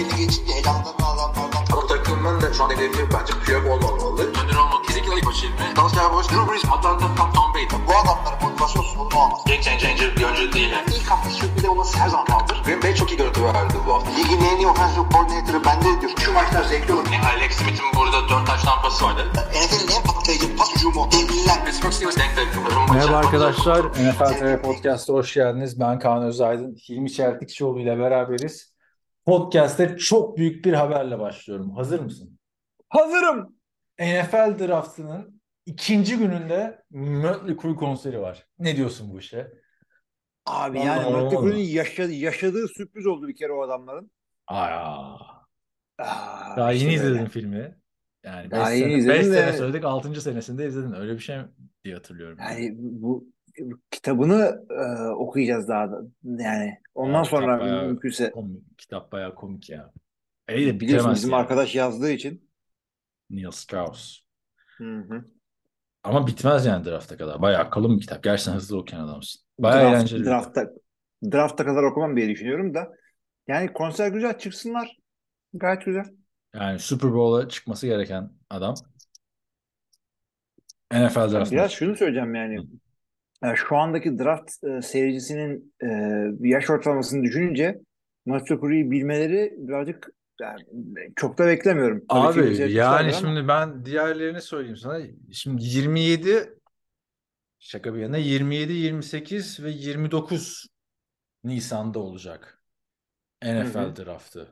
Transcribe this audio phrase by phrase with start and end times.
[0.00, 1.64] belli geçince elamdan adamlardan.
[1.72, 4.22] Bu takımın da şu an hedefi bence Piyok olmamalı.
[4.22, 5.76] Önder olmak kesinlikle ilk başı ilmi.
[5.76, 7.66] Dalsya Boş, Drew Brees, Atlanta, Tom, Tom Brady.
[7.88, 9.40] Bu adamların motivasyon sorunu olmaz.
[9.46, 10.70] Game changer bir oyuncu değil.
[10.70, 10.84] Yani.
[10.96, 12.62] İlk hafta sürpriz olması her zaman kaldır.
[12.64, 14.10] Green Bay çok iyi görüntü verdi bu hafta.
[14.10, 16.12] Ligin en iyi offensive coordinator'ı bende diyor.
[16.24, 17.06] Şu maçlar zevkli olur.
[17.12, 19.22] Yani Alex Smith'in burada 4 taş tampası vardı.
[19.34, 21.08] NFL'in en patlayıcı pas hücumu.
[21.12, 21.64] Devliler.
[21.64, 22.48] Pittsburgh Steelers denk denk.
[22.92, 23.84] Merhaba arkadaşlar.
[23.84, 25.80] NFL TV Podcast'a hoş geldiniz.
[25.80, 26.76] Ben Kaan Özaydın.
[26.88, 28.69] Hilmi Çeltikçioğlu ile beraberiz.
[29.30, 31.70] Podcast'te çok büyük bir haberle başlıyorum.
[31.70, 32.38] Hazır mısın?
[32.88, 33.56] Hazırım.
[34.00, 38.46] NFL draftının ikinci gününde Mötley Crüe konseri var.
[38.58, 39.52] Ne diyorsun bu işe?
[40.46, 41.22] Abi Vallahi yani.
[41.22, 44.10] Mötley Crüe'nün yaşadığı, yaşadığı sürpriz oldu bir kere o adamların.
[44.46, 45.14] Aa,
[45.98, 47.10] Aa, daha işte yeni böyle.
[47.10, 47.78] izledin filmi.
[48.24, 50.20] Yani 5 Daha yeni sene, izledim beş de- sene söyledik 6.
[50.20, 50.92] senesinde izledin.
[50.92, 51.36] Öyle bir şey
[51.84, 52.38] diye hatırlıyorum.
[52.40, 53.26] Yani bu
[53.90, 56.02] kitabını e, okuyacağız daha da.
[56.24, 59.92] Yani ondan Aa, sonra bayağı mümkünse komik, kitap bayağı komik ya.
[60.54, 61.36] İyi de biliyorsun bizim ya.
[61.36, 62.50] arkadaş yazdığı için.
[63.30, 64.20] Neil Strauss.
[64.78, 65.24] Hı hı.
[66.02, 67.42] Ama bitmez yani drafta kadar.
[67.42, 68.22] Bayağı kalın bir kitap.
[68.22, 69.42] Gerçekten hızlı okuyan adamsın.
[69.58, 70.24] Bayağı Draft- eğlenceli.
[70.24, 70.70] drafta,
[71.32, 72.88] drafta kadar okumam diye düşünüyorum da.
[73.48, 74.96] Yani konser güzel çıksınlar.
[75.54, 76.04] Gayet güzel.
[76.54, 78.74] Yani Super Bowl'a çıkması gereken adam.
[80.92, 82.54] NFL draftına Biraz şunu söyleyeceğim yani.
[82.54, 82.68] Yani
[83.54, 85.88] şu andaki draft e, seyircisinin e,
[86.48, 87.80] yaş ortalamasını düşününce
[88.26, 90.10] Mötley Crüe'yi bilmeleri birazcık
[90.40, 90.62] yani,
[91.16, 92.04] çok da beklemiyorum.
[92.08, 93.12] Tabii Abi yani ama.
[93.12, 95.00] şimdi ben diğerlerini söyleyeyim sana.
[95.32, 96.58] Şimdi 27
[97.58, 100.66] şaka bir yana 27, 28 ve 29
[101.44, 102.62] Nisan'da olacak
[103.42, 103.96] NFL Hı hı.
[103.96, 104.48] draftı.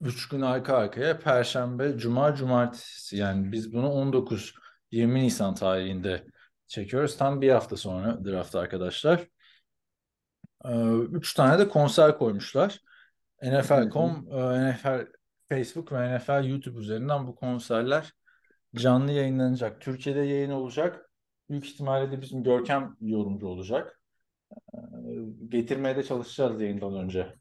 [0.00, 3.16] Üç gün arka arkaya Perşembe, Cuma, Cumartesi.
[3.16, 4.54] Yani biz bunu 19,
[4.90, 6.26] 20 Nisan tarihinde
[6.72, 7.16] çekiyoruz.
[7.16, 9.28] Tam bir hafta sonra draft arkadaşlar.
[10.64, 12.80] Ee, Üç tane de konser koymuşlar.
[13.42, 15.06] NFL.com, e, NFL
[15.48, 18.12] Facebook ve NFL YouTube üzerinden bu konserler
[18.74, 19.80] canlı yayınlanacak.
[19.80, 21.10] Türkiye'de yayın olacak.
[21.50, 24.00] Büyük ihtimalle de bizim Görkem yorumcu olacak.
[24.74, 24.78] Ee,
[25.48, 27.34] Getirmeye de çalışacağız yayından önce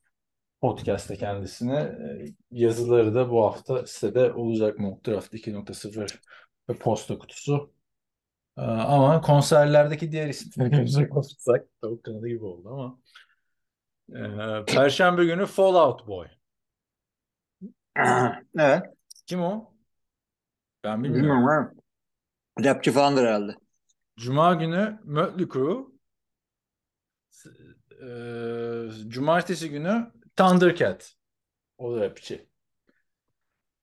[0.61, 1.75] podcast'te kendisine.
[1.79, 6.19] Ee, Yazıları da bu hafta sitede olacak Mock Draft 2.0
[6.69, 7.73] ve posta kutusu.
[8.57, 13.00] Ee, Ama konserlerdeki diğer isimleri görecek olursak tavuk kanadı gibi oldu ama
[14.16, 16.28] ee, Perşembe günü Fallout Boy.
[18.59, 18.84] Evet.
[19.25, 19.73] Kim o?
[20.84, 21.29] Ben bilmiyorum.
[21.29, 21.72] Bilmiyorum.
[22.63, 23.56] Rapçi falandır herhalde.
[24.17, 25.91] Cuma günü Mötley Crüe.
[28.01, 31.13] Eee, Cumartesi günü Thundercat.
[31.78, 32.50] O da rapçi.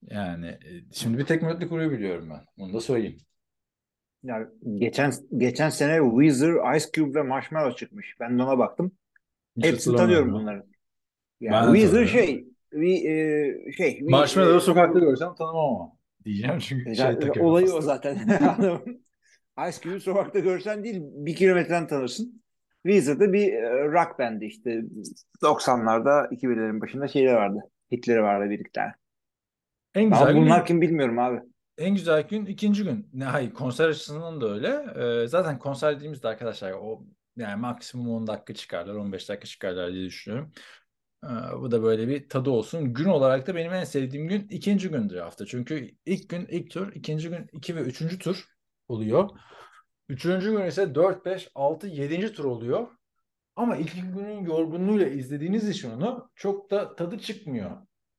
[0.02, 2.64] Yani e, şimdi bir tek Mötley Crüe'yu biliyorum ben.
[2.64, 3.18] Onu da söyleyeyim.
[4.28, 4.46] Yani
[4.78, 8.16] geçen geçen sene Weezer, Ice Cube ve Marshmello çıkmış.
[8.20, 8.92] Ben de ona baktım.
[9.56, 10.66] Hiç Hepsini tanıyorum bunları.
[11.40, 15.92] Ben Yani de Weezer şey, we, e, şey, we, Marshmallow'u e, sokakta görsem tanımam ama.
[16.24, 17.94] Diyeceğim çünkü şey Yani takıyorum olayı o kafasına.
[17.94, 18.18] zaten.
[19.68, 22.42] Ice Cube'u sokakta görsen değil bir kilometreden tanırsın.
[22.82, 24.82] Weezer'da bir e, rock band işte
[25.42, 27.58] 90'larda 2000'lerin başında şeyler vardı.
[27.92, 28.80] Hitleri vardı birlikte.
[29.94, 31.40] En Ama güzel gün bunlar kim bilmiyorum abi.
[31.78, 33.10] En güzel gün ikinci gün.
[33.12, 34.68] Ne, hayır konser açısından da öyle.
[35.22, 37.04] Ee, zaten konser dediğimizde arkadaşlar o
[37.36, 40.52] yani maksimum 10 dakika çıkarlar, 15 dakika çıkarlar diye düşünüyorum.
[41.24, 41.28] Ee,
[41.60, 42.94] bu da böyle bir tadı olsun.
[42.94, 45.46] Gün olarak da benim en sevdiğim gün ikinci gündür hafta.
[45.46, 48.44] Çünkü ilk gün ilk tur, ikinci gün iki ve üçüncü tur
[48.88, 49.30] oluyor.
[50.08, 52.32] Üçüncü gün ise 4, 5, 6, 7.
[52.32, 52.88] tur oluyor.
[53.56, 57.70] Ama ilk günün yorgunluğuyla izlediğiniz için onu çok da tadı çıkmıyor.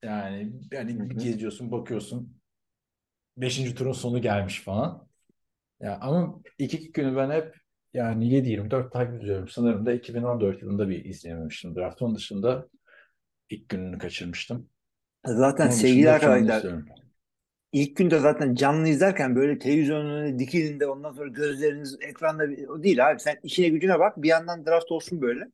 [0.04, 2.39] Yani yani geziyorsun, bakıyorsun.
[3.40, 5.08] Beşinci turun sonu gelmiş falan.
[5.82, 7.56] Ya ama ilk iki günü ben hep
[7.94, 9.50] yani 7-24 takip ediyorum.
[9.50, 12.02] Sanırım da 2014 yılında bir izleyememiştim draft.
[12.02, 12.68] Onun dışında
[13.50, 14.70] ilk gününü kaçırmıştım.
[15.26, 16.64] Zaten Onun sevgili arkadaşlar
[17.74, 22.68] ilk günde zaten canlı izlerken böyle televizyonun önüne dikilin de ondan sonra gözleriniz ekranda bir-
[22.68, 23.20] o değil abi.
[23.20, 25.46] Sen işine gücüne bak bir yandan draft olsun böyle.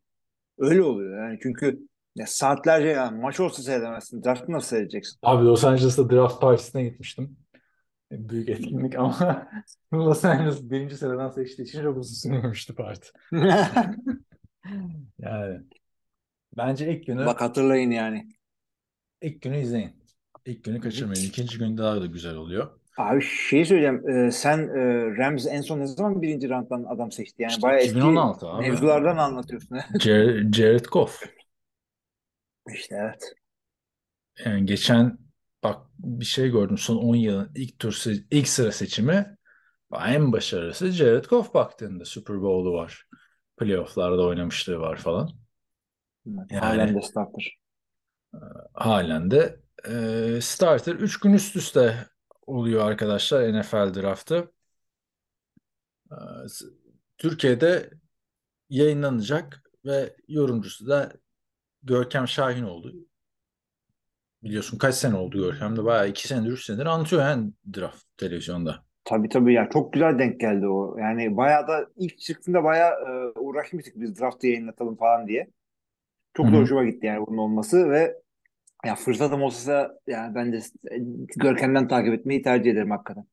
[0.59, 1.79] Öyle oluyor yani çünkü
[2.15, 4.23] ya saatlerce yani maç olsa seyredemezsin.
[4.23, 5.19] Draft'ı nasıl seyredeceksin?
[5.23, 7.37] Abi Los Angeles'ta draft partisine gitmiştim.
[8.11, 9.47] Büyük etkinlik ama
[9.93, 13.09] Los Angeles birinci sıradan seçtiği için çok uzun sürmemişti parti.
[15.19, 15.61] Yani
[16.57, 18.27] bence ilk günü Bak hatırlayın yani.
[19.21, 20.03] ilk günü izleyin.
[20.45, 21.23] İlk günü kaçırmayın.
[21.25, 22.79] İkinci gün daha da güzel oluyor.
[22.97, 24.09] Abi şey söyleyeceğim.
[24.09, 27.41] e, sen e, Rams en son ne zaman birinci rounddan adam seçti?
[27.41, 28.61] Yani İşte bayağı eski 2016 abi.
[28.69, 29.77] mevzulardan anlatıyorsun.
[29.99, 31.23] Jared, Jared Goff.
[32.73, 33.33] İşte evet.
[34.45, 35.17] Yani geçen
[35.69, 36.77] bak bir şey gördüm.
[36.77, 39.37] Son 10 yılın ilk tur ilk sıra seçimi
[40.07, 43.05] en başarılısı Jared Goff baktığında Super Bowl'u var.
[43.57, 45.29] Playoff'larda oynamışlığı var falan.
[46.59, 47.57] Halen Yani de starter.
[48.73, 49.59] halen de
[50.37, 52.07] e, starter 3 gün üst üste
[52.47, 54.51] oluyor arkadaşlar NFL draftı.
[56.11, 56.15] E,
[57.17, 57.89] Türkiye'de
[58.69, 61.13] yayınlanacak ve yorumcusu da
[61.83, 62.93] Görkem Şahin oldu.
[64.45, 68.83] Biliyorsun kaç sene oldu Görkem de bayağı 2 senedir 3 senedir anlatıyor yani draft televizyonda.
[69.05, 70.97] Tabii tabii ya çok güzel denk geldi o.
[70.99, 75.47] Yani bayağı da ilk çıktığında bayağı e, uğraşmıştık biz draftı yayınlatalım falan diye.
[76.33, 78.21] Çok Hı da hoşuma gitti yani bunun olması ve
[78.85, 80.59] ya fırsatım olsa yani ben de
[81.37, 83.25] Görkem'den takip etmeyi tercih ederim hakikaten.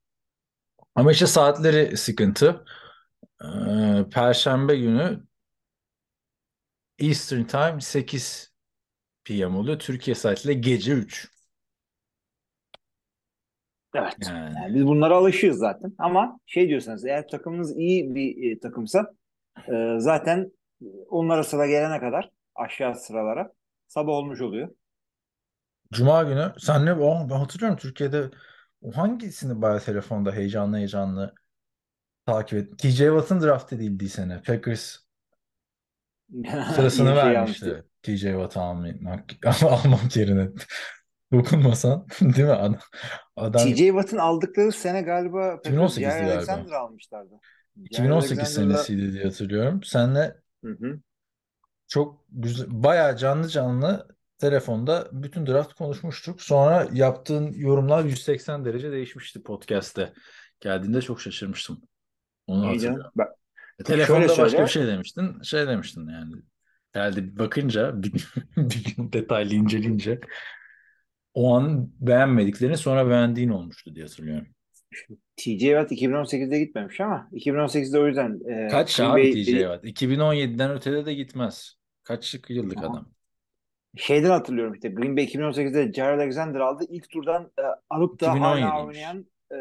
[0.95, 2.65] Ama işte saatleri sıkıntı.
[3.43, 3.47] E,
[4.11, 5.23] Perşembe günü
[6.99, 8.52] Eastern Time 8
[9.25, 9.79] PM oluyor.
[9.79, 11.29] Türkiye saatiyle gece 3.
[13.95, 14.17] Evet.
[14.27, 19.15] Yani Yani biz bunlara alışığız zaten ama şey diyorsanız eğer takımınız iyi bir e, takımsa
[19.69, 20.53] e, zaten
[21.09, 23.53] onlara sıra gelene kadar aşağı sıralara
[23.89, 24.69] sabah olmuş oluyor.
[25.93, 28.31] Cuma günü senle oh, ben hatırlıyorum Türkiye'de
[28.83, 31.35] o hangisini bayağı telefonda heyecanlı heyecanlı
[32.27, 32.79] takip et.
[32.79, 34.43] TJ Watt'ın draft edildiği sene.
[34.43, 35.02] Packers
[36.75, 37.85] sırasını vermişti.
[38.03, 39.25] TJ Watt'ı almak,
[39.63, 40.49] almak yerine.
[41.33, 42.53] Dokunmasan değil mi?
[42.53, 42.79] Adam,
[43.37, 46.35] adam TJ Watt'ın aldıkları sene galiba Packers 2018'di Jair galiba.
[46.35, 47.35] Alexander almışlardı.
[47.77, 49.83] Jair 2018 Alexander'la senesiydi diye hatırlıyorum.
[49.83, 51.01] Senle Hı hı.
[51.89, 54.09] çok güzel, bayağı canlı canlı
[54.39, 56.43] telefonda bütün draft konuşmuştuk.
[56.43, 60.13] Sonra yaptığın yorumlar 180 derece değişmişti podcast'te.
[60.61, 61.83] Geldiğinde çok şaşırmıştım.
[62.47, 63.11] Onu hatırlıyorum.
[63.17, 63.33] canım.
[63.81, 64.65] E, şöyle Telefonda başka söyle.
[64.65, 65.43] bir şey demiştin.
[65.43, 66.35] Şey demiştin yani.
[66.93, 68.13] Herhalde bakınca bir,
[68.57, 70.21] bir gün detaylı inceleyince
[71.35, 74.47] o an beğenmediklerini sonra beğendiğin olmuştu diye hatırlıyorum.
[75.37, 79.85] TJ Watt 2018'de gitmemiş ama 2018'de o yüzden e, Kaç Green abi Bay TJ Watt?
[79.85, 81.75] 2017'den ötede de gitmez.
[82.05, 82.87] Kaç yıllık Aha.
[82.87, 83.13] adam?
[83.97, 86.85] şeyden hatırlıyorum işte Green Bay 2018'de Jair Alexander aldı.
[86.89, 88.87] İlk turdan e, alıp da hala 2017'ymiş.
[88.87, 89.55] oynayan e,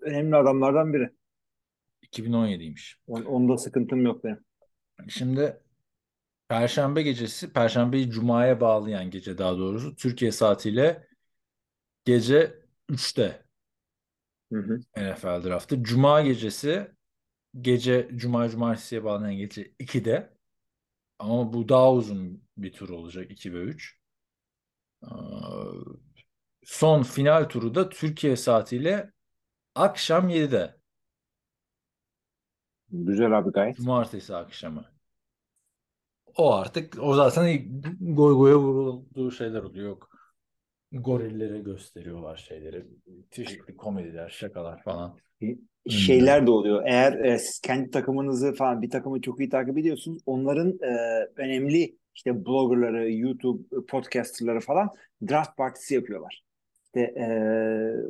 [0.00, 1.10] önemli adamlardan biri.
[2.04, 2.98] 2017'ymiş.
[3.06, 4.44] On, onda sıkıntım yok benim.
[5.08, 5.60] Şimdi
[6.48, 11.06] Perşembe gecesi, Perşembeyi Cuma'ya bağlayan gece daha doğrusu Türkiye saatiyle
[12.04, 12.58] gece
[12.88, 13.44] 3'te
[14.52, 14.80] Hı hı.
[14.96, 15.82] NFL draftı.
[15.82, 16.90] Cuma gecesi
[17.60, 20.30] gece Cuma Cumartesi'ye bağlanan gece 2'de
[21.18, 23.98] ama bu daha uzun bir tur olacak 2 ve 3.
[25.02, 25.06] Ee,
[26.64, 29.12] Son final turu da Türkiye saatiyle
[29.74, 30.76] akşam 7'de.
[32.90, 33.76] Güzel abi gayet.
[33.76, 34.84] Cumartesi akşamı.
[36.36, 37.66] O artık o zaten ilk
[38.00, 39.88] goy goya vurulduğu şeyler oluyor.
[39.88, 40.08] Yok.
[40.92, 42.86] Gorilleri gösteriyorlar şeyleri.
[43.30, 45.16] Çeşitli komediler, şakalar falan.
[45.88, 46.82] Şeyler de oluyor.
[46.86, 50.22] Eğer e, siz kendi takımınızı falan bir takımı çok iyi takip ediyorsunuz.
[50.26, 50.96] Onların e,
[51.36, 54.90] önemli işte bloggerları, YouTube podcasterları falan
[55.28, 56.44] draft partisi yapıyorlar.
[56.96, 57.26] İşte e,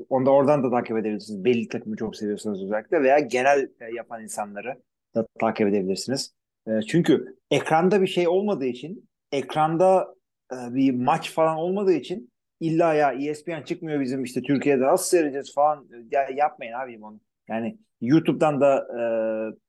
[0.08, 1.44] onda oradan da takip edebilirsiniz.
[1.44, 4.82] Belli takımı çok seviyorsanız özellikle veya genel e, yapan insanları
[5.14, 6.34] da takip edebilirsiniz.
[6.68, 10.14] E, çünkü ekranda bir şey olmadığı için, ekranda
[10.52, 15.54] e, bir maç falan olmadığı için illa ya ESPN çıkmıyor bizim işte Türkiye'de nasıl seyredeceğiz
[15.54, 17.20] falan ya yapmayın abi onu.
[17.48, 19.02] Yani YouTube'dan da e,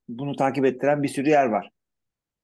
[0.09, 1.69] bunu takip ettiren bir sürü yer var.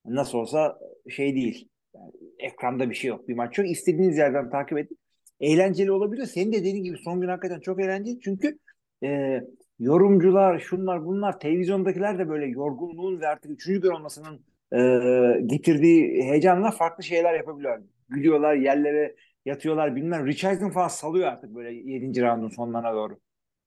[0.05, 0.79] Nasıl olsa
[1.09, 1.67] şey değil.
[1.95, 3.27] Yani ekranda bir şey yok.
[3.27, 3.69] Bir maç yok.
[3.69, 5.00] İstediğiniz yerden takip edin.
[5.41, 6.25] Eğlenceli olabilir.
[6.25, 8.19] Senin de dediğin gibi son gün hakikaten çok eğlenceli.
[8.19, 8.59] Çünkü
[9.03, 9.41] e,
[9.79, 16.71] yorumcular, şunlar bunlar, televizyondakiler de böyle yorgunluğun ve artık üçüncü gün olmasının e, getirdiği heyecanla
[16.71, 17.81] farklı şeyler yapabiliyorlar.
[18.09, 20.27] Gülüyorlar, yerlere yatıyorlar bilmem.
[20.27, 22.21] Rich Eisen falan salıyor artık böyle 7.
[22.21, 23.17] roundun sonlarına doğru.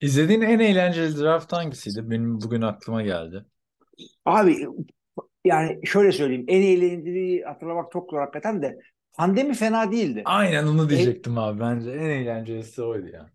[0.00, 2.10] İzlediğin en eğlenceli draft hangisiydi?
[2.10, 3.44] Benim bugün aklıma geldi.
[4.24, 4.56] Abi
[5.44, 6.44] yani şöyle söyleyeyim.
[6.48, 8.78] En eğlenceli hatırlamak çok zor hakikaten de
[9.14, 10.22] pandemi fena değildi.
[10.24, 11.60] Aynen onu diyecektim abi.
[11.60, 13.30] Bence en eğlencelisi oydu ya.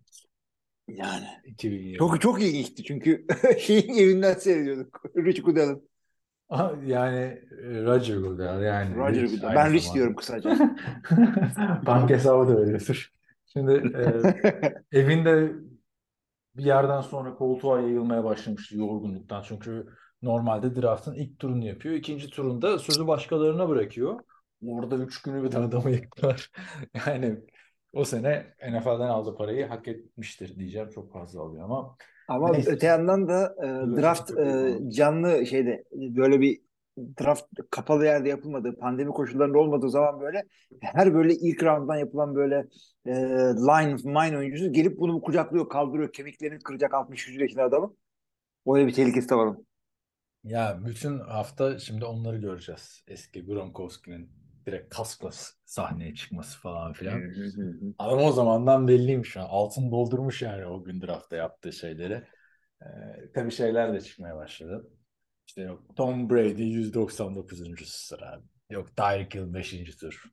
[0.88, 1.98] Yani 2020.
[1.98, 3.26] çok çok ilginçti çünkü
[3.60, 5.02] şeyin evinden seyrediyorduk.
[5.18, 5.90] Rich Goodell'ın.
[6.86, 7.18] Yani
[7.64, 8.96] e, Roger Goodell yani.
[8.96, 9.56] Roger Rich Goodell.
[9.56, 9.96] Ben Rich zamanda.
[9.96, 10.50] diyorum kısaca.
[11.86, 13.14] Bank hesabı da öyledir.
[13.46, 14.04] Şimdi e,
[15.00, 15.54] evinde
[16.58, 19.44] bir yerden sonra koltuğa yayılmaya başlamıştı yorgunluktan.
[19.48, 19.88] Çünkü
[20.22, 21.96] normalde draftın ilk turunu yapıyor.
[21.96, 24.20] İkinci turunda sözü başkalarına bırakıyor.
[24.68, 26.52] Orada üç günü bir adamı yıktılar.
[27.08, 27.38] Yani
[27.94, 30.90] o sene NFL'den aldığı parayı hak etmiştir diyeceğim.
[30.90, 31.98] Çok fazla alıyor ama
[32.28, 32.72] Ama Neyse.
[32.72, 36.62] öte yandan da e, draft çok e, canlı şeyde böyle bir
[37.22, 40.44] draft kapalı yerde yapılmadığı, pandemi koşullarında olmadığı zaman böyle
[40.82, 42.56] her böyle ilk rounddan yapılan böyle
[43.06, 43.12] e,
[43.56, 47.96] line mine oyuncusu gelip bunu kucaklıyor, kaldırıyor, kemiklerini kıracak 60-100 yaşında adamı.
[48.68, 49.68] Öyle bir tehlikesi de var onun.
[50.44, 53.04] ya bütün hafta şimdi onları göreceğiz.
[53.08, 54.32] Eski Gronkowski'nin
[54.72, 55.30] direkt kaskla
[55.66, 57.22] sahneye çıkması falan filan.
[58.00, 59.48] Adam o zamandan belliymiş şu an.
[59.50, 62.24] Altın doldurmuş yani o gün draftta yaptığı şeyleri.
[62.82, 62.86] Ee,
[63.36, 64.90] tabii şeyler de çıkmaya başladı.
[65.48, 67.86] İşte yok Tom Brady 199.
[67.86, 68.42] sıra.
[68.70, 69.96] Yok Tyreek Hill 5.
[69.96, 70.24] tur.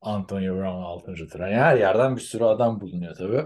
[0.00, 1.28] Antonio Brown 6.
[1.28, 1.40] tur.
[1.40, 3.44] Yani her yerden bir sürü adam bulunuyor tabii.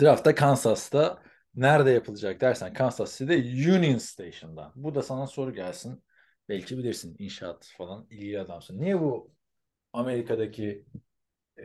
[0.00, 1.22] Draftta Kansas'ta
[1.54, 3.36] nerede yapılacak dersen Kansas City'de
[3.76, 4.72] Union Station'da.
[4.74, 6.04] Bu da sana soru gelsin.
[6.48, 8.80] Belki bilirsin inşaat falan ilgili adamsın.
[8.80, 9.30] Niye bu
[9.92, 10.84] Amerika'daki
[11.58, 11.64] e,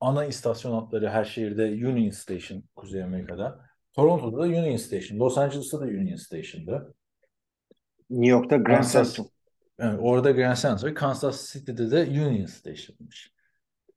[0.00, 3.60] ana istasyon hatları her şehirde Union Station Kuzey Amerika'da.
[3.92, 5.18] Toronto'da da Union Station.
[5.18, 6.92] Los Angeles'ta da Union Station'da.
[8.10, 9.26] New York'ta Grand Central.
[9.78, 13.32] yani orada Grand Central, Kansas City'de de Union Station'mış.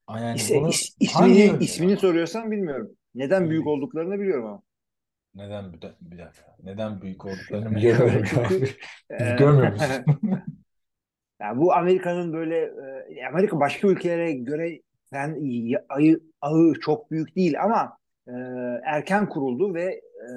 [0.10, 2.92] Yani İs- bunu is- ismini, ismini soruyorsan bilmiyorum.
[3.16, 4.62] Neden büyük olduklarını biliyorum ama.
[5.36, 6.56] Neden bir, de- bir dakika.
[6.64, 8.24] Neden büyük olduklarını biliyorum.
[8.26, 8.64] Çünkü
[9.20, 10.06] Biz e, görmüyor musun?
[11.42, 12.58] yani bu Amerika'nın böyle
[13.20, 14.80] e, Amerika başka ülkelere göre
[15.40, 17.98] y- ayı, ağı çok büyük değil ama
[18.28, 18.32] e,
[18.86, 20.28] erken kuruldu ve e,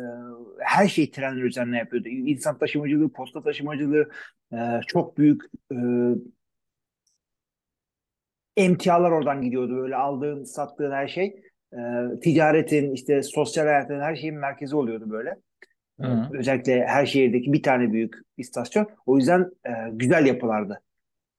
[0.60, 2.08] her şey trenler üzerine yapıyordu.
[2.08, 4.08] İnsan taşımacılığı, posta taşımacılığı
[4.52, 4.56] e,
[4.88, 5.76] çok büyük e,
[8.56, 9.76] emtialar oradan gidiyordu.
[9.76, 11.42] Böyle aldığın, sattığın her şey
[11.72, 11.78] e,
[12.20, 15.36] ticaretin, işte sosyal hayatın her şeyin merkezi oluyordu böyle.
[16.00, 16.28] Hı.
[16.32, 18.88] Özellikle her şehirdeki bir tane büyük istasyon.
[19.06, 20.82] O yüzden e, güzel yapılardı.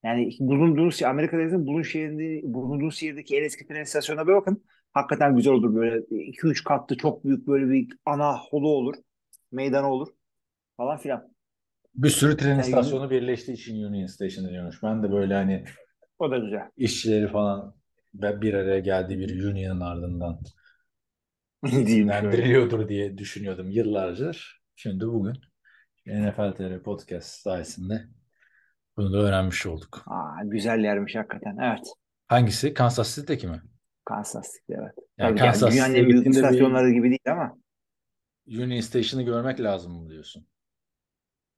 [0.03, 4.63] Yani bulunduğunuz Amerika'da bulun şehrinde, bulunduğunuz şehirdeki en eski tren istasyonuna bir bakın.
[4.93, 8.96] Hakikaten güzel olur böyle 2-3 katlı çok büyük böyle bir ana holu olur.
[9.51, 10.07] Meydanı olur
[10.77, 11.34] falan filan.
[11.96, 14.84] Bir sürü tren Yani- istasyonu birleştiği için Union Station deniyormuş.
[14.84, 15.63] Ben de böyle hani
[16.19, 16.62] O da güzel.
[16.77, 17.75] işçileri falan
[18.21, 20.39] bir araya geldiği bir union'ın ardından
[21.65, 24.62] isimlendiriliyordur diye düşünüyordum yıllardır.
[24.75, 25.33] Şimdi bugün
[26.05, 28.07] NFL TR Podcast sayesinde
[28.97, 30.03] bunu da öğrenmiş olduk.
[30.07, 31.57] Aa, güzel yermiş hakikaten.
[31.57, 31.88] Evet.
[32.27, 32.74] Hangisi?
[32.74, 33.62] Kansas City'deki mi?
[34.05, 34.95] Kansas City evet.
[35.17, 37.57] Yani Tabii Kansas dünyanın City'ye en büyük gittiğinde bir istasyonları gibi değil ama
[38.47, 40.47] Union Station'ı görmek lazım mı diyorsun?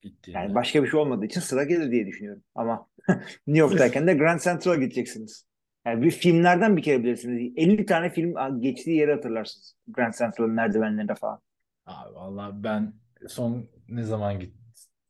[0.01, 0.39] Gittiğinde.
[0.39, 2.43] yani başka bir şey olmadığı için sıra gelir diye düşünüyorum.
[2.55, 2.87] Ama
[3.47, 5.48] New York'tayken de Grand Central'a gideceksiniz.
[5.85, 7.53] Yani bir filmlerden bir kere bilirsiniz.
[7.55, 9.75] 50 tane film geçtiği yeri hatırlarsınız.
[9.87, 11.41] Grand Central'ın merdivenlerinde falan.
[11.85, 12.93] Abi vallahi ben
[13.27, 14.55] son ne zaman git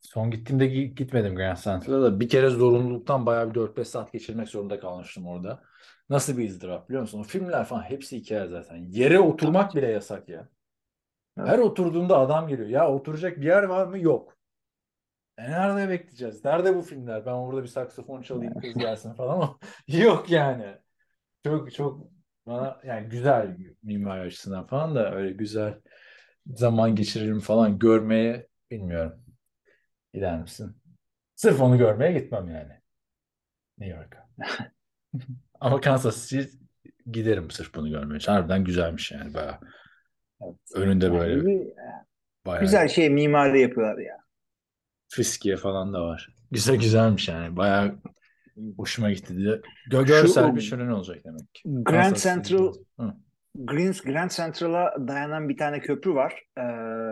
[0.02, 4.48] son gittiğimde gi- gitmedim Grand Central'a da bir kere zorunluluktan bayağı bir 4-5 saat geçirmek
[4.50, 5.64] zorunda kalmıştım orada.
[6.10, 7.20] Nasıl bir ızdırap biliyor musun?
[7.20, 8.76] O filmler falan hepsi hikaye zaten.
[8.90, 10.50] Yere oturmak bile yasak ya.
[11.38, 12.70] Her oturduğunda adam geliyor.
[12.70, 14.00] Ya oturacak bir yer var mı?
[14.00, 14.39] Yok.
[15.40, 16.46] E nerede bekleyeceğiz?
[16.46, 17.26] Nerede bu filmler?
[17.26, 20.76] Ben orada bir saksafon çalayım kız gelsin falan ama yok yani.
[21.44, 22.08] Çok çok
[22.46, 25.74] bana yani güzel mimari açısından falan da öyle güzel
[26.46, 29.20] zaman geçiririm falan görmeye bilmiyorum.
[30.14, 30.78] Gider misin?
[31.36, 32.74] Sırf onu görmeye gitmem yani.
[33.78, 34.30] New York'a.
[35.60, 36.58] Ama Kansas City
[37.12, 38.18] giderim sırf bunu görmeye.
[38.18, 38.32] için.
[38.32, 39.60] Harbiden güzelmiş yani bayağı.
[40.76, 41.74] Önünde Yani böyle bir-
[42.46, 44.29] bayağı güzel şey mimari yapıyorlar ya.
[45.10, 46.30] Fiskiye falan da var.
[46.52, 47.56] Güzel güzelmiş yani.
[47.56, 47.96] Bayağı
[48.78, 49.62] hoşuma gitti diye.
[49.90, 51.62] Gö Şu- görsel bir şölen olacak demek ki.
[51.66, 52.24] Grand Kansas.
[52.24, 53.14] Central Hı.
[53.56, 56.44] Grand, Central'a dayanan bir tane köprü var.
[56.58, 56.62] Ee,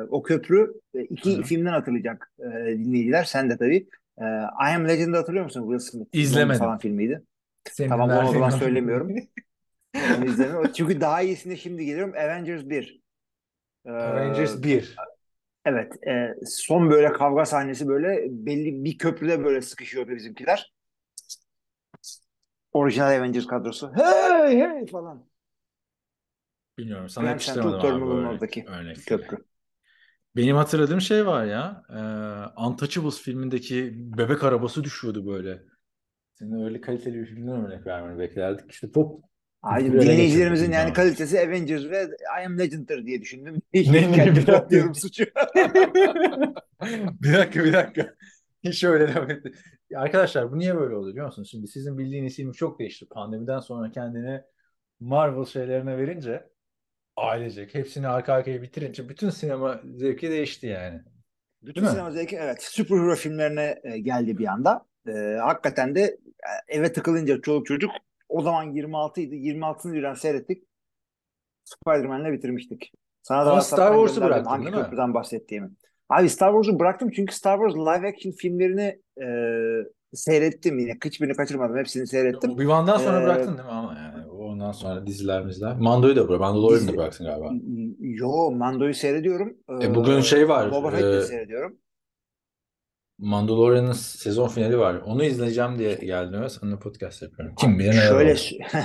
[0.09, 1.43] o köprü e, iki Hı.
[1.43, 3.23] filmden hatırlayacak e, dinleyiciler.
[3.23, 3.87] Sen de tabii.
[4.21, 4.23] Ee,
[4.69, 5.61] I Am Legend'ı hatırlıyor musun?
[5.61, 6.09] Will Smith.
[6.13, 6.59] İzlemedim.
[6.59, 7.21] Falan filmiydi.
[7.71, 9.15] Senin Tamam, onu o zaman söylemiyorum.
[10.17, 10.71] Onu izlemiyorum.
[10.73, 12.13] Çünkü daha iyisine şimdi geliyorum.
[12.13, 13.01] Avengers 1.
[13.85, 14.95] Ee, Avengers 1.
[15.67, 16.07] Evet.
[16.07, 20.73] e, son böyle kavga sahnesi böyle belli bir köprüde böyle sıkışıyordu bizimkiler.
[22.71, 23.91] Orijinal Avengers kadrosu.
[23.95, 25.25] Hey hey falan.
[26.77, 27.09] Bilmiyorum.
[27.09, 29.05] Sana yakıştıramadım abi oradaki örnek-.
[29.05, 29.37] Köprü.
[30.35, 31.83] Benim hatırladığım şey var ya.
[31.89, 31.99] E,
[32.61, 35.61] Untouchables filmindeki bebek arabası düşüyordu böyle.
[36.35, 38.71] Senin öyle kaliteli bir filmden örnek vermeni beklerdik.
[38.71, 39.21] İşte çok
[39.61, 42.03] Hayır, dinleyicilerimizin yani kalitesi Avengers ve
[42.41, 43.61] I Am Legend'dır diye düşündüm.
[43.73, 44.93] Ne, ne, bir dakika.
[44.93, 45.23] suçu.
[47.21, 48.13] bir dakika bir dakika.
[48.63, 49.53] Hiç öyle demedim.
[49.89, 51.49] Ya Arkadaşlar bu niye böyle oluyor biliyor musunuz?
[51.51, 53.05] Şimdi sizin bildiğiniz film çok değişti.
[53.09, 54.41] Pandemiden sonra kendini
[54.99, 56.49] Marvel şeylerine verince
[57.15, 61.01] ailecek hepsini arka arkaya bitirince bütün sinema zevki değişti yani.
[61.61, 61.91] Bütün Değil mi?
[61.91, 64.85] sinema zevki evet süperhero filmlerine e, geldi bir anda.
[65.07, 65.11] E,
[65.41, 67.91] hakikaten de e, eve tıkılınca çoluk çocuk
[68.29, 69.35] o zaman 26 idi.
[69.35, 70.63] 26'sını birden seyrettik.
[71.63, 72.91] Spider-Man'le bitirmiştik.
[73.23, 74.81] Sana da Ama Star Wars'u bıraktın, hangi değil mi?
[74.83, 75.69] köprüden bahsettiğimi.
[76.09, 79.27] Abi Star Wars'u bıraktım çünkü Star Wars live action filmlerini e,
[80.13, 80.97] seyrettim yine.
[81.05, 81.77] Hiçbirini kaçırmadım.
[81.77, 82.51] Hepsini seyrettim.
[82.51, 85.75] Obi-Wan'dan sonra Ee, bıraktın değil mi ama yani ondan sonra diziler miziler.
[85.79, 86.39] Mando'yu da bırak.
[86.39, 87.51] Mandalorian'ı da bıraktın galiba.
[87.99, 89.57] Yo Mando'yu seyrediyorum.
[89.81, 91.77] E, bugün şey var, Boba Fett'i e, seyrediyorum.
[93.19, 94.95] Mandalorian'ın sezon finali var.
[94.95, 97.55] Onu izleyeceğim diye geldim ve seninle podcast yapıyorum.
[97.55, 98.35] Kim bilir neler Şöyle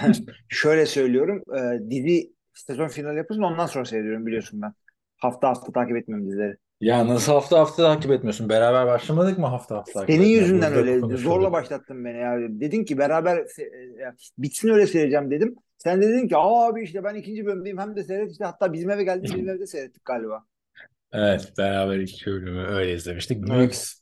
[0.49, 1.43] şöyle söylüyorum.
[1.57, 4.75] E, dizi sezon finali yapıyorsun ondan sonra seyrediyorum biliyorsun ben.
[5.17, 6.57] Hafta hafta takip etmiyorum dizileri.
[6.81, 8.49] Ya nasıl hafta hafta takip etmiyorsun?
[8.49, 10.33] Beraber başlamadık mı hafta hafta takip Senin etmeye?
[10.41, 11.19] yüzünden öyle konuşuyorduk.
[11.19, 12.39] zorla başlattın beni ya.
[12.61, 15.57] Dedin ki beraber se- bitsin öyle seyredeceğim dedim.
[15.79, 18.73] Sen de dedin ki Aa abi işte ben ikinci bölümdeyim hem de seyret işte hatta
[18.73, 20.45] bizim eve geldin bizim evde seyrettik galiba.
[21.13, 23.43] Evet, beraber iki bölümü öyle izlemiştik.
[23.43, 23.95] Büyük, Evet.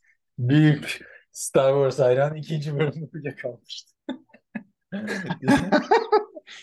[0.48, 1.00] Büyük
[1.32, 3.92] Star Wars hayran ikinci bölümü bile kalmıştı.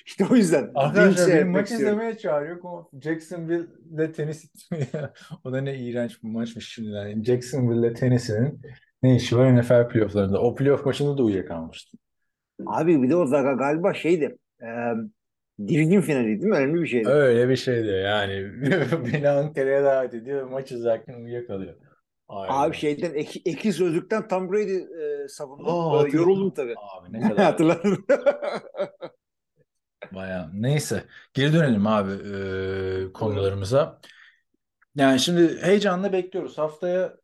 [0.06, 0.72] İşte o yüzden.
[0.76, 1.98] Arkadaşlar benim seyretmek maç istiyorum.
[1.98, 2.86] izlemeye çağırıyor.
[3.02, 4.50] Jacksonville'le Tennessee
[5.44, 7.24] o da ne iğrenç bir maçmış şimdiden.
[7.24, 8.62] Jacksonville'le Tennessee'nin
[9.04, 10.42] ne işi var NFL playofflarında.
[10.42, 11.98] O playoff maçında da uyuyakalmıştı.
[12.66, 14.38] Abi bir de o zaga- galiba şeydi.
[14.62, 14.68] E,
[15.68, 16.56] Division finali değil mi?
[16.56, 17.10] Önemli bir şeydi.
[17.10, 18.52] Öyle bir şeydi yani.
[19.14, 20.50] Beni Ankara'ya davet ediyor.
[20.50, 21.74] Maç izlerken uyuyakalıyor.
[22.30, 22.54] Aynen.
[22.54, 25.28] Abi şeyden ek, ekli sözlükten Tom Brady e.
[25.40, 26.20] Aa, hatırladım.
[26.20, 26.76] yoruldum tabii.
[26.78, 28.06] Abi ne kadar Hatırladım.
[30.12, 31.04] Baya neyse
[31.34, 34.00] geri dönelim abi e, konularımıza.
[34.96, 36.58] Yani şimdi heyecanla bekliyoruz.
[36.58, 37.18] Haftaya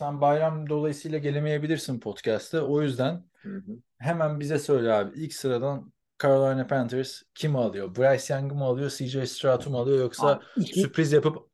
[0.00, 2.60] sen bayram dolayısıyla gelemeyebilirsin podcast'te.
[2.60, 3.72] O yüzden Hı hı.
[3.98, 5.18] hemen bize söyle abi.
[5.20, 7.96] İlk sıradan Carolina Panthers kimi alıyor?
[7.96, 8.90] Bryce Young'u mu alıyor?
[8.90, 9.98] CJ Stroud'u mu alıyor?
[9.98, 11.50] Yoksa Abi iki, sürpriz yapıp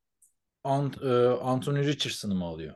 [0.64, 2.75] Ant, e, Anthony Richardson'ı mı alıyor?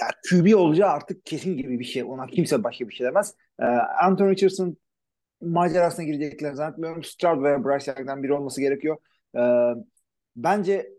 [0.00, 2.04] Ya QB olacağı artık kesin gibi bir şey.
[2.04, 3.34] Ona kimse başka bir şey demez.
[3.60, 3.64] Ee,
[4.02, 4.76] Anthony Richardson
[5.40, 7.04] macerasına gireceklerini zannetmiyorum.
[7.04, 8.96] Stroud veya Bryce Young'dan biri olması gerekiyor.
[9.36, 9.74] Ee,
[10.36, 10.90] bence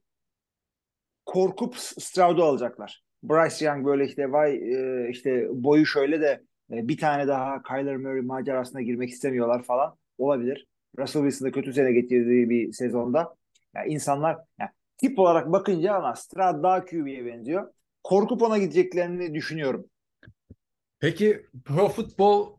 [1.26, 3.04] korkup Stroud'u alacaklar.
[3.24, 7.98] Bryce Young böyle işte vay e, işte boyu şöyle de e, bir tane daha Kyler
[7.98, 9.98] Murray macerasına girmek istemiyorlar falan.
[10.18, 10.68] Olabilir.
[11.00, 13.36] Russell Wilson'da kötü sene getirdiği bir sezonda.
[13.76, 17.74] Yani insanlar yani tip olarak bakınca ama Stroud daha QB'ye benziyor.
[18.06, 19.90] Korkup ona gideceklerini düşünüyorum.
[21.00, 22.58] Peki Pro Football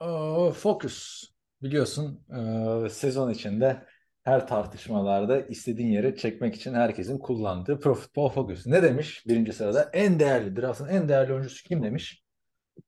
[0.00, 0.06] e,
[0.52, 1.24] Focus
[1.62, 2.24] biliyorsun
[2.84, 3.86] e, sezon içinde
[4.22, 8.66] her tartışmalarda istediğin yere çekmek için herkesin kullandığı Pro Football Focus.
[8.66, 9.90] Ne demiş birinci sırada?
[9.92, 12.24] En değerli, draftın en değerli oyuncusu kim demiş?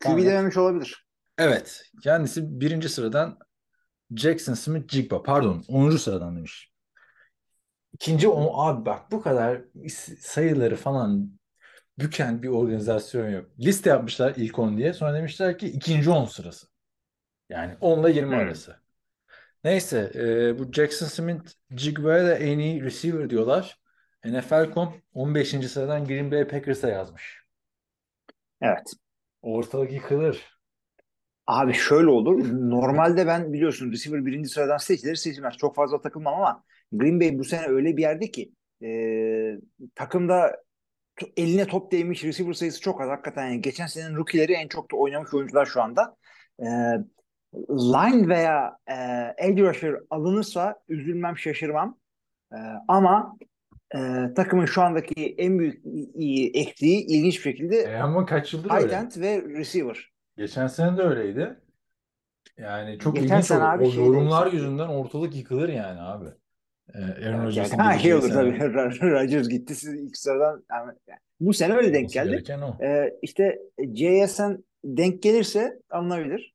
[0.00, 1.06] QB dememiş olabilir.
[1.38, 1.82] Evet.
[2.02, 3.38] Kendisi birinci sıradan
[4.16, 5.22] Jackson Smith Jigba.
[5.22, 5.64] Pardon.
[5.68, 5.96] 10.
[5.96, 6.72] sıradan demiş.
[7.92, 9.64] İkinci o abi bak bu kadar
[10.20, 11.38] sayıları falan
[11.98, 13.50] büken bir organizasyon yok.
[13.60, 14.92] Liste yapmışlar ilk 10 diye.
[14.92, 16.66] Sonra demişler ki ikinci 10 sırası.
[17.50, 18.38] Yani 10 ile 20 Hmm.
[18.38, 18.76] arası.
[19.64, 23.80] Neyse e, bu Jackson Smith Jigba'ya da en iyi receiver diyorlar.
[24.24, 25.68] NFL.com 15.
[25.68, 27.40] sıradan Green Bay Packers'a yazmış.
[28.60, 28.92] Evet.
[29.42, 30.58] Ortalık yıkılır.
[31.46, 32.44] Abi şöyle olur.
[32.70, 35.56] Normalde ben biliyorsun receiver birinci sıradan seçilir seçilmez.
[35.56, 38.88] Çok fazla takılmam ama Green Bay bu sene öyle bir yerde ki e,
[39.94, 40.56] takımda
[41.36, 43.08] eline top değmiş receiver sayısı çok az.
[43.08, 46.16] Hakikaten yani geçen senenin rookie'leri en çok da oynamış oyuncular şu anda.
[46.60, 46.66] E,
[47.70, 48.94] line veya e,
[49.46, 51.98] edge rusher alınırsa üzülmem şaşırmam.
[52.52, 52.56] E,
[52.88, 53.36] ama
[53.94, 53.98] e,
[54.36, 58.68] takımın şu andaki en büyük i- i- ektiği ilginç bir şekilde E ama kaç yıldır
[58.68, 58.94] tight öyle.
[58.94, 60.12] end ve receiver.
[60.36, 61.60] Geçen sene de öyleydi.
[62.58, 66.28] Yani çok Geçen ilginç o, abi o yorumlar yüzden ortalık yıkılır yani abi.
[66.94, 68.58] Ee, Aaron Yani, Rodgers'ın ha, gideceği olur tabii.
[69.10, 70.64] Rodgers gitti siz ilk sıradan.
[70.70, 70.92] Yani,
[71.40, 72.44] bu sene öyle denk geldi.
[72.82, 73.58] Ee, işte
[73.94, 76.54] JSN denk gelirse alınabilir.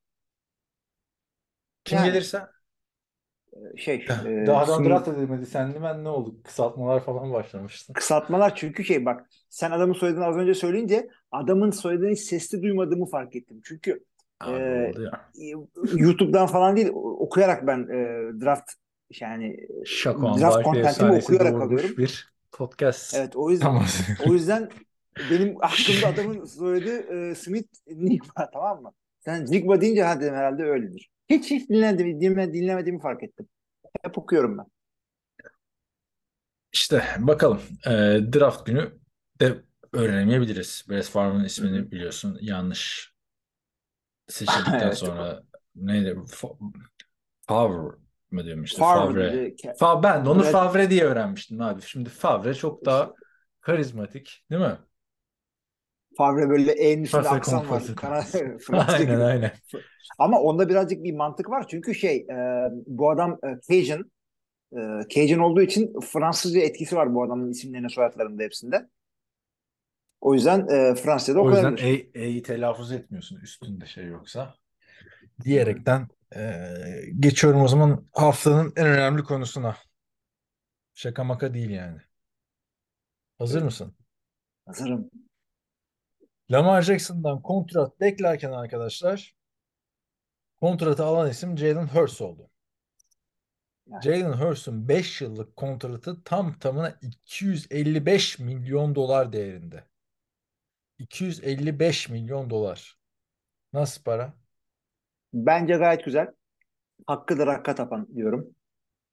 [1.84, 2.42] Kim Yani gelirse
[3.54, 5.46] e, şey e, daha da draft edilmedi.
[5.46, 6.36] Senli ben ne oldu?
[6.44, 7.94] Kısaltmalar falan başlamıştı.
[7.94, 13.06] kısaltmalar çünkü şey bak sen adamın soyadını az önce söyleyince adamın soyadını hiç sesli duymadığımı
[13.06, 13.62] fark ettim.
[13.64, 14.04] Çünkü
[14.40, 15.32] Abi Ee, ya.
[15.96, 17.96] YouTube'dan falan değil okuyarak ben e,
[18.42, 18.72] draft
[19.20, 21.98] yani Şakoan draft contentimi efsanesi okuyarak alıyorum.
[21.98, 23.16] bir podcast.
[23.16, 23.86] Evet o yüzden Tamam.
[24.28, 24.70] o yüzden
[25.32, 26.90] benim aklımda adamın soyadı
[27.32, 28.94] e, Smith Nigba tamam mı?
[29.20, 31.10] Sen Nigba deyince ha dedim herhalde öyledir.
[31.30, 33.48] Hiç hiç dinlemedim, dinleme, dinlemediğimi fark ettim.
[34.04, 34.66] Hep okuyorum ben.
[36.74, 37.62] İşte bakalım.
[37.88, 37.92] Ee,
[38.34, 39.00] draft günü
[39.42, 40.86] de öğrenemeyebiliriz.
[40.90, 42.38] Brett Favre'ın ismini biliyorsun.
[42.42, 43.14] Yanlış
[44.28, 44.98] seçildikten Evet.
[44.98, 45.44] sonra
[45.76, 46.10] neydi?
[46.10, 46.74] Fa-
[47.48, 47.98] Favre
[48.32, 48.80] mı işte?
[48.80, 49.56] Favre Favre.
[49.78, 51.82] Fa ben de onu Favre diye öğrenmiştim abi.
[51.82, 53.14] Şimdi Favre çok daha
[53.62, 54.78] karizmatik, değil mi?
[56.18, 57.84] Favre böyle en üstünde aksan var.
[57.96, 58.24] Kana,
[58.88, 59.24] Aynen gibi.
[59.24, 59.52] aynen.
[60.20, 61.66] Ama onda birazcık bir mantık var.
[61.68, 64.12] Çünkü şey e, bu adam e, Cajun.
[64.74, 68.90] E, Cajun olduğu için Fransızca etkisi var bu adamın isimlerine soyadlarında hepsinde.
[70.22, 72.10] O yüzden e, Fransızca'da O yüzden okuyabilir.
[72.16, 74.56] E, E'yi telaffuz etmiyorsun üstünde şey yoksa.
[75.44, 76.76] Diyerekten e,
[77.20, 79.78] geçiyorum o zaman haftanın en önemli konusuna.
[80.94, 82.02] Şaka maka değil yani.
[83.38, 83.96] Hazır mısın?
[84.66, 85.10] Hazırım.
[86.52, 89.36] Lamar Jackson'dan kontrat beklerken arkadaşlar
[90.62, 92.50] kontratı alan isim Jalen Hurts oldu.
[93.92, 94.04] Evet.
[94.04, 99.84] Jalen Hurts'un 5 yıllık kontratı tam tamına 255 milyon dolar değerinde.
[101.00, 102.98] 255 milyon dolar.
[103.74, 104.41] Nasıl para?
[105.34, 106.28] Bence gayet güzel.
[107.08, 108.48] Hakkıdır hakka tapan diyorum.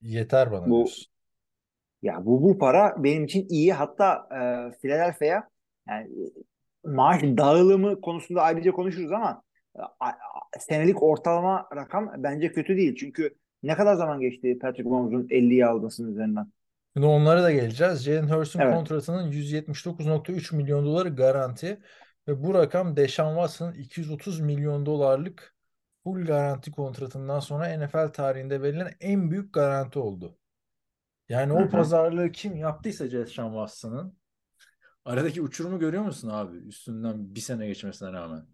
[0.03, 1.07] Yeter bana Bu- diyorsun.
[2.03, 3.73] Ya bu bu para benim için iyi.
[3.73, 4.39] Hatta e,
[4.79, 5.43] Philadelphia
[5.89, 6.11] yani
[6.85, 9.43] maaş dağılımı konusunda ayrıca konuşuruz ama
[9.77, 12.97] e, a- a- senelik ortalama rakam bence kötü değil.
[12.97, 16.47] Çünkü ne kadar zaman geçti Patrick Mahomes'un 50'yi aldığının üzerinden?
[16.97, 18.05] Şimdi onlara da geleceğiz.
[18.05, 18.75] Jalen Hurts'un Evet.
[18.75, 21.81] kontratının 179.3 milyon doları garanti
[22.29, 25.55] ve bu rakam Deshaun Watson'ın 230 milyon dolarlık
[26.09, 30.39] full garanti kontratından sonra NFL tarihinde verilen en büyük garanti oldu.
[31.29, 31.71] Yani o hı.
[31.71, 34.19] pazarlığı kim yaptıysa Deshaun Watson'ın
[35.05, 36.57] aradaki uçurumu görüyor musun abi?
[36.57, 38.47] Üstünden bir sene geçmesine rağmen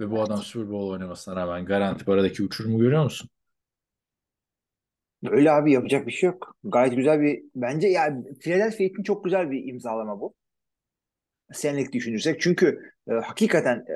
[0.00, 3.30] ve bu adam Super Bowl oynamasına rağmen garanti paradaki uçurumu görüyor musun?
[5.30, 6.56] Öyle abi yapacak bir şey yok.
[6.64, 10.34] Gayet güzel bir bence yani Philadelphia için çok güzel bir imzalama bu.
[11.52, 12.40] Senelik düşünürsek.
[12.40, 13.94] Çünkü e, hakikaten e,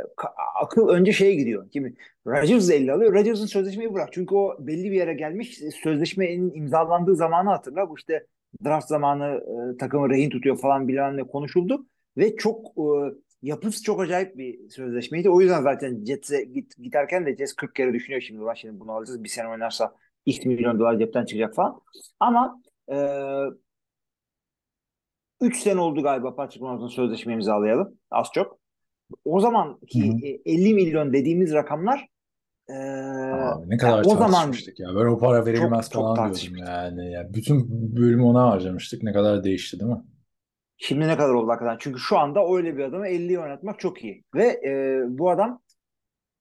[0.63, 1.71] akıl önce şeye gidiyor.
[1.71, 1.95] Kimi?
[2.27, 3.15] Rodgers 50 alıyor.
[3.15, 4.09] Rodgers'ın sözleşmeyi bırak.
[4.13, 5.63] Çünkü o belli bir yere gelmiş.
[5.63, 7.91] E, Sözleşmenin imzalandığı zamanı hatırla.
[7.91, 8.27] Bu işte
[8.65, 9.41] draft zamanı
[9.75, 11.87] e, takımı rehin tutuyor falan ne konuşuldu.
[12.17, 12.83] Ve çok e,
[13.43, 15.31] yapısı çok acayip bir sözleşmeydi.
[15.31, 18.43] O yüzden zaten Jets'e git, giderken de Jets 40 kere düşünüyor şimdi.
[18.43, 19.25] Ulan şimdi bunu alacağız.
[19.25, 19.95] Bir sene oynarsa
[20.27, 21.81] X milyon dolar cepten çıkacak falan.
[22.21, 22.63] Ama
[22.93, 22.97] e,
[25.43, 27.95] 3 sene oldu galiba Patrick Mahomes'un sözleşme imzalayalım.
[28.11, 28.59] Az çok.
[29.25, 30.27] O zamanki Hı hı.
[30.27, 32.07] e, 50 milyon dediğimiz rakamlar
[32.69, 34.89] e, Abi ne kadar o zaman ya.
[34.89, 36.69] Ben o para verilmez çok falan diyordum tartışmıştık.
[36.69, 37.13] yani.
[37.13, 39.03] Ya bütün bölümü ona harcamıştık.
[39.03, 40.03] Ne kadar değişti değil mi?
[40.77, 41.77] şimdi ne kadar oldu hakikaten?
[41.81, 44.25] Çünkü şu anda öyle bir adamı 50'yi oynatmak çok iyi.
[44.35, 45.61] Ve e, bu adam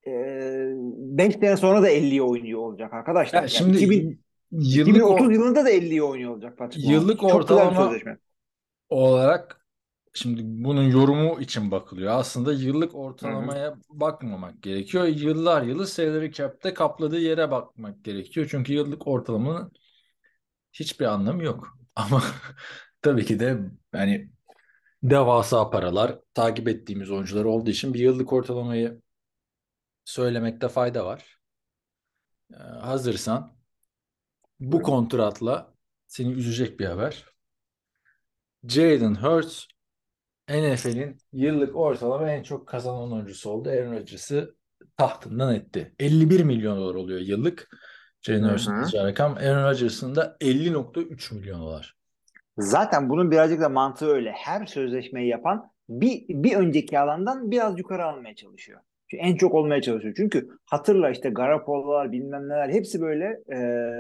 [0.08, 3.38] 5 sene sonra da 50'yi oynuyor olacak arkadaşlar.
[3.38, 6.92] Ya Yani şimdi 2000, yıllık 2030 o- yılında da 50'yi oynuyor olacak Patrick.
[6.94, 8.18] Yıllık Çok ortalama- sözleşme.
[8.92, 9.66] Olarak
[10.14, 12.14] şimdi bunun yorumu için bakılıyor.
[12.14, 15.06] Aslında yıllık ortalamaya bakmamak gerekiyor.
[15.06, 18.48] Yıllar yılı salary cap'te kapladığı yere bakmak gerekiyor.
[18.52, 19.72] Çünkü yıllık ortalamanın
[20.74, 21.78] hiçbir anlamı yok.
[21.96, 22.24] Ama
[23.02, 23.60] tabii ki de
[23.94, 24.32] yani
[25.04, 29.02] devasa paralar takip ettiğimiz oyuncular olduğu için bir yıllık ortalamayı
[30.06, 31.38] söylemekte fayda var.
[32.54, 33.58] Ee, hazırsan
[34.60, 35.74] bu kontratla
[36.08, 37.31] seni üzecek bir haber.
[38.68, 39.66] Jalen Hurts
[40.50, 43.70] NFL'in yıllık ortalama en çok kazanan oyuncusu oldu.
[43.70, 44.56] Aaron Rodgers'ı
[44.98, 45.96] tahtından etti.
[46.00, 47.70] 51 milyon dolar oluyor yıllık.
[48.22, 49.34] Jalen alacağı rakam.
[49.38, 51.96] Aaron Rodgers'ın da 50.3 milyon dolar.
[52.58, 54.32] Zaten bunun birazcık da mantığı öyle.
[54.32, 58.80] Her sözleşmeyi yapan bir, bir önceki alandan biraz yukarı almaya çalışıyor.
[59.18, 60.14] En çok olmaya çalışıyor.
[60.18, 63.58] Çünkü hatırla işte Garoppolo'lar bilmem neler hepsi böyle e,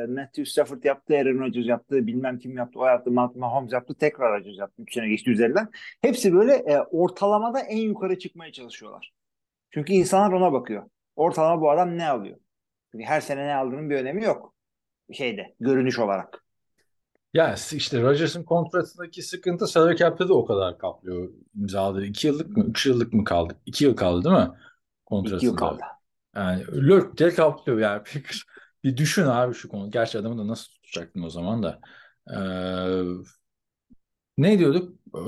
[0.07, 4.39] Matthew Stafford yaptı, Aaron Rodgers yaptı, bilmem kim yaptı, o yaptı, Mah- Mahomes yaptı, tekrar
[4.39, 4.81] Rodgers yaptı.
[4.81, 5.67] 3 sene geçti üzerinden.
[6.01, 9.11] Hepsi böyle e, ortalamada en yukarı çıkmaya çalışıyorlar.
[9.71, 10.83] Çünkü insanlar ona bakıyor.
[11.15, 12.37] Ortalama bu adam ne alıyor?
[12.91, 14.53] Çünkü her sene ne aldığının bir önemi yok.
[15.13, 16.43] Şeyde, görünüş olarak.
[17.33, 22.05] Ya işte Rodgers'ın kontratındaki sıkıntı salary cap'te de o kadar kaplıyor imzaladığı.
[22.05, 23.55] 2 yıllık mı 3 yıllık mı kaldı?
[23.65, 24.49] 2 yıl kaldı değil mi?
[25.11, 25.37] Kontratında.
[25.37, 25.81] İki yıl kaldı.
[26.35, 28.03] Yani lört diye kaplıyor yani.
[28.15, 28.45] Bir,
[28.83, 29.91] bir düşün abi şu konu.
[29.91, 31.79] Gerçi adamı da nasıl tutacaktın o zaman da.
[32.33, 32.37] Ee,
[34.37, 34.95] ne diyorduk?
[35.15, 35.19] Ee,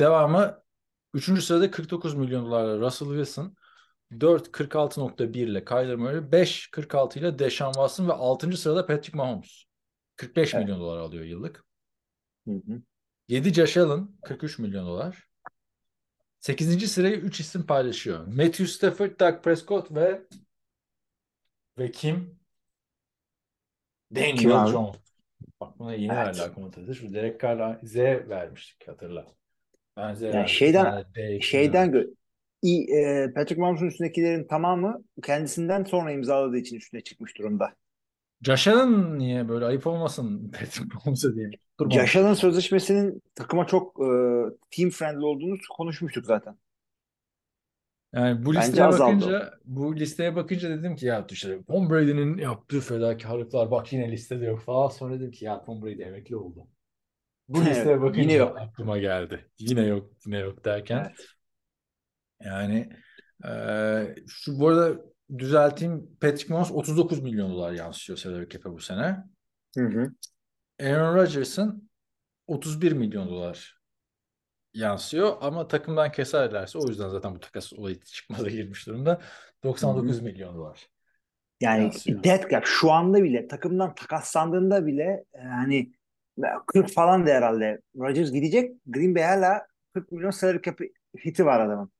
[0.00, 0.62] devamı
[1.14, 1.42] 3.
[1.42, 3.56] sırada 49 milyon dolarla Russell Wilson.
[4.20, 8.56] 4 46.1 ile Kyler Murray, 5 46 ile Deshaun Watson ve 6.
[8.56, 9.64] sırada Patrick Mahomes.
[10.16, 10.64] 45 Evet.
[10.64, 11.64] milyon dolar alıyor yıllık.
[12.48, 12.82] Hı hı.
[13.28, 15.28] 7 Josh Allen 43 milyon dolar.
[16.42, 16.88] 8.
[16.88, 18.26] sırayı 3 isim paylaşıyor.
[18.26, 20.22] Matthew Stafford, Dak Prescott ve
[21.78, 22.38] ve kim?
[24.14, 24.70] Daniel Kim abi?
[24.70, 24.96] Jones.
[25.60, 26.26] Bak buna yeni Evet.
[26.26, 26.94] verdiler komutatı.
[26.94, 27.96] Şu Derek Carr'a Z
[28.28, 29.26] vermiştik hatırla.
[29.96, 31.42] Ben Z şeyden- Bir tane D ekledim.
[31.42, 32.04] Şeyden gö
[32.62, 37.74] İ- e, Patrick Mahomes'un üstündekilerin tamamı kendisinden sonra imzaladığı için üstüne çıkmış durumda.
[38.48, 41.58] Allen niye böyle ayıp olmasın Patrick Mahomes'a diyeyim.
[42.16, 44.06] Allen sözleşmesinin takıma çok e,
[44.70, 46.58] team friendly olduğunu konuşmuştuk zaten.
[48.12, 52.38] Yani bu Bence listeye azaldı bakınca bu listeye bakınca dedim ki ya işte Tom Brady'nin
[52.38, 54.88] yaptığı fedakarlıklar bak yine listede yok falan.
[54.88, 56.68] Sonra dedim ki ya Tom Brady emekli oldu.
[57.48, 58.58] Bu Evet, listeye bakınca yine yok.
[58.58, 59.50] aklıma geldi.
[59.58, 61.04] Yine yok, yine yok derken.
[61.04, 61.34] Evet.
[62.40, 62.90] Yani
[63.44, 65.00] eee, şu bu arada
[65.38, 66.16] düzelteyim.
[66.20, 69.24] Patrick Mahomes 39 milyon dolar yansıyor salary cap'e bu sene.
[69.76, 70.12] Hı hı.
[70.80, 71.90] Aaron Rodgers'ın
[72.46, 73.82] 31 milyon dolar
[74.74, 79.20] yansıyor ama takımdan keserlerse o yüzden zaten bu takas olayı çıkmaza girmiş durumda.
[79.64, 80.88] 99 milyon dolar.
[81.60, 82.24] Yani Yansıyor.
[82.24, 85.92] dead cap şu anda bile takımdan takaslandığında bile yani
[86.66, 87.80] 40 falan da herhalde.
[87.96, 88.72] Rodgers gidecek.
[88.86, 90.78] Green Bay hala 40 milyon salary cap
[91.24, 91.92] hiti var adamın.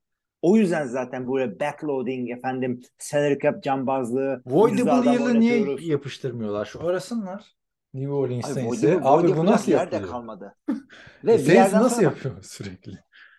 [0.43, 6.65] O yüzden zaten böyle backloading efendim salary cap cambazlığı yüzde Voidable adam yıl'ı niye yapıştırmıyorlar?
[6.65, 7.53] Şu arasınlar.
[7.95, 9.01] New Orleans Saints'e.
[9.03, 10.09] Abi bu nasıl yapıyor?
[10.09, 10.57] kalmadı.
[11.25, 12.93] Ve Saints nasıl sonra yapıyor sürekli?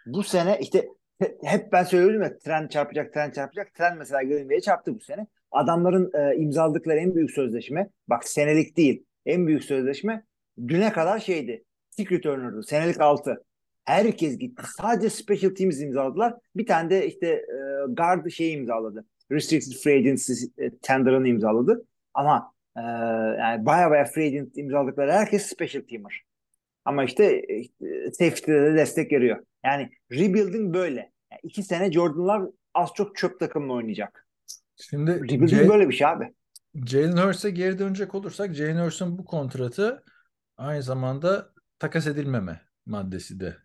[0.06, 0.88] bu sene işte
[1.20, 3.74] he- hep ben söylüyorum ya tren çarpacak tren çarpacak.
[3.74, 5.28] Tren mesela Green Bay'e çarptı bu sene.
[5.52, 10.26] Adamların e, imzaladıkları en büyük sözleşme bak senelik değil en büyük sözleşme
[10.68, 11.64] düne kadar şeydi.
[11.98, 12.64] Kick returner'dı.
[12.64, 13.44] Senelik 6.
[13.86, 14.64] Herkes gitti.
[14.78, 16.34] Sadece special teams imzaladılar.
[16.56, 17.46] Bir tane de işte e,
[17.88, 19.06] guard şeyi imzaladı.
[19.32, 20.34] Restricted Free Agency
[20.82, 21.86] tender'ını imzaladı.
[22.14, 22.82] Ama e,
[23.40, 26.24] yani baya baya free agent imzaladıkları herkes special teamer.
[26.86, 29.44] Ama işte, işte safety'de de destek veriyor.
[29.66, 31.00] Yani rebuilding böyle.
[31.32, 32.44] Yani iki sene Jordan'lar
[32.74, 34.28] az çok çöp takımla oynayacak.
[34.76, 36.34] Şimdi Rebuilding C- böyle bir şey abi.
[36.86, 40.04] Jalen Hurts'e geri dönecek olursak Jalen Hurts'un bu kontratı
[40.58, 43.56] aynı zamanda takas edilmeme maddesi de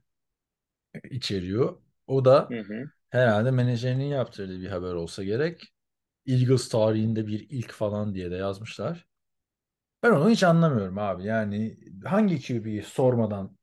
[1.11, 1.83] içeriyor.
[2.07, 2.49] O da
[3.11, 5.63] herhalde menajerinin yaptırdığı bir haber olsa gerek.
[6.27, 9.07] Eagles tarihinde bir ilk falan diye de yazmışlar.
[10.03, 11.25] Ben onu hiç anlamıyorum abi.
[11.25, 13.59] Yani hangi QB'yi sormadan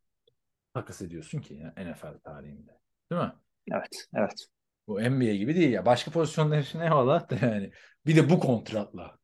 [0.73, 2.71] takas ediyorsun ki ya NFL tarihinde?
[3.11, 3.33] Değil mi?
[3.71, 4.45] Evet, evet.
[4.87, 5.85] Bu NBA gibi değil ya.
[5.85, 7.71] Başka pozisyonlar için eyvallah da yani.
[8.05, 9.17] Bir de bu kontratla.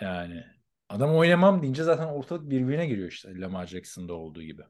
[0.00, 0.44] Yani
[0.88, 4.62] adam oynamam deyince zaten ortalık birbirine giriyor işte Lamar Jackson'da olduğu gibi.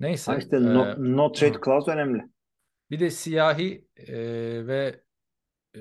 [0.00, 0.32] Neyse.
[0.32, 1.60] Ha işte e, no, no trade hı.
[1.64, 2.22] clause önemli.
[2.90, 4.16] bir de siyahi e,
[4.66, 5.04] ve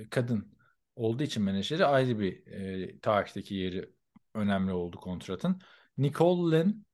[0.10, 0.58] kadın
[0.96, 3.90] olduğu için menajeri ayrı bir e, tarihteki yeri
[4.34, 5.62] önemli oldu kontratın.
[5.98, 6.86] Nicole Lynn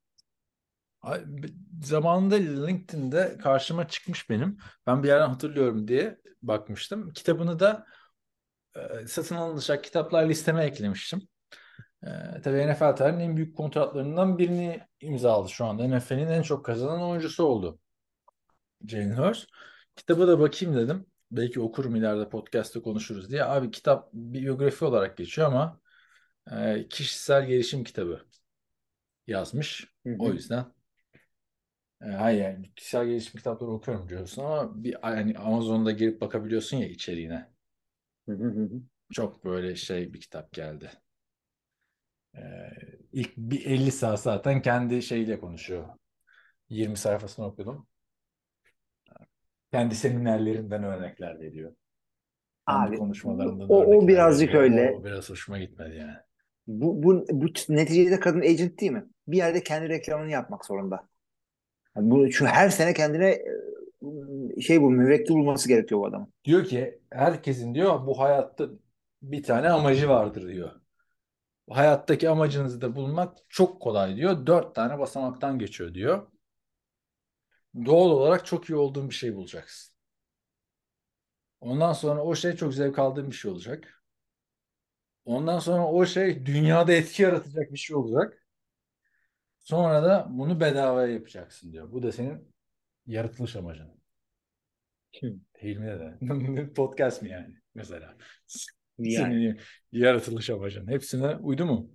[1.81, 4.57] zamanında LinkedIn'de karşıma çıkmış benim.
[4.87, 7.13] Ben bir yerden hatırlıyorum diye bakmıştım.
[7.13, 7.85] Kitabını da
[8.75, 11.27] e, satın alınacak kitaplar listeme eklemiştim.
[12.03, 15.87] E, tabii NFL tarihinin en büyük kontratlarından birini imzaladı şu anda.
[15.87, 17.79] NFL'in en çok kazanan oyuncusu oldu.
[18.87, 19.45] Jalen Hurts.
[19.95, 21.05] Kitabı da bakayım dedim.
[21.31, 23.43] Belki okurum ileride podcast'te konuşuruz diye.
[23.43, 25.79] Abi kitap biyografi olarak geçiyor ama
[26.51, 28.25] e, kişisel gelişim kitabı
[29.27, 29.87] yazmış.
[30.05, 30.15] Hı hı.
[30.19, 30.65] O yüzden
[32.01, 36.87] e, hayır yani kişisel gelişim kitapları okuyorum diyorsun ama bir yani Amazon'da girip bakabiliyorsun ya
[36.87, 37.49] içeriğine.
[38.29, 38.69] Hı.
[39.13, 40.91] Çok böyle şey bir kitap geldi.
[42.37, 42.41] E,
[43.11, 45.87] ilk bir 50 saat zaten kendi şeyiyle konuşuyor.
[46.69, 47.87] 20 sayfasını okudum.
[49.71, 51.75] Kendi seminerlerinden örnekler veriyor.
[52.69, 54.63] Kendi Abi konuşmalarından o, o birazcık veriyor.
[54.63, 54.95] öyle.
[54.99, 56.17] O biraz hoşuma gitmedi yani.
[56.67, 59.05] Bu, bu, bu neticede kadın agent değil mi?
[59.27, 61.07] Bir yerde kendi reklamını yapmak zorunda.
[61.95, 66.33] Yani bu, şu her sene kendine e, şey bu müvekkil bulması gerekiyor bu adamın.
[66.45, 68.69] Diyor ki herkesin diyor bu hayatta
[69.21, 70.71] bir tane amacı vardır diyor.
[71.69, 74.47] Hayattaki amacınızı da bulmak çok kolay diyor.
[74.47, 76.27] Dört tane basamaktan geçiyor diyor.
[77.85, 79.95] Doğal olarak çok iyi olduğun bir şey bulacaksın.
[81.61, 84.03] Ondan sonra o şey çok zevk aldığın bir şey olacak.
[85.25, 88.45] Ondan sonra o şey dünyada etki yaratacak bir şey olacak.
[89.59, 91.91] Sonra da bunu bedavaya yapacaksın diyor.
[91.91, 92.53] Bu da senin
[93.07, 94.01] yaratılış amacın.
[95.61, 96.73] Hilmi de.
[96.73, 98.17] Podcast mı yani mesela?
[98.99, 99.59] Yani Senin
[99.91, 100.87] yaratılış amacın.
[100.87, 101.89] Hepsine uydu mu?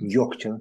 [0.00, 0.60] yok canım.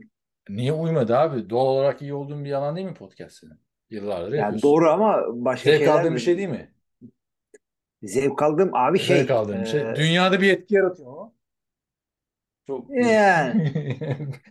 [0.49, 1.49] Niye uymadı abi?
[1.49, 3.60] Doğal olarak iyi olduğun bir yalan değil mi podcast senin?
[3.89, 4.69] Yıllardır Yani yapıyorsun.
[4.69, 6.73] doğru ama başka Zevk şeyler aldığın bir şey değil mi?
[8.03, 9.17] Zevk aldığım abi şey.
[9.17, 9.82] Zevk aldığın bir şey.
[9.82, 11.34] e, Dünyada bir etki yaratıyor ama.
[12.67, 13.71] Çok Yani.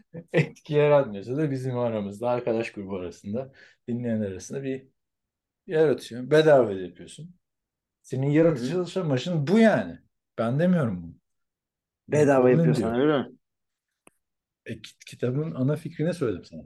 [0.33, 3.53] etki yaratmıyorsa da bizim aramızda, arkadaş grubu arasında,
[3.89, 4.87] dinleyenler arasında bir
[5.67, 6.31] yaratıyor.
[6.31, 7.35] Bedava da yapıyorsun.
[8.03, 9.99] Senin yaratılış amacın bu yani.
[10.39, 11.15] Ben demiyorum
[12.09, 13.07] bedava Nicole'un yapıyorsan diyor.
[13.07, 13.37] öyle mi?
[14.67, 16.63] E, kit- kitabın ana fikrini söyledim sana.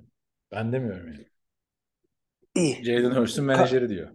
[0.52, 1.26] Ben demiyorum yani.
[2.54, 2.84] İyi.
[2.84, 4.10] Jalen Hurst'un menajeri diyor.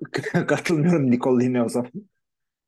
[0.46, 1.92] Katılmıyorum Nicole Lin'e o zaman.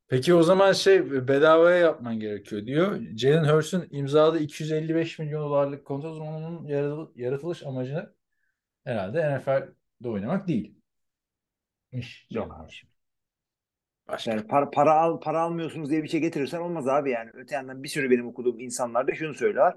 [0.09, 3.01] Peki o zaman şey bedavaya yapman gerekiyor diyor.
[3.17, 8.13] Jalen Hurst'un imzaladığı 255 milyon dolarlık kontrat onun yaratıl- yaratılış amacı
[8.85, 10.75] herhalde NFL'de oynamak değil.
[12.31, 12.73] Yok abi.
[14.13, 14.31] Başka.
[14.31, 17.31] Yani para, para al para almıyorsunuz diye bir şey getirirsen olmaz abi yani.
[17.35, 19.75] Öte yandan bir sürü benim okuduğum insanlar da şunu söylüyorlar.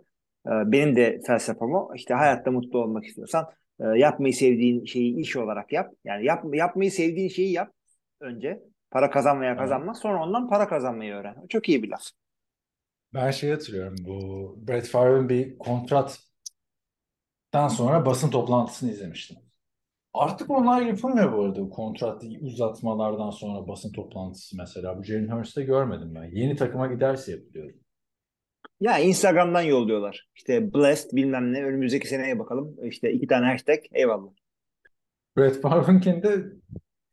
[0.48, 1.96] Ee, benim de felsefem o.
[1.96, 5.94] İşte hayatta mutlu olmak istiyorsan e, yapmayı sevdiğin şeyi iş olarak yap.
[6.04, 7.72] Yani yap, yapmayı sevdiğin şeyi yap
[8.20, 8.64] önce.
[8.92, 9.94] Para kazanmaya kazanma.
[9.94, 11.36] Sonra ondan para kazanmayı öğren.
[11.50, 12.02] Çok iyi bir laf.
[13.14, 16.18] Ben şey hatırlıyorum bu Brett Favre'ın bir kontrattan
[17.68, 19.45] sonra basın toplantısını izlemiştim.
[20.16, 21.70] Artık onlar yapılmıyor bu arada.
[21.70, 24.98] Kontrat uzatmalardan sonra basın toplantısı mesela.
[24.98, 26.24] Bu Jalen Hurst'te görmedim ben.
[26.24, 27.74] Yeni takıma giderse yapılıyor.
[28.80, 30.30] Ya Instagram'dan yolluyorlar.
[30.36, 32.76] İşte blessed bilmem ne önümüzdeki seneye bakalım.
[32.84, 34.32] İşte iki tane hashtag eyvallah.
[35.38, 36.46] Brett Favre'ınki de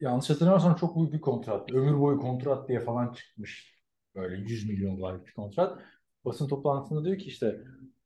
[0.00, 1.72] yanlış hatırlamıyorsam çok büyük bir kontrat.
[1.72, 3.74] Ömür boyu kontrat diye falan çıkmış.
[4.14, 5.78] Böyle 100 milyon dolarlık bir kontrat.
[6.24, 7.60] Basın toplantısında diyor ki işte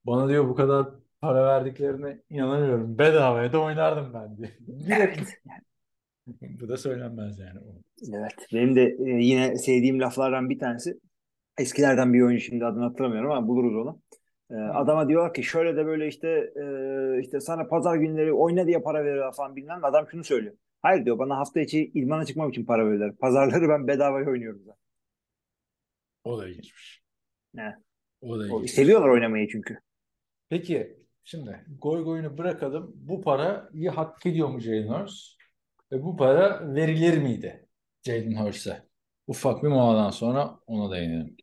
[0.05, 0.87] bana diyor bu kadar
[1.27, 2.99] para verdiklerine inanamıyorum.
[2.99, 4.59] Bedavaya da oynardım ben diye.
[4.87, 5.31] Direkt.
[6.61, 7.61] bu da söylenmez yani.
[8.15, 8.35] Evet.
[8.53, 11.01] Benim de e, yine sevdiğim laflardan bir tanesi
[11.59, 14.01] eskilerden bir oyuncu şimdi adını hatırlamıyorum ama buluruz onu.
[14.51, 16.65] E, adama diyorlar ki şöyle de böyle işte e,
[17.21, 19.85] işte sana pazar günleri oyna diye para veriyorlar falan bilmem.
[19.85, 20.55] Adam şunu söylüyor.
[20.83, 23.17] Hayır diyor bana hafta içi ilmana çıkmam için para veriyorlar.
[23.17, 24.81] Pazarları ben bedavaya oynuyorum zaten.
[26.25, 27.03] O da ilginçmiş.
[27.59, 27.75] Evet.
[28.21, 28.71] O da ilginç.
[28.71, 29.79] seviyorlar oynamayı çünkü.
[30.49, 32.93] Peki şimdi goy goyunu bırakalım.
[32.95, 35.37] Bu parayı hak ediyor mu Jalen Hurts?
[35.93, 37.69] Ve bu para verilir miydi
[38.07, 38.87] Jalen Hurts'e?
[39.27, 41.37] Ufak bir moladan sonra ona değinelim.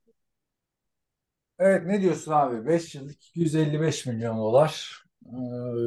[1.59, 2.67] Evet ne diyorsun abi?
[2.67, 5.03] 5 yıllık 255 milyon dolar.
[5.25, 5.29] Ee,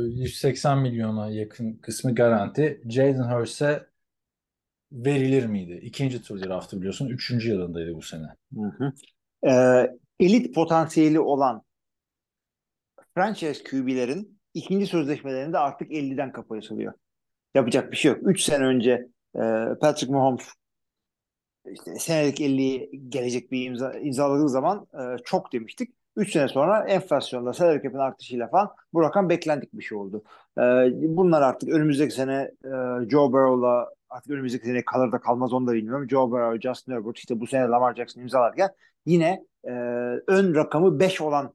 [0.06, 2.82] 180 milyona yakın kısmı garanti.
[2.88, 3.86] Jalen Hurts'e
[4.92, 5.80] verilir miydi?
[5.82, 7.08] İkinci tur draftı biliyorsun.
[7.08, 8.26] Üçüncü yılındaydı bu sene.
[8.54, 8.92] Hı hı.
[9.50, 11.65] Ee, elit potansiyeli olan
[13.16, 16.92] franchise QB'lerin ikinci sözleşmelerinde artık 50'den kapı açılıyor.
[17.54, 18.20] Yapacak bir şey yok.
[18.22, 19.40] 3 sene önce e,
[19.80, 20.46] Patrick Mahomes
[21.70, 25.94] işte senelik 50'yi gelecek bir imza, imzaladığı zaman e, çok demiştik.
[26.16, 30.22] 3 sene sonra enflasyonda salary cap'in artışıyla falan bu rakam beklendik bir şey oldu.
[30.58, 30.62] E,
[31.16, 32.70] bunlar artık önümüzdeki sene e,
[33.10, 36.08] Joe Burrow'la artık önümüzdeki sene kalır da kalmaz onu da bilmiyorum.
[36.10, 38.70] Joe Burrow, Justin Herbert işte bu sene Lamar Jackson imzalarken
[39.06, 39.70] yine e,
[40.26, 41.54] ön rakamı 5 olan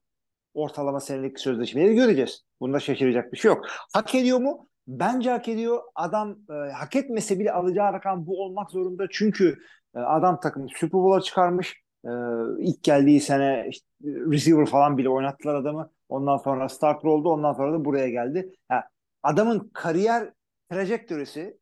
[0.54, 2.44] ortalama senelik sözleşmeleri göreceğiz.
[2.60, 3.66] Bunda şaşıracak bir şey yok.
[3.94, 4.68] Hak ediyor mu?
[4.88, 5.82] Bence hak ediyor.
[5.96, 9.06] Adam e, hak etmese bile alacağı rakam bu olmak zorunda.
[9.12, 9.58] Çünkü
[9.96, 11.84] e, adam takımı Super Bowl'a çıkarmış.
[12.06, 12.10] E,
[12.60, 15.92] ilk geldiği sene işte, receiver falan bile oynattılar adamı.
[16.10, 17.30] Ondan sonra starter oldu.
[17.30, 18.56] Ondan sonra da buraya geldi.
[18.72, 18.84] Yani
[19.24, 20.34] adamın kariyer
[20.72, 21.58] trajektörisi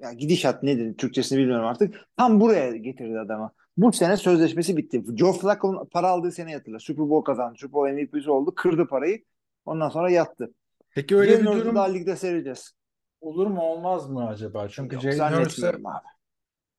[0.00, 2.00] yani gidişat nedir Türkçesini bilmiyorum artık.
[2.16, 3.52] Tam buraya getirdi adamı.
[3.76, 5.02] Bu sene sözleşmesi bitti.
[5.16, 6.78] Joe Flacco'nun para aldığı sene hatırla.
[6.78, 7.58] Super Bowl kazandı.
[7.58, 8.54] Super Bowl MVP'si oldu.
[8.54, 9.24] Kırdı parayı.
[9.64, 10.54] Ondan sonra yattı.
[10.94, 12.72] Peki öyle bir Jalen Hurts'u durum daha ligde seyredeceğiz.
[13.20, 14.68] olur mu olmaz mı acaba?
[14.68, 15.72] Çünkü Jalen Hurts'e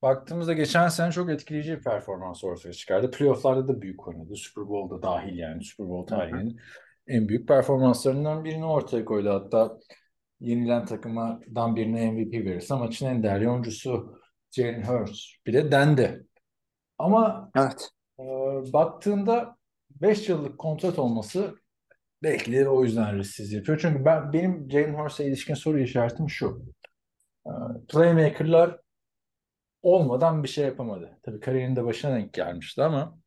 [0.02, 3.12] baktığımızda geçen sene çok etkileyici bir performans ortaya çıkardı.
[3.12, 4.36] Playoff'larda da büyük oynadı.
[4.36, 5.64] Super Bowl'da dahil yani.
[5.64, 6.60] Super Bowl tarihinin
[7.08, 9.30] en büyük performanslarından birini ortaya koydu.
[9.30, 9.78] Hatta
[10.40, 14.20] yenilen takımdan birine MVP verirse maçın en değerli oyuncusu
[14.52, 16.28] Jalen Hurts bile dendi.
[16.98, 17.90] Ama Evet.
[18.20, 18.24] e,
[18.74, 19.58] baktığında
[19.90, 21.56] 5 yıllık kontrat olması
[22.24, 23.80] belki de o yüzden risksiz yapıyor.
[23.82, 26.66] Çünkü ben benim Jalen Hurts'a ilişkin soru işaretim şu.
[27.48, 27.52] E,
[27.90, 28.80] playmaker'lar
[29.84, 31.20] olmadan bir şey yapamadı.
[31.24, 33.18] Tabii kariyerinde başına denk gelmişti ama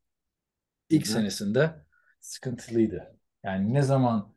[0.91, 1.85] ilk Hı senesinde
[2.21, 3.19] sıkıntılıydı.
[3.45, 4.35] Yani ne zaman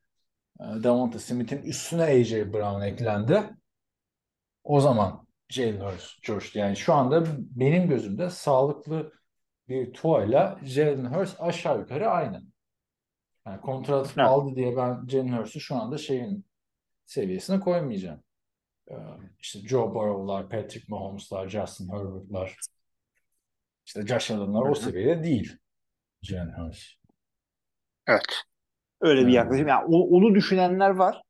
[0.59, 3.43] e, Devonta Smith'in üstüne AJ Brown eklendi
[4.63, 6.59] o zaman Jalen Hurts coştu.
[6.59, 9.11] Yani şu anda benim gözümde sağlıklı
[9.69, 12.43] bir tuayla Jalen Hurts aşağı yukarı aynı.
[13.47, 14.17] Yani kontrat Evet.
[14.27, 16.45] aldı diye ben Jalen Hurts'u şu anda şeyin
[17.05, 18.23] seviyesine koymayacağım.
[18.91, 18.95] Ee,
[19.39, 22.57] işte Joe Burrow'lar, Patrick Mahomes'lar, Justin Herbert'lar,
[23.85, 25.57] işte Josh Allen'lar o seviyede değil
[26.21, 26.79] Jalen Hurts.
[28.07, 28.35] Evet.
[29.01, 29.35] Öyle bir Yani.
[29.35, 29.67] yaklaşım.
[29.67, 31.21] Yani o- onu düşünenler var.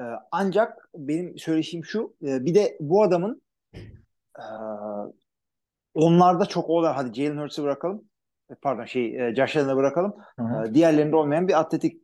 [0.00, 2.16] Ee, ancak benim söyleyişim şu.
[2.22, 3.42] e, bir de bu adamın
[4.38, 4.42] e,
[5.94, 8.04] onlarda çok olan hadi Jalen Hurts'ı bırakalım.
[8.50, 10.14] E, Pardon şey e, Josh Allen'ı bırakalım.
[10.38, 10.66] Hı hı.
[10.66, 12.02] E, diğerlerinde olmayan bir atletik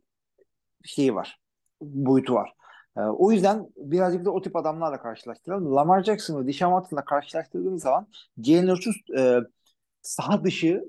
[0.85, 1.39] şeyi var.
[1.81, 2.53] Boyutu var.
[2.97, 5.75] E, o yüzden birazcık da o tip adamlarla karşılaştıralım.
[5.75, 8.07] Lamar Jackson'ı Deshaun Watson'la karşılaştırdığımız zaman
[8.43, 9.39] Jalen Hurts'un e,
[10.01, 10.83] saha dışı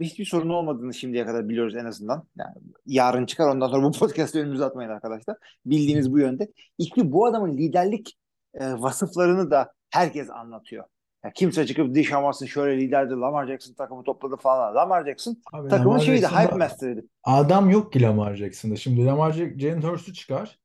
[0.00, 2.24] hiçbir sorun olmadığını şimdiye kadar biliyoruz en azından.
[2.36, 2.54] Yani
[2.86, 5.36] yarın çıkar ondan sonra bu podcast'ı önümüze atmayın arkadaşlar.
[5.66, 6.48] Bildiğiniz bu yönde.
[6.78, 8.18] İki bu adamın liderlik
[8.54, 10.84] e, vasıflarını da herkes anlatıyor.
[11.24, 14.74] Yani kimse çıkıp Deshaun Watson şöyle liderdi, Lamar Jackson takımı topladı falan.
[14.74, 17.06] Lamar Jackson Abi takımın Lamar Jackson'da hype master'ıydı.
[17.24, 18.76] adam yok ki Lamar Jackson'da.
[18.76, 20.58] Şimdi Lamar Jalen Hurts'u çıkar.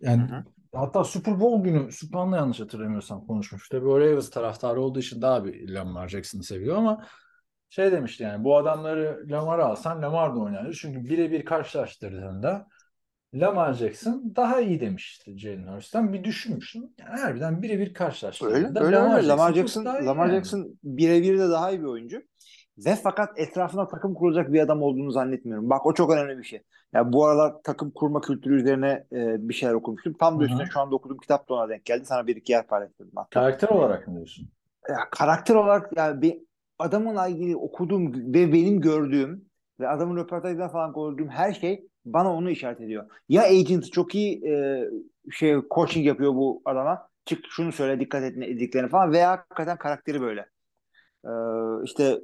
[0.00, 0.44] Yani Hı hı.
[0.74, 3.68] hatta Super Bowl günü Sübhan'la yanlış hatırlamıyorsam konuşmuş.
[3.68, 7.06] Tabii o Ravens taraftarı olduğu için daha bir Lamar Jackson'ı seviyor ama
[7.70, 10.72] şey demişti yani bu adamları Lamar'a alsan Lamar da oynardı.
[10.72, 12.66] Çünkü birebir karşılaştırdığında
[13.34, 16.12] Lamar Jackson daha iyi demişti Jalen Hurts'tan.
[16.12, 16.82] Bir düşünmüştüm.
[17.00, 19.28] Yani harbiden birebir Öyle, karşılaştırdığında öyle, Lamar öyle.
[19.28, 20.34] Lamar Jackson Jackson, Lamar yani.
[20.34, 22.22] Jackson birebir de daha iyi bir oyuncu.
[22.78, 25.70] Ve fakat etrafına takım kuracak bir adam olduğunu zannetmiyorum.
[25.70, 26.62] Bak o çok önemli bir şey.
[26.94, 30.12] Ya bu aralar takım kurma kültürü üzerine e, bir şeyler okumuştum.
[30.12, 32.04] Tam da üstüne şu anda okuduğum kitap da ona denk geldi.
[32.04, 33.40] Sana bir iki yer paylaştırdım hatta.
[33.40, 34.48] Karakter olarak mı diyorsun?
[34.88, 36.38] Ya, karakter olarak yani bir
[36.78, 39.44] adamınla ilgili okuduğum ve benim gördüğüm
[39.80, 43.10] ve adamın röportajından falan gördüğüm her şey bana onu işaret ediyor.
[43.28, 44.84] Ya agent çok iyi e,
[45.30, 47.08] şey coaching yapıyor bu adama.
[47.24, 50.46] Çık şunu söyle dikkat et ediklerini falan veya hakikaten karakteri böyle.
[51.24, 51.28] Ee,
[51.84, 52.18] işte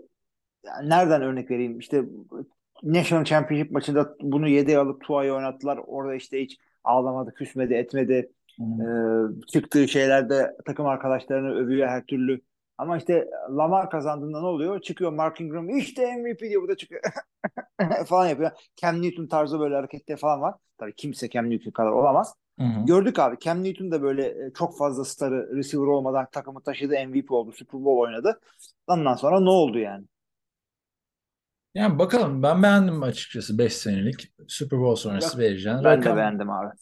[0.85, 1.79] nereden örnek vereyim?
[1.79, 2.05] İşte
[2.83, 5.81] National Championship maçında bunu yedeğe alıp Tua'yı oynattılar.
[5.87, 8.33] Orada işte hiç ağlamadı, küsmedi, etmedi.
[8.61, 12.41] Ee, çıktığı şeylerde takım arkadaşlarını övüyor her türlü.
[12.79, 14.81] Ama işte Lamar kazandığında ne oluyor?
[14.81, 17.03] Çıkıyor Mark Ingram işte MVP diyor bu da çıkıyor
[18.07, 18.51] falan yapıyor.
[18.77, 20.55] Cam Newton tarzı böyle hareketler falan var.
[20.79, 22.35] Tabii kimse Cam Newton kadar olamaz.
[22.59, 22.87] Hı hı.
[22.87, 27.31] Gördük abi Cam Newton da böyle e, çok fazla starı receiver olmadan takımı taşıdı MVP
[27.31, 28.41] oldu Super Bowl oynadı.
[28.87, 30.05] Ondan sonra ne oldu yani?
[31.75, 36.17] Yani bakalım ben beğendim açıkçası 5 senelik Super Bowl sonrası Yok, vereceğin Ben de rakam.
[36.17, 36.75] beğendim abi.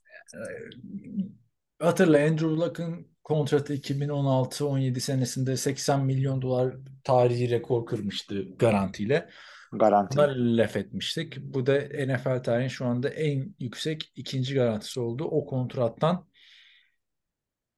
[1.78, 6.74] Hatırla Andrew Luck'ın kontratı 2016-17 senesinde 80 milyon dolar
[7.04, 9.30] tarihi rekor kırmıştı garantiyle.
[9.72, 10.16] Garanti.
[10.16, 11.36] Buna laf etmiştik.
[11.40, 11.72] Bu da
[12.06, 15.24] NFL tarihinin şu anda en yüksek ikinci garantisi oldu.
[15.24, 16.28] O kontrattan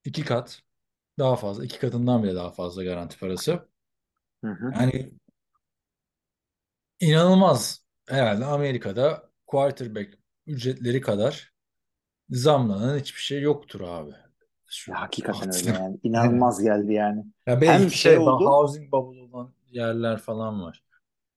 [0.05, 0.63] iki kat
[1.19, 3.69] daha fazla, iki katından bile daha fazla garanti parası.
[4.45, 4.73] Hı hı.
[4.75, 5.13] Yani
[7.01, 7.85] inanılmaz.
[8.09, 11.53] Herhalde Amerika'da quarterback ücretleri kadar
[12.31, 14.28] zamlanan hiçbir şey yoktur abi.
[14.71, 15.99] Şu hakikaten öyle yani.
[16.03, 17.25] İnanılmaz geldi yani.
[17.47, 20.83] Ya belki Hem şey, şey oldu- housing bubble olan yerler falan var.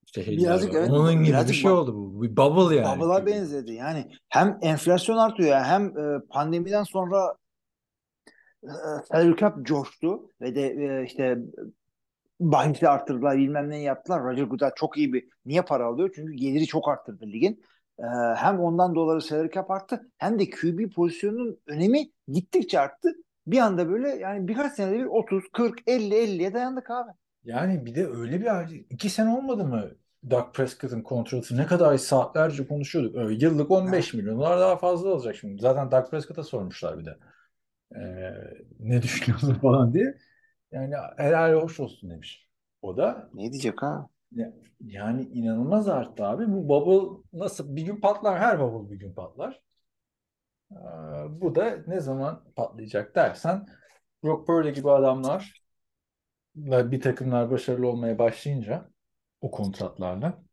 [0.06, 0.80] Şehirler Birazcık var.
[0.80, 2.22] evet, Onun gibi bir birazcık şey bu- oldu bu.
[2.24, 3.00] Bir bubble yani.
[3.02, 3.72] Bubble'a benzedi.
[3.74, 7.36] Yani hem enflasyon artıyor hem e, pandemiden sonra
[8.64, 8.70] e,
[9.12, 11.38] salary cap coştu ve de e, işte
[12.40, 14.24] bahisi arttırdılar bilmem ne yaptılar.
[14.24, 16.12] Roger Goodell çok iyi bir niye para alıyor?
[16.16, 17.64] Çünkü geliri çok arttırdı ligin.
[18.02, 23.10] E, hem ondan dolayı salary cap arttı hem de QB pozisyonunun önemi gittikçe arttı.
[23.48, 27.12] Bir anda böyle yani birkaç senede bir 30, 40, 50, 50'ye dayandık abi.
[27.44, 29.92] Yani bir de öyle bir iki sene olmadı mı
[30.30, 33.16] Dak Prescott'ın kontratı ne kadar saatlerce konuşuyorduk.
[33.16, 35.62] Öyle yıllık 15 milyon dolar daha fazla olacak şimdi.
[35.62, 37.18] Zaten Dak Prescott'a sormuşlar bir de.
[37.96, 38.34] Ee,
[38.80, 40.18] ne düşünüyorsun falan diye.
[40.72, 42.48] Yani helal hoş olsun demiş.
[42.82, 44.10] O da Ne diyecek ha?
[44.32, 46.48] Ya- Yani inanılmaz arttı abi.
[46.52, 48.40] Bu bubble nasıl bir gün patlar?
[48.40, 49.62] Her bubble bir gün patlar.
[50.72, 50.76] Ee,
[51.42, 53.66] bu da ne zaman patlayacak dersen
[54.24, 55.64] Brock Purdy gibi adamlar
[56.56, 58.92] ve bir takımlar başarılı olmaya başlayınca
[59.42, 60.44] o kontratlarla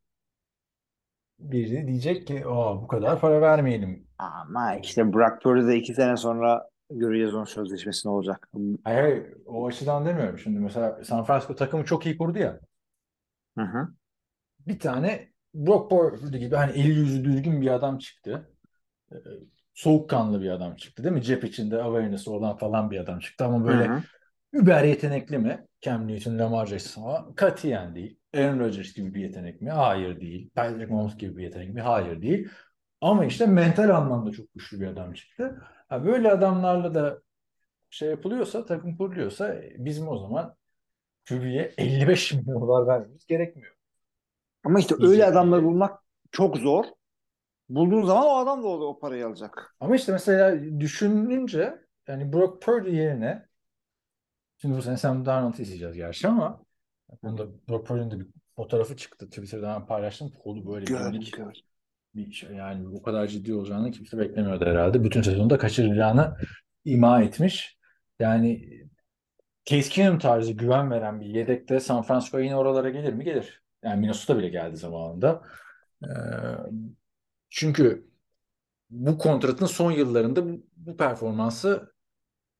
[1.38, 4.06] biri diyecek ki Aa, bu kadar para vermeyelim.
[4.18, 8.48] Ama işte Brock Purdy'de iki sene sonra göreceğiz onun sözleşmesi ne olacak.
[8.84, 10.38] Hayır, hayır, o açıdan demiyorum.
[10.38, 12.60] Şimdi mesela San Francisco takımı çok iyi kurdu ya.
[13.58, 13.88] Hı hı.
[14.66, 18.50] bir tane Brock Purdy gibi hani eli yüzü düzgün bir adam çıktı.
[19.12, 19.16] Ee,
[19.74, 21.22] soğukkanlı bir adam çıktı değil mi?
[21.22, 24.02] Cep içinde awareness olan falan bir adam çıktı ama böyle Hı hı.
[24.52, 25.66] über yetenekli mi?
[25.80, 28.18] Cam Newton, Lamar Jackson ama katiyen değil.
[28.34, 29.70] Aaron Rodgers gibi bir yetenek mi?
[29.70, 30.50] Hayır değil.
[30.54, 31.80] Patrick Mahomes gibi bir yetenek mi?
[31.80, 32.48] Hayır değil.
[33.00, 35.62] Ama işte mental anlamda çok güçlü bir adam çıktı.
[35.88, 37.22] Ha, böyle adamlarla da
[37.90, 40.56] şey yapılıyorsa, takım kuruluyorsa e, bizim o zaman
[41.28, 43.74] QB'ye 55 milyon dolar vermemiz gerekmiyor.
[44.64, 46.00] Ama işte öyle bir adamları bulmak
[46.30, 46.84] çok zor.
[47.68, 49.76] Bulduğun zaman o adam da o, o parayı alacak.
[49.80, 53.46] Ama işte mesela düşününce yani Brock Purdy yerine
[54.58, 56.62] şimdi bu sene Sam Darnold'u izleyeceğiz gerçi ama
[57.22, 58.26] bunda Brock Purdy'nin de bir
[58.56, 59.26] fotoğrafı çıktı.
[59.30, 60.30] Twitter'dan paylaştım.
[60.42, 61.62] Kolu böyle Gördüm, minik gördüm.
[62.14, 62.50] bir şey.
[62.50, 65.04] Yani bu kadar ciddi olacağını kimse beklemiyordu herhalde.
[65.04, 66.36] Bütün sezonda kaçıracağını
[66.84, 67.78] ima etmiş.
[68.18, 68.68] Yani
[69.68, 73.24] Case tarzı güven veren bir yedekte San Francisco yine oralara gelir mi?
[73.24, 73.62] Gelir.
[73.82, 75.42] Yani Minnesota bile geldi zamanında.
[76.04, 76.08] Ee,
[77.50, 78.10] çünkü
[78.90, 81.92] bu kontratın son yıllarında bu, bu performansı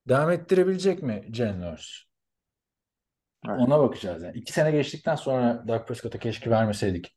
[0.09, 1.88] devam ettirebilecek mi Hurts?
[3.48, 3.61] Evet.
[3.61, 4.22] Ona bakacağız.
[4.22, 7.16] Yani iki sene geçtikten sonra Dak Prescott'a keşke vermeseydik.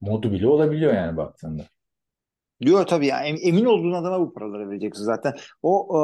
[0.00, 1.62] Modu bile olabiliyor yani baktığında.
[2.60, 5.34] Diyor tabii ya em- emin olduğun adama bu paraları vereceksin zaten.
[5.62, 6.02] O e,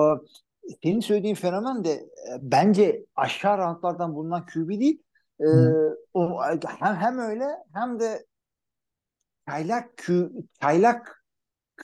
[0.83, 2.07] senin söylediğin fenomen de e,
[2.41, 5.03] bence aşağı rantlardan bulunan QB değil.
[5.41, 5.99] E, Hı.
[6.15, 6.43] o
[6.81, 7.45] hem, hem öyle
[7.75, 8.27] hem de
[9.49, 11.25] çaylak Q, çaylak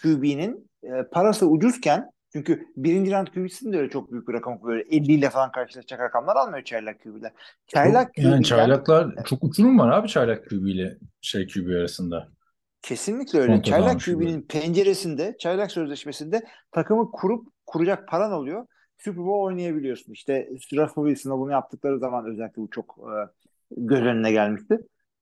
[0.02, 4.82] QB'nin e, parası ucuzken çünkü birinci round QB'sinin de öyle çok büyük bir rakam böyle
[4.82, 7.32] 50 ile falan karşılaşacak rakamlar almıyor çaylak QB'ler.
[7.66, 12.28] Çaylak Çok- yani çaylaklar çok uçurum var abi çaylak QB ile şey QB arasında.
[12.82, 13.52] Kesinlikle öyle.
[13.52, 14.00] Kontrat Çaylak.
[14.00, 18.66] QB'nin penceresinde, çaylak sözleşmesinde takımı kurup kuracak paran oluyor.
[19.04, 20.12] Super Bowl oynayabiliyorsun.
[20.12, 23.14] İşte Russell Wilson'a bunu yaptıkları zaman özellikle bu çok e,
[23.76, 24.78] göz önüne gelmişti.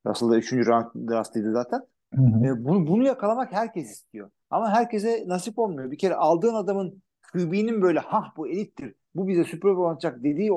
[0.06, 0.52] Russell da 3.
[0.52, 1.82] round draftıydı zaten.
[2.14, 2.46] Hı hı.
[2.46, 4.30] E, bunu, bunu yakalamak herkes istiyor.
[4.50, 5.90] Ama herkese nasip olmuyor.
[5.90, 7.02] Bir kere aldığın adamın
[7.32, 8.94] QB'nin böyle ha bu elittir.
[9.14, 10.50] Bu bize Super Bowl atacak dediği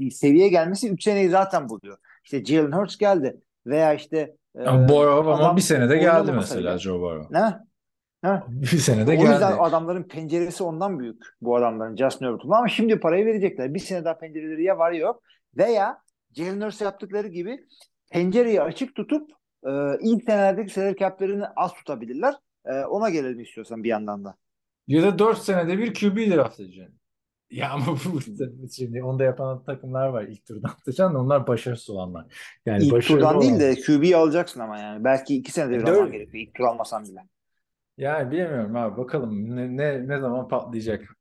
[0.00, 1.98] e, seviyeye gelmesi 3 seneyi zaten buluyor.
[2.24, 6.78] İşte Jalen Hurts geldi veya işte e, Burrow ama bir senede geldi mesela.
[6.78, 7.40] Joe Burrow.
[7.40, 7.69] Ne?
[8.22, 8.46] Ha?
[8.48, 9.30] Bir senede o geldi.
[9.30, 12.50] yüzden adamların penceresi ondan büyük bu adamların Justin Herbert'ın.
[12.50, 13.74] Ama şimdi parayı verecekler.
[13.74, 15.22] Bir sene daha pencereleri ya var ya yok.
[15.56, 15.98] Veya
[16.32, 17.66] Jalen Hurts yaptıkları gibi
[18.10, 19.30] pencereyi açık tutup
[19.66, 22.34] e, ilk senelerdeki salary cap'lerini az tutabilirler.
[22.66, 24.34] E, ona gelelim istiyorsan bir yandan da.
[24.86, 27.00] Ya da 4 senede bir QB draft edeceksin.
[27.50, 28.20] Ya ama bu
[28.76, 32.26] şimdi onu da yapan takımlar var ilk turdan atacaksın onlar başarısız olanlar.
[32.66, 35.04] Yani ilk turdan değil olan- de QB'yi alacaksın ama yani.
[35.04, 36.44] Belki iki senede bir Dört- alman gerekiyor.
[36.46, 37.20] İlk tur almasan bile.
[38.00, 41.16] Yani bilmiyorum abi bakalım ne, ne, ne zaman patlayacak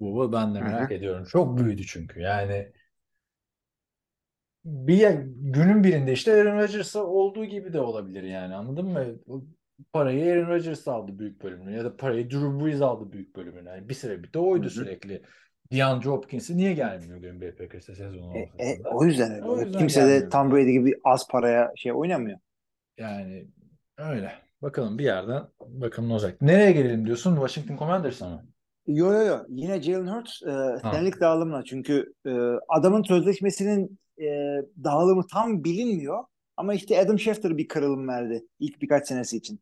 [0.00, 0.94] bu ben de merak hı.
[0.94, 1.24] ediyorum.
[1.24, 2.72] Çok büyüdü çünkü yani
[4.64, 9.06] bir günün birinde işte Aaron Rodgers'a olduğu gibi de olabilir yani anladın mı?
[9.92, 13.68] Parayı Aaron Rodgers aldı büyük bölümünü ya da parayı Drew Brees aldı büyük bölümünü.
[13.68, 14.70] Yani bir sebebi de oydu Hı hı.
[14.70, 15.22] sürekli.
[15.72, 19.44] DeAndre Hopkins'i niye gelmiyor Green Bay Packers'e sezonun E, e, o yüzden öyle.
[19.44, 20.30] O yüzden Kimse de gelmiyor.
[20.30, 22.38] Tom Brady gibi az paraya şey oynamıyor.
[22.98, 23.46] Yani
[23.98, 24.51] öyle.
[24.62, 26.42] Bakalım bir yerden bakalım ne olacak.
[26.42, 27.34] Nereye gelelim diyorsun?
[27.34, 28.42] Washington Commanders'a mı?
[28.86, 29.36] Yo yo yo.
[29.48, 31.64] Yine Jalen Hurts e, senelik dağılımla.
[31.64, 32.30] Çünkü e,
[32.68, 34.26] adamın sözleşmesinin e,
[34.84, 36.24] dağılımı tam bilinmiyor.
[36.56, 39.60] Ama işte Adam Schefter bir kırılım verdi ilk birkaç senesi için.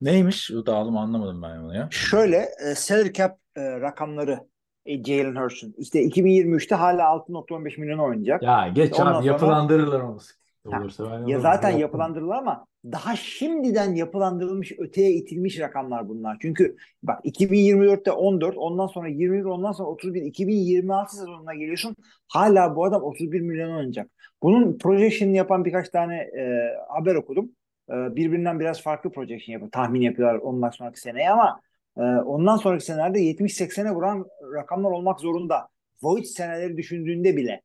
[0.00, 0.50] Neymiş?
[0.50, 1.88] O dağılımı anlamadım ben onu ya.
[1.90, 4.40] Şöyle e, salary cap e, rakamları
[4.86, 5.74] e, Jalen Hurts'un.
[5.78, 8.42] İşte 2023'te hala 6.15 milyon oynayacak.
[8.42, 10.18] Ya geç Ondan abi yapılandırırlar onu.
[10.64, 11.40] Olursa Ya alırım.
[11.40, 11.80] zaten Yapma.
[11.80, 16.36] yapılandırılır ama daha şimdiden yapılandırılmış, öteye itilmiş rakamlar bunlar.
[16.42, 21.96] Çünkü bak 2024'te 14, ondan sonra 21, ondan sonra 31, 2026 sezonuna geliyorsun.
[22.28, 24.10] Hala bu adam 31 milyon oynayacak.
[24.42, 27.52] Bunun projection'ını yapan birkaç tane e, haber okudum.
[27.90, 29.70] E, birbirinden biraz farklı projection yapıyor.
[29.70, 31.60] Tahmin yapıyorlar ondan sonraki seneye ama
[31.96, 35.68] e, ondan sonraki senelerde 70-80'e vuran rakamlar olmak zorunda.
[36.02, 37.62] Void seneleri düşündüğünde bile.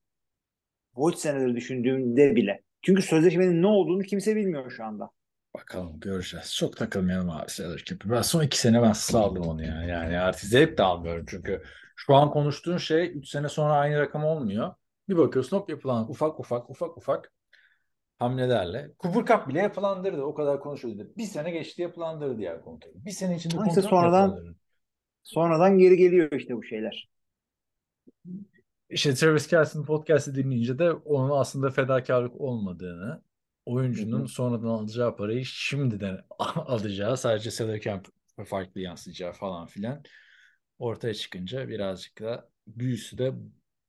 [0.96, 2.67] Void seneleri düşündüğünde bile.
[2.88, 5.10] Çünkü sözleşmenin ne olduğunu kimse bilmiyor şu anda.
[5.56, 6.56] Bakalım göreceğiz.
[6.56, 8.10] Çok takılmayalım abi salary cap'e.
[8.10, 9.84] Ben son iki sene ben saldım onu ya.
[9.84, 11.64] Yani artık zevk de almıyorum çünkü
[11.96, 14.74] şu an konuştuğun şey 3 sene sonra aynı rakam olmuyor.
[15.10, 17.34] Bir bakıyorsun hop yapılan ufak ufak ufak ufak
[18.20, 18.92] hamlelerle.
[19.00, 20.22] Cooper Cup bile yapılandırdı.
[20.22, 21.12] O kadar konuşuldu.
[21.18, 23.06] Bir sene geçti yapılandırdı diğer kontratı.
[23.06, 24.56] Bir sene içinde Ama işte kontrat sonradan- yapılandırdı.
[25.24, 27.10] Sonradan geri geliyor işte bu şeyler.
[28.90, 33.22] İşte Travis Kelce'nin podcast'ı dinleyince de onun aslında fedakarlık olmadığını,
[33.66, 34.28] oyuncunun Hı hı.
[34.28, 36.20] sonradan alacağı parayı şimdiden
[36.56, 38.08] alacağı, sadece salary cap
[38.46, 40.04] farklı yansıyacağı falan filan
[40.80, 43.34] ortaya çıkınca birazcık da büyüsü de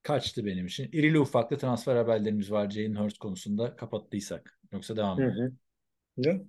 [0.03, 0.88] kaçtı benim için.
[0.92, 4.61] İrili ufaklı transfer haberlerimiz var Jalen Hurts konusunda kapattıysak.
[4.72, 5.59] Yoksa devam edelim.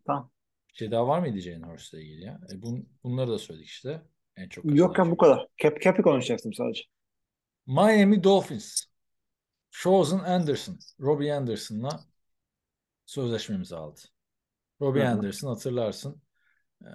[0.05, 0.31] Tamam.
[0.69, 2.39] Bir şey daha var mıydı Jalen Hurts'la ilgili ya?
[2.53, 4.01] E bun, bunları da söyledik işte.
[4.35, 5.47] En çok Yok ya bu kadar.
[5.57, 6.83] Cap, cap'i konuşacaktım sadece.
[7.69, 8.85] Miami Dolphins.
[9.71, 10.79] Chosen Anderson.
[10.99, 11.99] Robbie Anderson'la
[13.05, 13.99] sözleşme imzaladı.
[14.81, 15.11] Robbie Hı hı.
[15.11, 16.21] Anderson hatırlarsın.
[16.81, 16.87] e,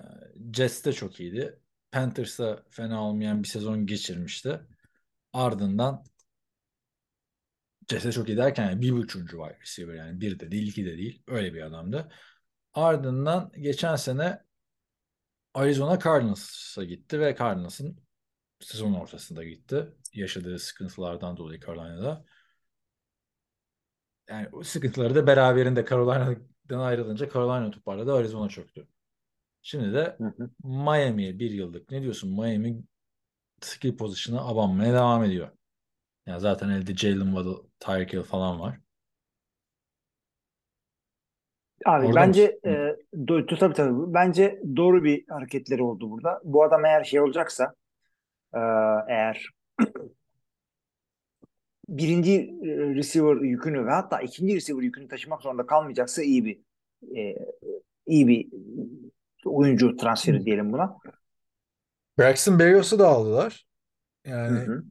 [0.55, 1.61] Jets'te çok iyiydi.
[1.93, 4.61] Panthers'ta fena olmayan bir sezon geçirmişti.
[5.33, 6.05] Ardından
[7.91, 10.97] Jets'te çok iyi derken yani bir üçüncü wide receiver yani bir de değil iki de
[10.97, 11.23] değil.
[11.27, 12.13] Öyle bir adamdı.
[12.73, 14.43] Ardından geçen sene
[15.55, 18.04] Arizona Cardinals'a gitti ve Cardinals'ın
[18.65, 19.87] sezon ortasında gitti.
[20.13, 22.25] Yaşadığı sıkıntılardan dolayı Carolina'da.
[24.29, 28.15] Yani o sıkıntıları da beraberinde Carolina'dan ayrılınca Carolina toparladı.
[28.15, 28.89] Arizona çöktü.
[29.63, 30.19] Şimdi de.
[30.65, 31.91] Miami'ye bir yıllık.
[31.91, 32.31] Ne diyorsun?
[32.41, 32.83] Miami
[33.61, 35.51] skill pozisyona abanmaya devam ediyor.
[36.27, 38.81] Yani zaten elde Jalen Waddle, Tyreek Hill falan var.
[41.87, 42.71] Abi Orada bence mısın?
[42.71, 44.15] e, do, tabii tabii.
[44.15, 46.41] Bence doğru bir hareketleri oldu burada.
[46.45, 47.75] Bu adam eğer şey olacaksa
[48.55, 48.61] e,
[49.09, 49.51] eğer
[51.89, 52.33] birinci
[52.63, 56.61] e, receiver yükünü ve hatta ikinci receiver yükünü taşımak zorunda kalmayacaksa iyi bir
[57.17, 57.37] e,
[58.07, 58.49] iyi bir
[59.45, 60.97] oyuncu transferi diyelim buna.
[62.19, 63.67] Braxton Berrios'u da aldılar.
[64.27, 64.85] Hı Yani hı.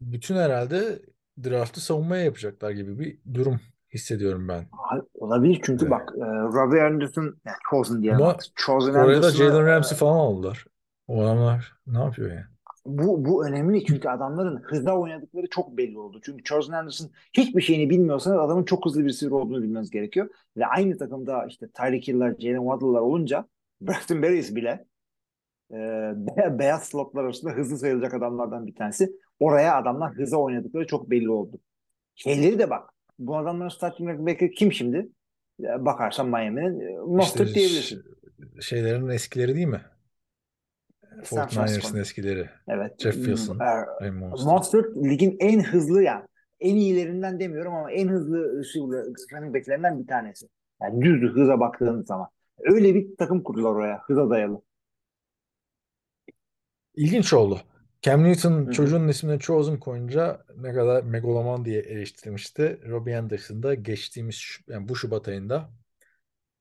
[0.00, 1.02] bütün herhalde
[1.44, 3.60] draftı savunmaya yapacaklar gibi bir durum
[3.94, 4.66] hissediyorum ben.
[4.92, 5.90] Abi, Olabilir çünkü Evet.
[5.90, 8.56] bak e, Robbie Anderson yani Chosen diyelim Ama artık.
[8.56, 10.64] Chosen Oraya da Jalen e, Ramsey falan aldılar.
[11.08, 12.46] O adamlar ne yapıyor yani?
[12.86, 16.20] Bu, bu önemli çünkü adamların hızla oynadıkları çok belli oldu.
[16.24, 20.28] Çünkü Chosen Anderson hiçbir şeyini bilmiyorsanız adamın çok hızlı bir receiver olduğunu bilmeniz gerekiyor.
[20.56, 23.48] Ve aynı takımda işte Tyreek Hill'ler, Jalen Waddle'lar olunca
[23.80, 24.84] Braxton Berrios bile
[25.72, 25.76] e,
[26.16, 29.12] be- beyaz slotlar arasında hızlı sayılacak adamlardan bir tanesi.
[29.40, 31.58] Oraya adamlar hızla oynadıkları çok belli oldu.
[32.14, 32.90] Şeyleri de bak.
[33.18, 35.08] Bu adamların starting backer kim şimdi?
[35.60, 38.02] e, bakarsan Miami'nin e, Mostert İşte diyebilirsin.
[38.60, 39.80] şeylerin eskileri değil mi?
[41.22, 42.00] 49ers'ın Francisco'nun.
[42.00, 42.50] eskileri.
[42.68, 42.98] Evet.
[42.98, 44.46] Jeff Wilson, E, Ray Mostert.
[44.46, 46.24] Mostert ligin en hızlı yani
[46.60, 48.62] en iyilerinden demiyorum ama en hızlı
[49.32, 50.48] running backlerinden bir tanesi.
[50.82, 52.28] Yani düz hıza baktığın zaman.
[52.58, 54.00] Öyle bir takım kurdular oraya.
[54.06, 54.62] Hıza dayalı.
[56.94, 57.60] İlginç oldu.
[58.02, 58.72] Cam Newton hı.
[58.72, 62.80] çocuğun ismine Chosen koyunca ne kadar megaloman diye eleştirilmişti.
[62.88, 65.70] Robbie Anderson da geçtiğimiz yani bu Şubat ayında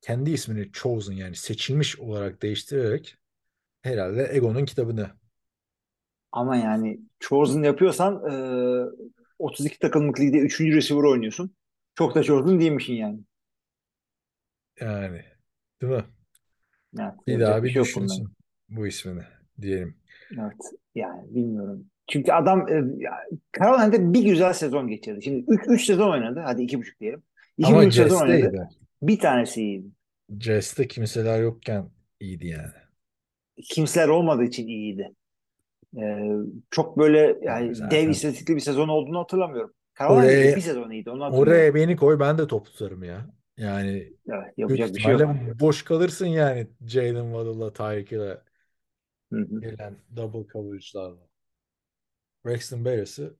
[0.01, 3.17] kendi ismini Chosen yani seçilmiş olarak değiştirerek
[3.81, 5.09] herhalde Ego'nun kitabını
[6.31, 8.33] Ama yani Chosen yapıyorsan e,
[9.39, 10.61] 32 takımlık ligde 3.
[10.61, 11.55] receiver oynuyorsun.
[11.95, 13.19] Çok da Chosen değilmişsin yani.
[14.81, 15.21] yani
[15.81, 16.05] değil mi?
[16.99, 18.27] Evet, Bir daha bir şey düşünsün
[18.69, 19.23] bu ismini
[19.61, 19.97] diyelim.
[20.31, 20.57] Evet.
[20.95, 21.85] Yani bilmiyorum.
[22.07, 22.83] Çünkü adam e,
[23.59, 25.23] Carolina'da bir güzel sezon geçirdi.
[25.23, 26.39] Şimdi 3 sezon oynadı.
[26.45, 27.23] Hadi 2,5 diyelim.
[27.57, 28.69] 2 Ama sezon oynadı.
[29.01, 29.87] Bir tanesi iyiydi.
[30.39, 32.86] Jess'te kimseler yokken iyiydi yani.
[33.63, 35.13] Kimseler olmadığı için iyiydi.
[35.97, 36.29] Ee,
[36.71, 39.73] çok böyle yani Zaten- dev istatistikli bir sezon olduğunu hatırlamıyorum.
[40.09, 41.09] Oraya- bir sezon iyiydi.
[41.09, 41.23] Onu.
[41.37, 43.29] Oraya beni koy ben de top tutarım ya.
[43.57, 45.29] Yani büyük yapacak bir şey yok.
[45.59, 48.41] boş kalırsın yani Jalen Waddle'la Tyreek ile
[49.33, 49.59] Hı hı.
[49.61, 51.27] gelen double coverage'larla.
[52.45, 53.37] Braxton Berrios'ı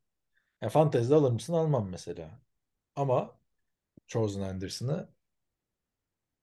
[0.61, 2.39] ya fantezide alır mısın almam mesela.
[2.95, 3.39] Ama
[4.07, 5.09] Chosen Anderson'ı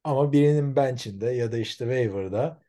[0.05, 2.62] ama birinin bench'inde ya da işte waiver'da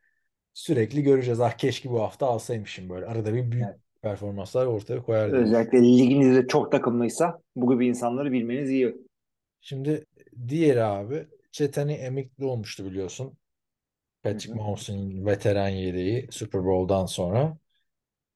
[0.56, 1.40] sürekli göreceğiz.
[1.40, 3.06] Ah keşke bu hafta alsaymışım böyle.
[3.06, 3.76] Arada bir büyük Evet.
[4.02, 5.42] performanslar ortaya koyar diye.
[5.42, 8.96] Özellikle liginizde çok takımlıysa bu gibi insanları bilmeniz iyi.
[9.60, 10.06] Şimdi
[10.48, 13.32] diğeri abi Chetani emekli olmuştu biliyorsun.
[14.22, 14.54] Patrick.
[14.54, 17.58] Mahomes'un veteran yedeği Super Bowl'dan sonra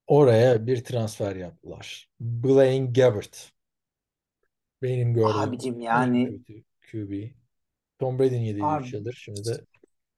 [0.07, 2.09] oraya bir transfer yaptılar.
[2.21, 3.53] Blaine Gabbert.
[4.83, 6.41] Benim gördüğüm Abicim yani
[6.91, 7.31] QB.
[7.99, 9.13] Tom Brady'nin yediği Abi- 3 yıldır.
[9.13, 9.65] Şimdi de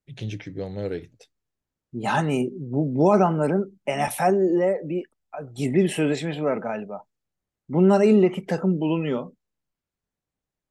[0.06, 1.26] ikinci QB olmaya oraya gitti.
[1.92, 5.04] Yani bu, bu adamların NFL'le bir
[5.54, 7.04] gizli bir sözleşmesi var galiba.
[7.68, 9.32] Bunlara illaki takım bulunuyor.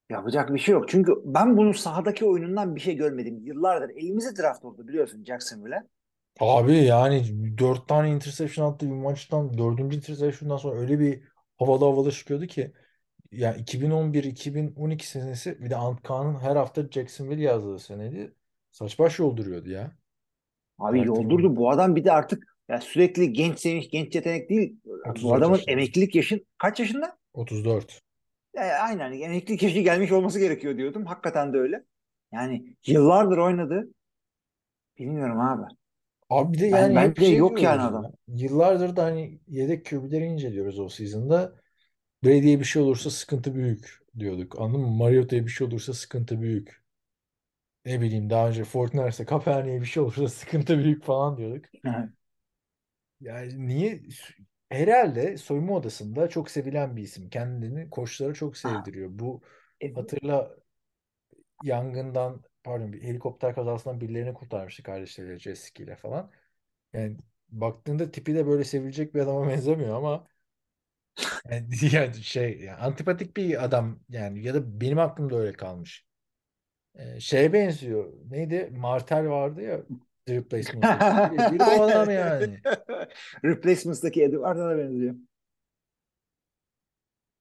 [0.09, 0.89] Yapacak bir şey yok.
[0.89, 3.39] Çünkü ben bunun sahadaki oyunundan bir şey görmedim.
[3.43, 5.83] Yıllardır elimize draft oldu biliyorsun Jacksonville'e.
[6.39, 7.23] Abi yani
[7.57, 9.57] 4 tane interception attı bir maçtan.
[9.57, 9.95] 4.
[9.95, 11.23] interception'dan sonra öyle bir
[11.57, 12.73] havalı havalı çıkıyordu ki.
[13.31, 18.33] Ya 2011-2012 senesi bir de Ant Kaan'ın her hafta Jacksonville yazdığı seneydi.
[18.71, 20.00] Saç baş yolduruyordu ya.
[20.81, 21.55] Abi Artık- yoldurdu.
[21.55, 24.75] Bu adam bir de artık ya sürekli genç sevmiş, genç yetenek değil.
[24.85, 25.71] 34 Bu adamın yaşında.
[25.71, 27.17] emeklilik yaşın kaç yaşında?
[27.33, 28.01] 34.
[28.53, 31.05] E, aynen emeklilik yaşı gelmiş olması gerekiyor diyordum.
[31.05, 31.83] Hakikaten de öyle.
[32.33, 33.89] Yani yıllardır oynadı.
[34.99, 35.63] Bilmiyorum abi.
[36.29, 37.87] Abi bir de Ben- yani hep bence şey yok yani ya.
[37.87, 38.11] adam.
[38.27, 41.53] Yıllardır da hani yedek QB'leri inceliyoruz o season'da.
[42.23, 44.55] Brady'ye bir şey olursa sıkıntı büyük diyorduk.
[44.59, 44.87] Anladın mı?
[44.91, 46.80] Mariota'ya bir şey olursa sıkıntı büyük.
[47.85, 51.65] Ne bileyim daha önce Fortnite'se Kaepernick'e bir şey olursa sıkıntı büyük falan diyorduk.
[53.21, 54.01] Yani niye?
[54.69, 57.29] Herhalde soyunma odasında çok sevilen bir isim.
[57.29, 59.09] Kendini koçlara çok sevdiriyor.
[59.13, 59.41] Bu
[59.81, 60.55] E, hatırla
[61.63, 66.31] yangından pardon bir helikopter kazasından birilerini kurtarmıştı kardeşleriyle Jessica ile falan.
[66.93, 67.17] Yani
[67.49, 70.27] baktığında tipi de böyle sevilecek bir adama benzemiyor ama
[71.49, 76.05] yani, yani şey yani antipatik bir adam yani ya da benim aklımda öyle kalmış.
[76.95, 78.13] Ee, şeye benziyor.
[78.31, 78.73] Neydi?
[78.77, 79.81] Martel vardı ya
[80.25, 81.37] The Replacement'taki.
[81.53, 82.57] Bir, o adam yani.
[83.45, 85.15] Replacements'daki Edward'a benziyor.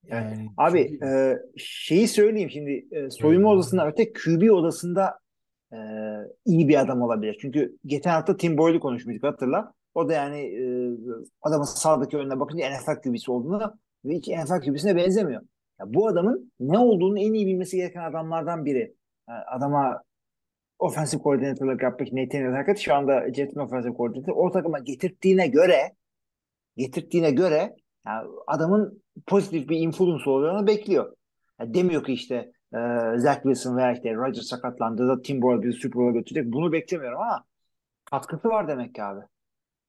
[0.06, 3.56] Yani Abi çünkü- e, şeyi söyleyeyim şimdi e, soyunma Öyle.
[3.58, 5.18] odasından öte QB odasında
[5.72, 5.78] e,
[6.46, 7.38] iyi bir adam olabilir.
[7.40, 9.72] Çünkü geçen hafta Tim Boyd'u konuşmuştuk hatırla.
[9.94, 10.62] O da yani e,
[11.42, 13.74] adamın sağdaki önüne bakınca NFL QB'si olduğunu
[14.04, 15.42] ve hiç NFL QB'sine benzemiyor.
[15.80, 18.94] Ya bu adamın ne olduğunu en iyi bilmesi gereken adamlardan biri.
[19.30, 20.02] Yani adama
[20.78, 24.32] offensive koordinatörlük yapmış Nathaniel Hackett şu anda Jets'in offensive koordinatörü.
[24.32, 25.92] O takıma getirdiğine göre
[26.76, 27.76] getirdiğine göre
[28.06, 31.16] yani adamın pozitif bir influence olacağını bekliyor.
[31.60, 32.34] Yani demiyor ki işte
[32.74, 32.78] e,
[33.16, 36.52] Zach Wilson veya işte Rodgers sakatlandı da Tim Boyle bizi Super Bowl'a götürecek.
[36.52, 37.44] Bunu beklemiyorum ama
[38.04, 39.20] katkısı var demek ki abi.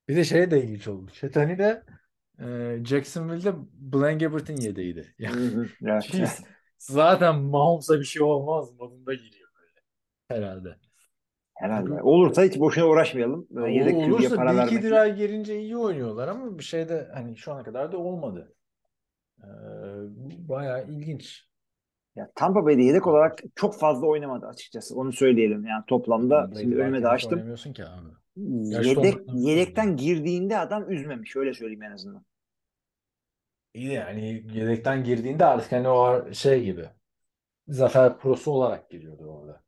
[0.07, 1.11] Bir de şey de ilginç oldu.
[1.13, 1.83] Şetani de
[2.39, 5.15] e, Jacksonville'de Blaine Gabbert'in yedeğiydi.
[5.19, 5.41] Yani
[5.81, 6.41] evet.
[6.81, 9.81] Zaten Mahomes'a bir şey olmaz modunda giriyor böyle.
[10.27, 10.75] Herhalde.
[11.55, 12.01] Herhalde.
[12.01, 13.47] Olursa hiç boşuna uğraşmayalım.
[13.57, 17.37] Ee, Yedek olursa para bir iki lira gelince iyi oynuyorlar ama bir şey de hani
[17.37, 18.53] şu ana kadar da olmadı.
[19.39, 19.47] Ee,
[20.49, 21.47] bayağı ilginç.
[22.15, 24.95] Ya Tampa Bay'de yedek olarak çok fazla oynamadı açıkçası.
[24.95, 25.65] Onu söyleyelim.
[25.65, 27.33] Yani toplamda Brady şimdi önüme de açtım.
[27.33, 28.09] oynamıyorsun ki abi.
[28.73, 31.35] Yaşlı Yedek, yedekten girdiğinde adam üzmemiş.
[31.35, 32.23] Öyle söyleyeyim en azından.
[33.73, 36.89] İyi de yani yedekten girdiğinde artık hani o şey gibi
[37.67, 39.61] Zafer Prosu olarak giriyordu orada.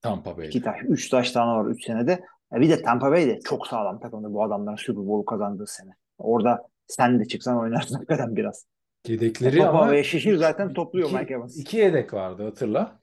[0.00, 0.48] Tampa Bay'de.
[0.48, 2.24] İki taş, üç taş tane var üç senede.
[2.56, 5.90] E bir de Tampa Bay de çok sağlam takımdı bu adamların Super Bowl kazandığı sene.
[6.18, 8.66] Orada sen de çıksan oynarsın hakikaten biraz.
[9.06, 11.56] Yedekleri Topu ama havaya şişir zaten topluyor iki, Mike Evans.
[11.56, 13.00] iki yedek vardı hatırla.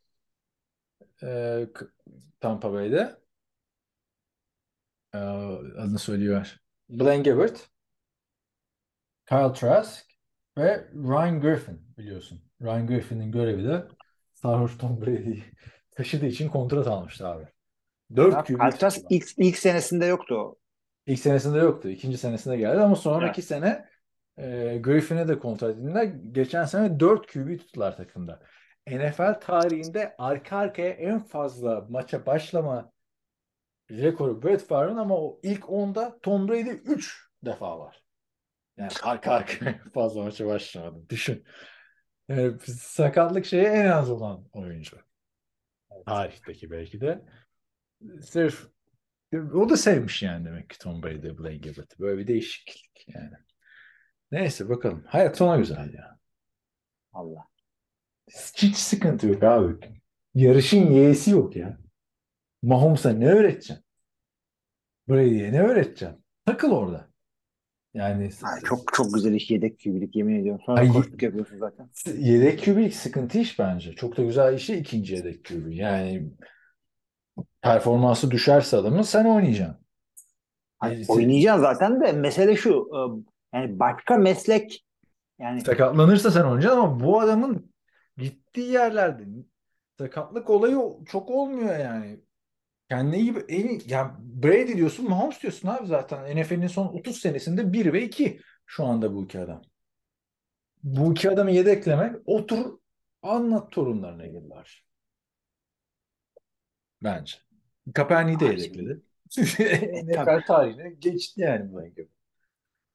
[1.24, 1.68] Ee,
[2.40, 3.16] Tampa Bay'de.
[5.14, 6.58] Ee, adını söylüyor.
[6.90, 7.70] Blaine Gabbert,
[9.32, 10.06] Kyle Trask
[10.58, 12.42] ve Ryan Griffin biliyorsun.
[12.62, 13.84] Ryan Griffin'in görevi de
[14.34, 15.44] sarhoş Tom Brady'yi
[15.92, 17.48] taşıdığı için kontrat almıştı abi.
[18.16, 19.02] 4 Ya, QB tuttu.
[19.10, 20.56] ilk, ilk senesinde yoktu o.
[21.06, 21.90] İlk senesinde yoktu.
[21.90, 23.48] ikinci senesinde geldi ama sonraki Evet.
[23.48, 23.86] sene
[24.38, 26.04] e, Griffin'e de kontrat edildiler.
[26.32, 28.40] Geçen sene 4 QB tuttular takımda.
[28.88, 32.92] NFL tarihinde arka arkaya en fazla maça başlama
[33.92, 38.01] rekoru Brett Favre'ın ama o ilk 10'da Tom Brady 3 defa var.
[38.78, 41.10] Yani arka arkaya fazla maça başlamadı.
[41.10, 41.44] Düşün.
[42.30, 44.98] Yani sakatlık şeyi en az olan oyuncu.
[46.06, 47.26] Tarihteki belki de.
[48.22, 48.68] Sırf
[49.34, 52.00] o da sevmiş yani demek ki Tom Brady, Blaine Gabbert'i.
[52.00, 53.34] Böyle bir değişiklik yani.
[54.32, 55.04] Neyse bakalım.
[55.08, 56.20] Hayat sona güzel ya.
[57.14, 57.48] Allah.
[58.58, 60.02] Hiç sıkıntı yok abi.
[60.34, 61.78] Yarışın yeğesi yok ya.
[62.62, 63.86] Mahomes'a ne öğreteceksin?
[65.10, 66.26] Brady'ye ne öğreteceksin?
[66.46, 67.11] Takıl orada.
[67.94, 70.62] Yani Ay, çok çok güzel iş yedek QB'lik yemin ediyorum.
[70.66, 71.90] Sonra Ay, koştuk yapıyorsun zaten.
[72.18, 73.96] yedek QB'lik sıkıntı iş bence.
[73.96, 75.72] Çok da güzel işi ikinci yedek QB.
[75.72, 76.32] Yani
[77.62, 79.78] performansı düşerse adamın sen oynayacaksın.
[80.80, 82.90] Ay, Yani oynayacaksın zaten de mesele şu.
[83.54, 84.86] e, Yani başka meslek
[85.40, 87.74] yani Sakatlanırsa sen oynayacaksın ama bu adamın
[88.18, 89.24] gittiği yerlerde
[89.98, 92.20] sakatlık olayı çok olmuyor yani.
[92.92, 96.38] Kendine iyi en yani Brady diyorsun, Mahomes diyorsun abi zaten.
[96.38, 99.62] NFL'in son 30 senesinde 1 ve 2 şu anda bu iki adam.
[100.84, 102.80] Bu iki adamı yedeklemek otur
[103.22, 104.86] anlat torunlarına yıllar.
[107.04, 107.36] Bence.
[107.94, 109.02] Kaepernick'i de Ay, yedekledi.
[109.36, 110.06] tabii.
[110.06, 112.08] NFL tarihine geçti yani bu gibi.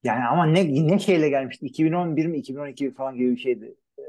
[0.04, 1.66] yani ama ne ne şeyle gelmişti?
[1.66, 3.74] 2011 mi 2012 falan gibi bir şeydi.
[3.98, 4.02] E,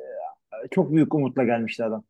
[0.72, 2.04] Çok büyük umutla gelmişti adam.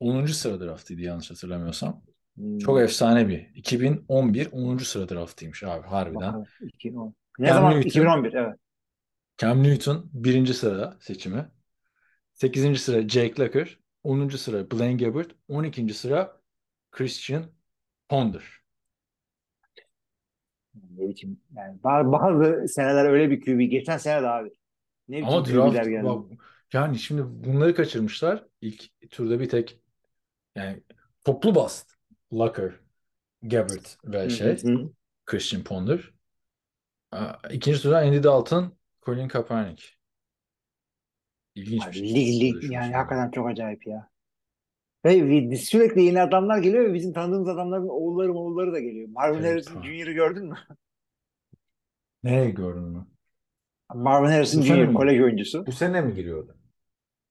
[0.00, 0.32] 10.
[0.32, 2.02] sıra draftıydı yanlış hatırlamıyorsam.
[2.36, 3.48] Hmm, Çok efsane bir.
[3.54, 4.84] 2011 10.
[4.84, 6.20] sıra draftıymış abi harbiden.
[6.20, 6.46] bakalım.
[6.62, 7.14] 2010.
[7.38, 7.70] Ne Cam zaman?
[7.72, 7.88] Newton.
[7.88, 8.56] 2011 evet.
[9.38, 10.52] Cam Newton 1.
[10.52, 11.48] sırada seçimi.
[12.34, 12.78] 8.
[12.80, 13.78] sıra Jake Locker.
[14.02, 14.36] 10.
[14.36, 15.30] sıra Blaine Gabbert.
[15.48, 15.94] 12.
[15.94, 16.40] sıra
[16.90, 17.44] Christian
[18.08, 18.60] Ponder.
[20.90, 23.70] Ne biçim yani bazı, seneler öyle bir QB.
[23.70, 24.50] Geçen sene de abi.
[25.08, 26.04] Ne biçim Ama draft geldi.
[26.04, 26.30] bak,
[26.72, 28.44] yani şimdi bunları kaçırmışlar.
[28.60, 29.80] İlk turda bir tek
[30.56, 30.82] yani
[31.24, 31.99] toplu bast.
[32.32, 32.72] Locker,
[33.42, 34.56] Gabbert ve şey.
[35.26, 36.12] Christian Ponder.
[37.50, 38.72] İkinci turda Andy Dalton,
[39.02, 39.84] Colin Kaepernick.
[41.54, 42.14] İlginç bir şey.
[42.14, 44.10] lig, lig, yani hakikaten çok acayip ya.
[45.04, 49.08] Ve sürekli yeni adamlar geliyor ve bizim tanıdığımız adamların oğulları oğulları da geliyor.
[49.08, 49.82] Marvin Evet, Harrison.
[49.82, 50.56] Jr.'ı gördün mü?
[52.22, 53.06] Nereye gördün mü?
[53.94, 54.94] Marvin Harrison Jr.
[54.94, 55.66] kolej oyuncusu.
[55.66, 56.56] Bu sene mi giriyordu?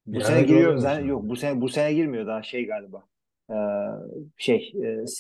[0.06, 0.78] Bu sene giriyor.
[0.78, 3.04] Zaten, yok bu sene bu sene girmiyor daha şey galiba.
[3.50, 3.56] Ee,
[4.38, 4.74] şey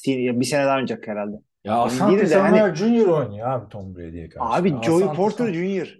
[0.07, 1.35] e, bir sene daha oynayacak herhalde.
[1.63, 4.53] Ya Asante değilim de hani- Samuel Junior oynuyor abi Tom Brady'ye karşı.
[4.53, 5.99] Abi Ya Joey Asante Porter Sam- Jr.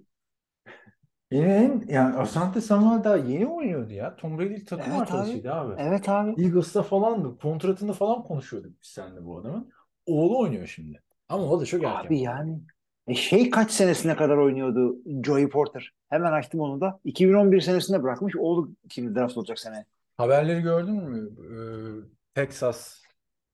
[1.31, 4.15] Yeni en, yani Asante Samuel daha yeni oynuyordu ya.
[4.15, 5.01] Tom Brady takım Evet abi.
[5.01, 5.73] arkadaşıydı abi.
[5.77, 6.43] Evet abi.
[6.43, 7.37] Eagles'ta falandı.
[7.37, 9.69] Kontratını falan konuşuyorduk biz seninle bu adamın.
[10.05, 11.01] Oğlu oynuyor şimdi.
[11.29, 12.07] Ama o da çok erken.
[12.07, 12.59] Abi yani
[13.07, 15.93] e şey kaç senesine kadar oynuyordu Joey Porter?
[16.09, 16.99] Hemen açtım onu da.
[17.03, 18.35] 2011 senesinde bırakmış.
[18.35, 19.85] Oğlu şimdi draft olacak sene.
[20.17, 21.29] Haberleri gördün mü?
[21.39, 23.01] Ee, Texas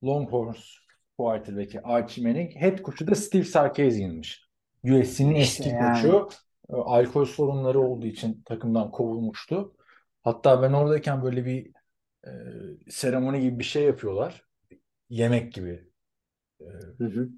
[0.04, 0.78] Longhorns
[1.18, 2.52] quarterback'i Archie Manning.
[2.56, 4.46] Head coach'u da Steve Sarkisian'mış.
[4.84, 5.94] USC'nin İşte eski yani.
[5.94, 6.30] koçu.
[6.70, 9.76] Ee, Alkol sorunları olduğu için takımdan kovulmuştu.
[10.24, 11.72] Hatta ben oradayken böyle bir
[12.28, 12.32] e,
[12.90, 14.46] seremoni gibi bir şey yapıyorlar.
[15.10, 15.88] Yemek gibi.
[16.62, 16.66] Ee,
[17.00, 17.30] Hı hı.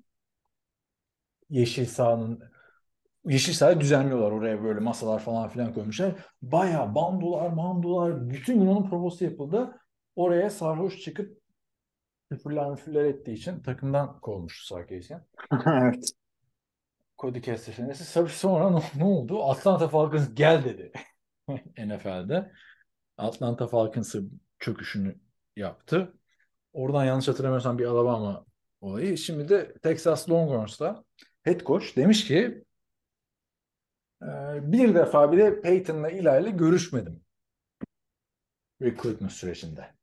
[1.50, 2.43] yeşil sahanın
[3.26, 6.16] yeşil sahayı düzenliyorlar oraya böyle masalar falan filan koymuşlar.
[6.41, 9.76] Bayağı bandolar, mandolar, bütün gün onun provosu yapıldı.
[10.18, 11.41] Oraya sarhoş çıkıp
[12.32, 15.26] küfürler müfürler ettiği için takımdan kovulmuştu Sarkisian.
[15.65, 16.11] evet.
[17.18, 18.13] Cody Kessler senesi.
[18.13, 19.43] Tabii sonra ne, ne oldu?
[19.43, 20.91] Atlanta Falcons gel dedi
[21.78, 22.51] NFL'de.
[23.18, 24.24] Atlanta Falcons'ı
[24.59, 25.15] çöküşünü
[25.55, 26.13] yaptı.
[26.74, 28.45] Oradan yanlış hatırlamıyorsam bir Alabama
[28.82, 29.18] olayı.
[29.18, 31.03] Şimdi de Texas Longhorns'ta
[31.43, 32.63] head coach demiş ki
[34.24, 34.28] "Ee,
[34.72, 37.22] bir defa bile Peyton'la Eli ile görüşmedim.
[38.82, 39.97] Recruitment sürecinde.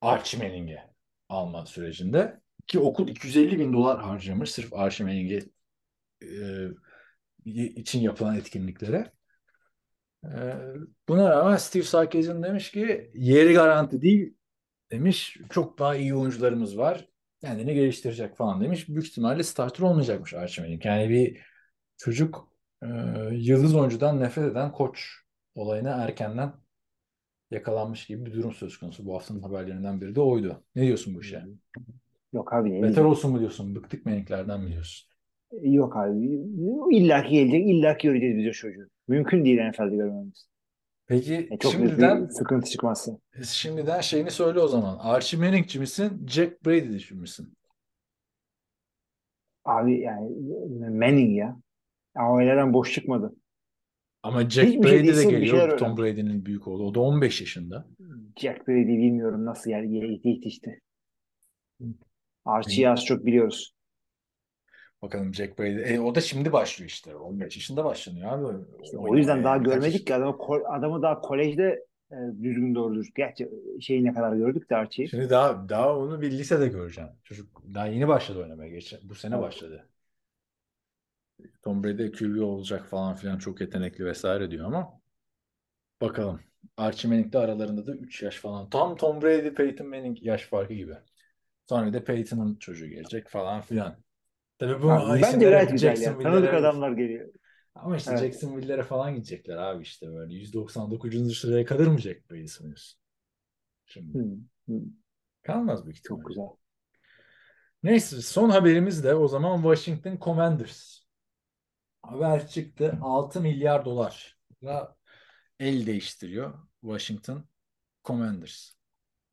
[0.00, 0.78] Archie Manning'i
[1.28, 2.40] alma sürecinde.
[2.66, 5.40] Ki okul 250 bin dolar harcamış sırf Archie Manning'i
[6.22, 6.30] e,
[7.44, 9.12] için yapılan etkinliklere.
[10.24, 10.30] E,
[11.08, 14.34] buna rağmen Steve Sarkisian demiş ki yeri garanti değil
[14.90, 17.08] demiş çok daha iyi oyuncularımız var.
[17.40, 18.88] Kendini geliştirecek falan demiş.
[18.88, 20.84] Büyük ihtimalle starter olmayacakmış Manning.
[20.86, 21.42] Yani bir
[21.96, 22.48] çocuk
[22.82, 22.86] e,
[23.32, 25.14] yıldız oyuncudan nefret eden koç
[25.54, 26.52] olayına erkenden
[27.50, 29.06] yakalanmış gibi bir durum söz konusu.
[29.06, 30.62] Bu haftanın haberlerinden biri de oydu.
[30.74, 31.44] Ne diyorsun bu işe?
[32.32, 33.74] Yok abi Beter olsun mu diyorsun?
[33.74, 35.08] Bıktık Manning'lerden mi diyorsun?
[35.62, 36.40] Yok abi.
[36.90, 37.68] İlla ki gelecek.
[37.68, 38.88] illa ki göreceğiz biz o çocuğu.
[39.08, 40.48] Mümkün değil NFL'de görmemiz.
[41.06, 43.18] Peki E, çok şimdiden sıkıntı çıkmazsa.
[43.44, 44.98] şimdiden şeyini söyle o zaman.
[45.00, 46.26] Archie Manning'ci misin?
[46.28, 47.54] Jack Brady'ci misin?
[49.64, 50.30] Abi yani
[50.90, 51.56] Manning ya.
[52.14, 53.32] Ailelerden boş çıkmadı.
[54.26, 55.58] Ama Jack Hiçbir şey Brady de değilse bir geliyor.
[55.60, 55.96] şeyler Tom.
[55.96, 56.86] Brady'nin büyük oğlu.
[56.86, 57.86] O da 15 yaşında.
[58.36, 60.80] Jack Brady bilmiyorum nasıl yer yetişti.
[62.44, 63.74] Archie'yi az çok biliyoruz.
[65.02, 65.94] Bakalım Jack Brady.
[65.94, 67.16] E, o da şimdi başlıyor işte.
[67.16, 68.64] 15 yaşında başlanıyor abi.
[68.84, 70.36] İşte o yüzden daha görmedik ki adamı,
[70.68, 73.12] adamı daha kolejde e, düzgün doğru düzgün.
[73.16, 73.48] Gerçi
[73.80, 75.08] şeyi ne kadar gördük de Archie'yi.
[75.08, 77.10] Şimdi daha daha onu bir lisede göreceğim.
[77.24, 78.70] Çocuk daha yeni başladı oynamaya.
[78.70, 79.44] Geçen, bu sene Evet.
[79.44, 79.88] başladı.
[81.66, 85.00] Tom Brady QB olacak falan filan çok yetenekli vesaire diyor ama
[86.00, 86.40] bakalım.
[86.76, 88.70] Archie Manning de aralarında da 3 yaş falan.
[88.70, 90.94] Tam Tom Brady, Peyton Manning yaş farkı gibi.
[91.66, 93.96] Sonra bir de Peyton'ın çocuğu gelecek falan filan.
[94.58, 96.18] Tabii bu Abi, bence isimlere gayet güzel ya.
[96.18, 97.28] Tanıdık adamlar geliyor.
[97.74, 98.32] Ama işte Evet.
[98.32, 100.34] Jacksonville'lere falan gidecekler abi işte böyle.
[100.34, 101.34] 199.
[101.34, 103.00] sıraya kalır mı Jack Brady sanıyorsun?
[103.86, 104.24] Şimdi Hı,
[104.68, 104.80] hı,
[105.42, 106.22] kalmaz büyük ihtimalle.
[106.22, 106.44] çok güzel.
[107.82, 111.05] Neyse son haberimiz de o zaman Washington Commanders.
[112.06, 114.96] Haber çıktı 6 milyar dolarla
[115.60, 117.48] el değiştiriyor Washington
[118.04, 118.70] Commanders.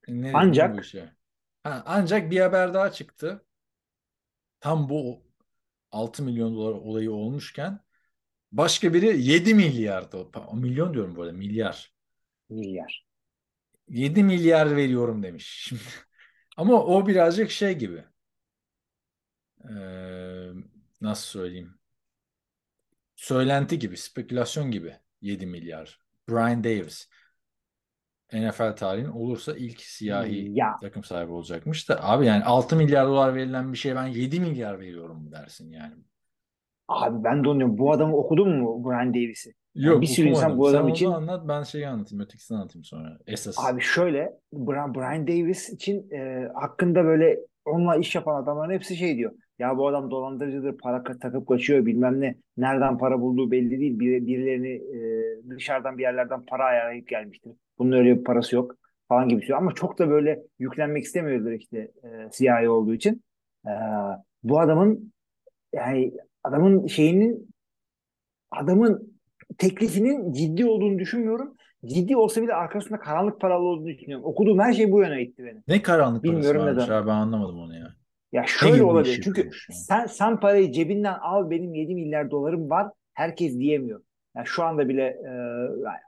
[0.07, 1.13] E, Ne Ancak- bu işe?
[1.63, 3.45] Ha, ancak bir haber daha çıktı.
[4.59, 5.23] Tam bu
[5.91, 7.79] 6 milyon dolar olayı olmuşken
[8.51, 10.53] başka biri 7 milyar dolar.
[10.53, 11.93] Milyon diyorum bu arada milyar.
[12.49, 13.07] Milyar.
[13.89, 15.45] 7 milyar veriyorum demiş.
[15.67, 15.81] Şimdi,
[16.57, 18.03] ama o birazcık şey gibi.
[19.69, 20.49] Ee,
[21.01, 21.82] nasıl söyleyeyim?
[23.23, 25.99] Söylenti gibi, spekülasyon gibi 7 milyar.
[26.29, 27.09] Brian Davis.
[28.33, 30.75] NFL tarihinin olursa ilk siyahi Ya.
[30.81, 34.79] takım sahibi olacakmış da abi yani 6 milyar dolar verilen bir şeye ben 7 milyar
[34.79, 35.93] veriyorum mu dersin yani.
[36.87, 37.77] Abi ben de onu diyorum.
[37.77, 39.53] Bu adamı okudun mu Brian Davis'i?
[39.75, 42.83] Yok bir sürü insan bu Sen adam onu için- anlat ben şeyi anlatayım ötekisini anlatayım
[42.83, 43.17] sonra.
[43.27, 43.59] Esas.
[43.59, 49.17] Abi şöyle Brian, Brian Davis için e, hakkında böyle onunla iş yapan adamların hepsi şey
[49.17, 49.31] diyor.
[49.59, 52.35] Ya bu adam dolandırıcıdır, para takıp kaçıyor bilmem ne.
[52.57, 53.99] Nereden para bulduğu belli değil.
[53.99, 57.51] Bir, birilerini e, dışarıdan bir yerlerden para ayarlayıp gelmiştir.
[57.77, 58.75] Bunun öyle bir parası yok
[59.07, 59.59] falan gibi söylüyor.
[59.59, 63.23] Ama çok da böyle yüklenmek istemiyorlar işte e, siyahi olduğu için.
[63.67, 63.71] E,
[64.43, 65.13] bu adamın
[65.73, 67.49] yani adamın şeyinin
[68.51, 69.19] adamın
[69.57, 71.55] teklifinin ciddi olduğunu düşünmüyorum.
[71.85, 74.25] Ciddi olsa bile arkasında karanlık paralı olduğunu düşünüyorum.
[74.25, 75.63] Okuduğum her şey bu yöne gitti benim.
[75.67, 76.95] Ne karanlık parası Bilmiyorum varmış neden.
[76.95, 77.95] abi ben anlamadım onu ya.
[78.31, 79.21] Ya şöyle bir olabilir.
[79.23, 82.87] Çünkü sen sen parayı cebinden al benim 7 milyar dolarım var.
[83.13, 84.01] Herkes diyemiyor.
[84.35, 85.17] Yani şu anda bile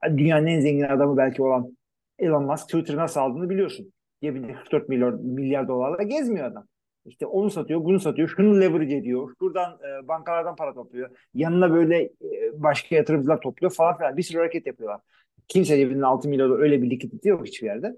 [0.08, 1.78] e, dünyanın en zengin adamı belki olan
[2.20, 3.94] Elon Musk Twitter'ı nasıl aldığını biliyorsun.
[4.24, 6.68] Cebinde 44 milyar, milyar dolarla gezmiyor adam.
[7.06, 9.34] İşte onu satıyor, bunu satıyor, şunu leverage ediyor.
[9.40, 11.10] Şuradan e, bankalardan para topluyor.
[11.34, 12.10] Yanına böyle e,
[12.54, 14.18] başka yatırımcılar topluyor falan filan.
[14.18, 15.02] Bir sürü hareket yapıyorlar.
[15.48, 17.98] Kimse cebinde 6 milyar dolar öyle bir likidite yok hiçbir yerde.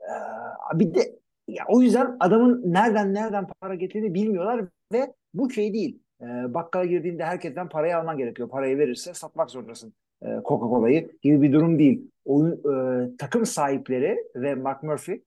[0.00, 1.18] Ee, bir de
[1.48, 5.98] ya o yüzden adamın nereden nereden para getirdiğini bilmiyorlar ve bu şey değil.
[6.22, 8.48] Ee, bakkala girdiğinde herkesten parayı alman gerekiyor.
[8.48, 12.10] Parayı verirse satmak zorundasın e, Coca-Cola'yı gibi bir durum değil.
[12.24, 15.22] Oyun, e, takım sahipleri ve Mark Murphy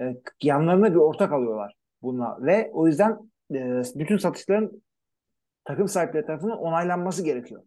[0.00, 3.18] e, yanlarına bir ortak alıyorlar bununla ve o yüzden
[3.54, 4.82] e, bütün satışların
[5.64, 7.62] takım sahipleri tarafından onaylanması gerekiyor.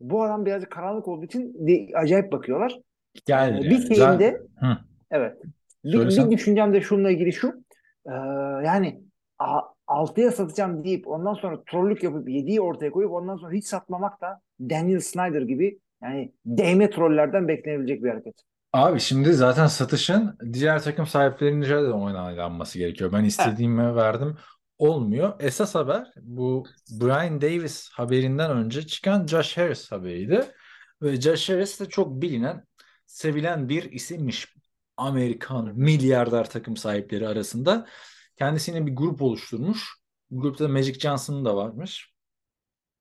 [0.00, 2.80] Bu adam birazcık karanlık olduğu için de, acayip bakıyorlar.
[3.26, 3.70] Gel Ee, yani.
[3.70, 4.78] bir şeyinde Hı.
[5.10, 5.36] Evet.
[5.84, 7.64] Bir, bir düşüncem de şununla ilgili şu.
[8.06, 8.12] Ee,
[8.64, 9.02] yani
[9.38, 14.20] a, 6'ya satacağım deyip ondan sonra trollük yapıp 7'yi ortaya koyup ondan sonra hiç satmamak
[14.20, 18.34] da Daniel Snyder gibi yani değme trollerden beklenebilecek bir hareket.
[18.72, 23.12] Abi şimdi zaten satışın diğer takım sahiplerinin de onaylanması gerekiyor.
[23.12, 24.36] Ben istediğime verdim.
[24.78, 25.32] Olmuyor.
[25.40, 26.66] Esas haber bu
[27.00, 30.44] Brian Davis haberinden önce çıkan Josh Harris haberiydi.
[31.02, 32.64] Ve Josh Harris de çok bilinen,
[33.06, 34.56] sevilen bir isimmiş.
[34.96, 37.86] Amerikan milyarder takım sahipleri arasında.
[38.36, 39.96] Kendisine bir grup oluşturmuş.
[40.30, 42.12] Bu grupta Magic Johnson'ın da varmış.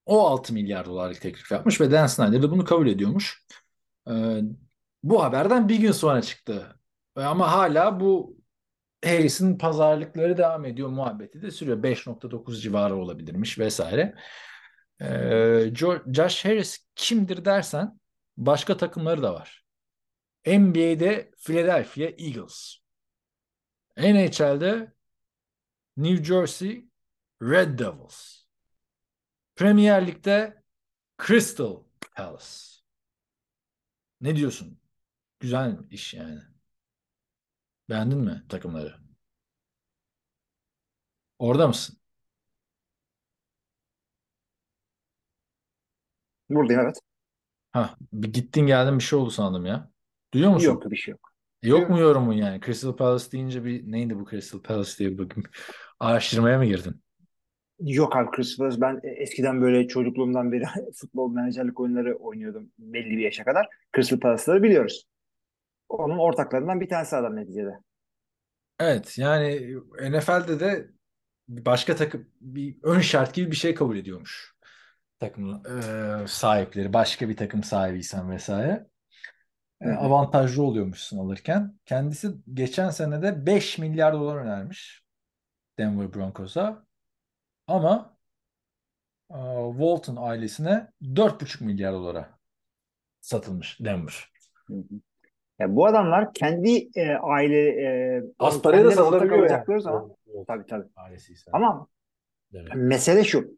[0.06, 3.46] O 6 milyar dolarlık teklif yapmış ve Dan Snyder de bunu kabul ediyormuş.
[4.10, 4.42] Ee,
[5.04, 6.80] bu haberden bir gün sonra çıktı.
[7.16, 8.38] Ama hala bu
[9.06, 10.90] Harris'in pazarlıkları devam ediyor.
[10.90, 11.84] Muhabbeti de sürüyor.
[11.84, 14.16] 5.9 civarı olabilirmiş vesaire.
[15.02, 15.06] Ee,
[15.74, 18.00] Jo- Josh Harris kimdir dersen
[18.38, 19.65] başka takımları da var.
[20.46, 22.78] NBA'de Philadelphia Eagles.
[23.98, 24.94] NHL'de
[25.98, 26.90] New Jersey
[27.42, 28.46] Red Devils.
[29.56, 30.64] Premier Lig'de
[31.18, 31.84] Crystal
[32.16, 32.82] Palace.
[34.22, 34.80] Ne diyorsun?
[35.40, 36.42] Güzel iş yani.
[37.90, 38.96] Beğendin mi takımları?
[41.40, 41.98] Orada mısın?
[46.50, 47.00] Buradayım evet.
[47.74, 49.92] Ha, bir gittin geldin bir şey oldu sandım ya.
[50.34, 50.68] Duyuyor musun?
[50.68, 51.32] Yok bir şey yok.
[51.64, 52.62] Yok mu yorumun yani?
[52.62, 55.50] Crystal Palace deyince bir neydi bu Crystal Palace diye bakayım.
[56.00, 57.02] Araştırmaya mı girdin?
[57.80, 60.64] Yok abi Crystal ben eskiden böyle çocukluğumdan beri
[60.96, 63.68] futbol menajerlik oyunları oynuyordum belli bir yaşa kadar.
[63.96, 65.08] Crystal Palace'ları biliyoruz.
[65.90, 67.80] Onun ortaklarından bir tanesi adam neticede.
[68.80, 70.90] Evet yani NFL'de de
[71.48, 74.56] başka takım bir ön şart gibi bir şey kabul ediyormuş.
[75.20, 75.62] Takım
[76.24, 78.88] e, sahipleri başka bir takım sahibiysen vesaire.
[79.94, 81.74] Avantajlı oluyormuşsun alırken.
[81.86, 85.04] Kendisi geçen sene de 5 milyar dolar önermiş
[85.80, 86.86] Denver Broncos'a.
[87.68, 88.18] Ama
[89.32, 89.40] e,
[89.72, 92.30] Walton ailesine 4,5 milyar dolara
[93.22, 94.30] satılmış Denver.
[95.60, 99.82] Ya bu adamlar kendi e, aile e, Az ortak satılabiliyor yani.
[99.82, 100.88] zaman Walton tabii tabii.
[100.96, 101.52] ailesi ise.
[101.54, 101.88] Ama
[102.54, 102.76] Demek.
[102.76, 103.58] mesele şu.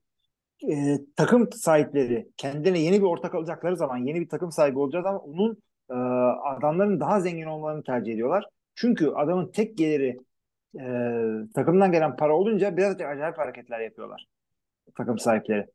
[0.72, 5.30] E, takım sahipleri kendilerine yeni bir ortak alacakları zaman, yeni bir takım sahibi olacağı zaman
[5.30, 8.46] onun e, adamların daha zengin olmalarını tercih ediyorlar.
[8.76, 10.18] Çünkü adamın tek geliri
[10.80, 10.86] e,
[11.56, 14.28] takımdan gelen para olunca biraz acayip hareketler yapıyorlar
[14.96, 15.66] takım sahipleri.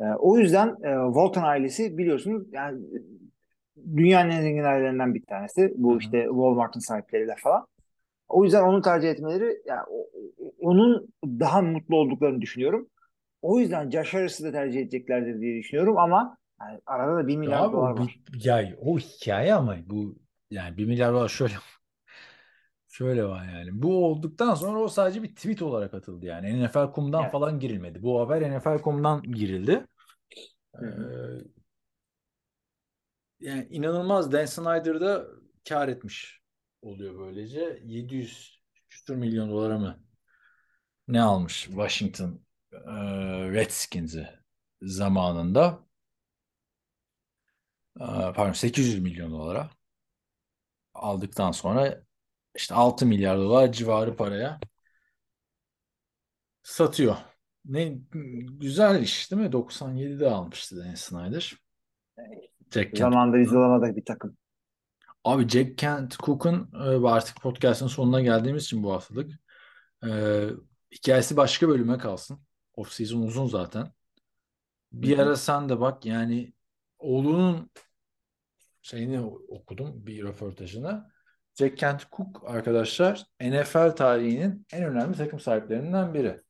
[0.00, 2.80] E, o yüzden e, Walton ailesi biliyorsunuz yani
[3.96, 5.72] dünyanın en zengin ailelerinden bir tanesi.
[5.76, 5.98] Bu Hı hı.
[5.98, 7.66] işte Walmart'ın sahipleriyle falan.
[8.28, 9.82] O yüzden onu tercih etmeleri yani
[10.60, 12.88] onun daha mutlu olduklarını düşünüyorum.
[13.42, 17.58] O yüzden Josh Harris'ı da tercih edeceklerdir diye düşünüyorum ama yani arada da 1 Ya
[17.58, 18.20] milyar abi dolar o, var.
[18.32, 20.18] bir, ya o hikaye ama bu
[20.50, 21.54] yani 1 milyar dolar şöyle
[22.88, 23.70] şöyle var yani.
[23.82, 26.64] Bu olduktan sonra o sadece bir tweet olarak atıldı yani.
[26.64, 27.32] NFL.com'dan Evet.
[27.32, 28.02] falan girilmedi.
[28.02, 29.86] Bu haber NFL.com'dan girildi.
[30.74, 30.86] Ee,
[33.40, 35.26] yani inanılmaz Dan Snyder'da
[35.68, 36.40] kar etmiş
[36.82, 37.80] oluyor böylece.
[37.84, 40.04] 700 küsur milyon dolara mı
[41.08, 42.40] ne almış Washington
[42.72, 42.78] e,
[43.52, 44.28] Redskins'i
[44.82, 45.84] zamanında.
[48.00, 49.70] Pardon 800 milyon dolara
[50.94, 52.02] aldıktan sonra
[52.56, 54.60] işte 6 milyar dolar civarı paraya
[56.62, 57.16] satıyor.
[57.64, 57.98] Ne
[58.48, 59.52] güzel iş değil mi?
[59.52, 61.56] 97'de almıştı Dan Snyder.
[62.70, 62.98] Jack.
[62.98, 64.36] Zamanında biz bir takım.
[65.24, 66.70] Abi Jack Kent Cook'un
[67.04, 69.32] artık podcast'ın sonuna geldiğimiz için bu haftalık
[70.06, 70.10] e,
[70.92, 72.40] hikayesi başka bölüme kalsın.
[72.74, 73.92] Off season uzun zaten.
[74.92, 76.52] Bir ara sen de bak yani
[76.98, 77.70] oğlunun
[78.82, 81.10] şeyini okudum bir röportajını.
[81.54, 86.40] Jack Kent Cook arkadaşlar NFL tarihinin en önemli takım sahiplerinden biri.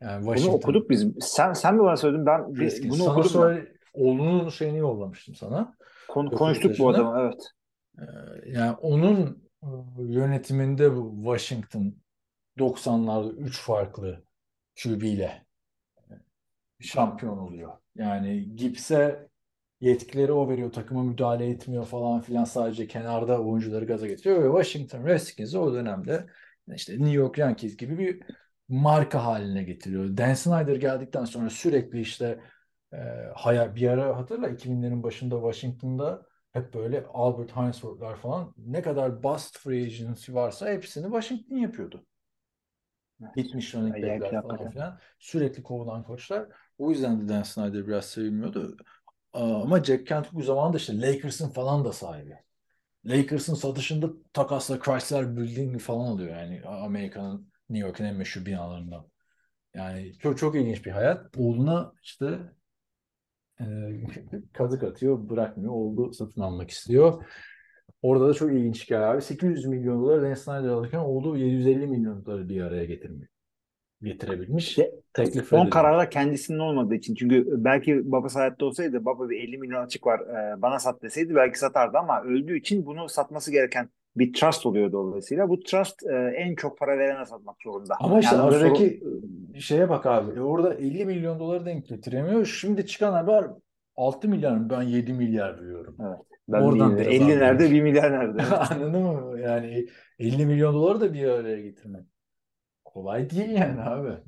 [0.00, 1.06] Yani Bunu Washington okuduk biz.
[1.20, 2.26] Sen sen mi bana söyledin?
[2.26, 2.92] Ben Redskins.
[2.92, 5.76] bunu Sana okudum söyle, oğlunun şeyini yollamıştım sana.
[6.08, 7.50] Kon- konuştuk bu adamı evet.
[7.98, 8.02] Ee,
[8.50, 9.68] Yani onun e,
[9.98, 11.94] yönetiminde bu Washington
[12.58, 14.24] 90'larda 3 farklı
[14.82, 15.46] QB ile
[16.80, 17.72] şampiyon oluyor.
[17.94, 19.28] Yani Gibbs'e
[19.80, 20.72] yetkileri o veriyor.
[20.72, 22.44] Takıma müdahale etmiyor falan filan.
[22.44, 26.26] Sadece kenarda oyuncuları gaza getiriyor ve Washington Redskins'i o dönemde
[26.74, 28.22] işte New York Yankees gibi bir
[28.68, 30.16] marka haline getiriyor.
[30.16, 32.40] Dan Snyder geldikten sonra sürekli işte
[32.92, 32.96] e,
[33.34, 39.58] hayal, bir ara hatırla 2000'lerin başında Washington'da hep böyle Albert Heinsworth'lar falan ne kadar bust
[39.58, 42.06] free agency varsa hepsini Washington yapıyordu.
[43.36, 44.98] Gitmiş running back'ler falan filan.
[45.18, 46.48] Sürekli kovulan koçlar.
[46.78, 48.76] O yüzden de Dan Snyder biraz sevilmiyordu.
[49.36, 52.36] Ama Jack Kent bu zamanda işte Lakers'ın falan da sahibi.
[53.06, 59.08] Lakers'ın satışında takasla Chrysler Building falan alıyor yani Amerika'nın New York'un en meşhur binalarından.
[59.74, 61.36] Yani çok çok ilginç bir hayat.
[61.36, 62.38] Oğluna işte
[63.60, 63.64] e,
[64.52, 65.72] kazık atıyor, bırakmıyor.
[65.72, 67.24] Oğlu satın almak istiyor.
[68.02, 69.22] Orada da çok ilginç hikaye abi.
[69.22, 73.35] 800 milyon dolar Dan Snyder alırken oğlu 750 milyon doları bir araya getirmiş.
[74.02, 74.68] Getirebilmiş.
[74.68, 77.14] İşte Teklif son kararda kendisinin olmadığı için.
[77.14, 81.34] Çünkü belki babası hayatta olsaydı baba bir 50 milyon açık var e, bana sat deseydi
[81.34, 85.48] belki satardı ama öldüğü için bunu satması gereken bir trust oluyor dolayısıyla.
[85.48, 87.94] Bu trust e, en çok para verene satmak zorunda.
[88.00, 90.38] Ama işte Yani aradaki soru- şeye bak abi.
[90.38, 92.44] E orada 50 milyon doları denk getiremiyor.
[92.46, 93.44] Şimdi çıkan haber
[93.96, 94.70] 6 milyar mı?
[94.70, 95.96] Ben 7 milyar diyorum.
[96.48, 97.70] ben Oradan bir- biraz 50 nerede anlamış.
[97.70, 98.42] 1 milyar nerede?
[98.42, 98.70] Evet.
[98.70, 99.40] Anladın mı?
[99.40, 99.86] Yani
[100.18, 102.04] 50 milyon doları da bir araya getirmek.
[102.96, 104.22] Kolay değil yani abi.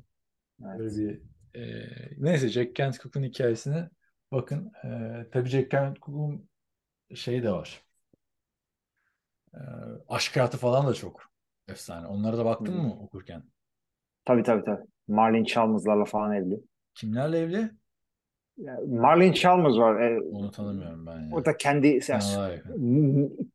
[0.77, 0.97] Böyle Evet.
[0.97, 1.21] bir
[1.55, 3.89] e, neyse Jack Kent Cook'un hikayesine
[4.31, 4.73] bakın.
[4.85, 6.49] E, tabii Jack Kent Cook'un
[7.15, 7.83] şeyi de var.
[9.53, 9.59] E,
[10.09, 11.31] aşk hayatı falan da çok
[11.67, 12.07] efsane.
[12.07, 12.81] Onlara da baktın Hı.
[12.81, 13.43] mı okurken?
[14.25, 14.85] Tabii tabii tabii.
[15.07, 16.59] Marlin Chalmers'larla falan evli.
[16.95, 17.71] Kimlerle evli?
[18.57, 20.01] Yani Marlin Chalmers var.
[20.01, 21.37] E, Onu tanımıyorum ben ya.
[21.37, 22.01] o da kendi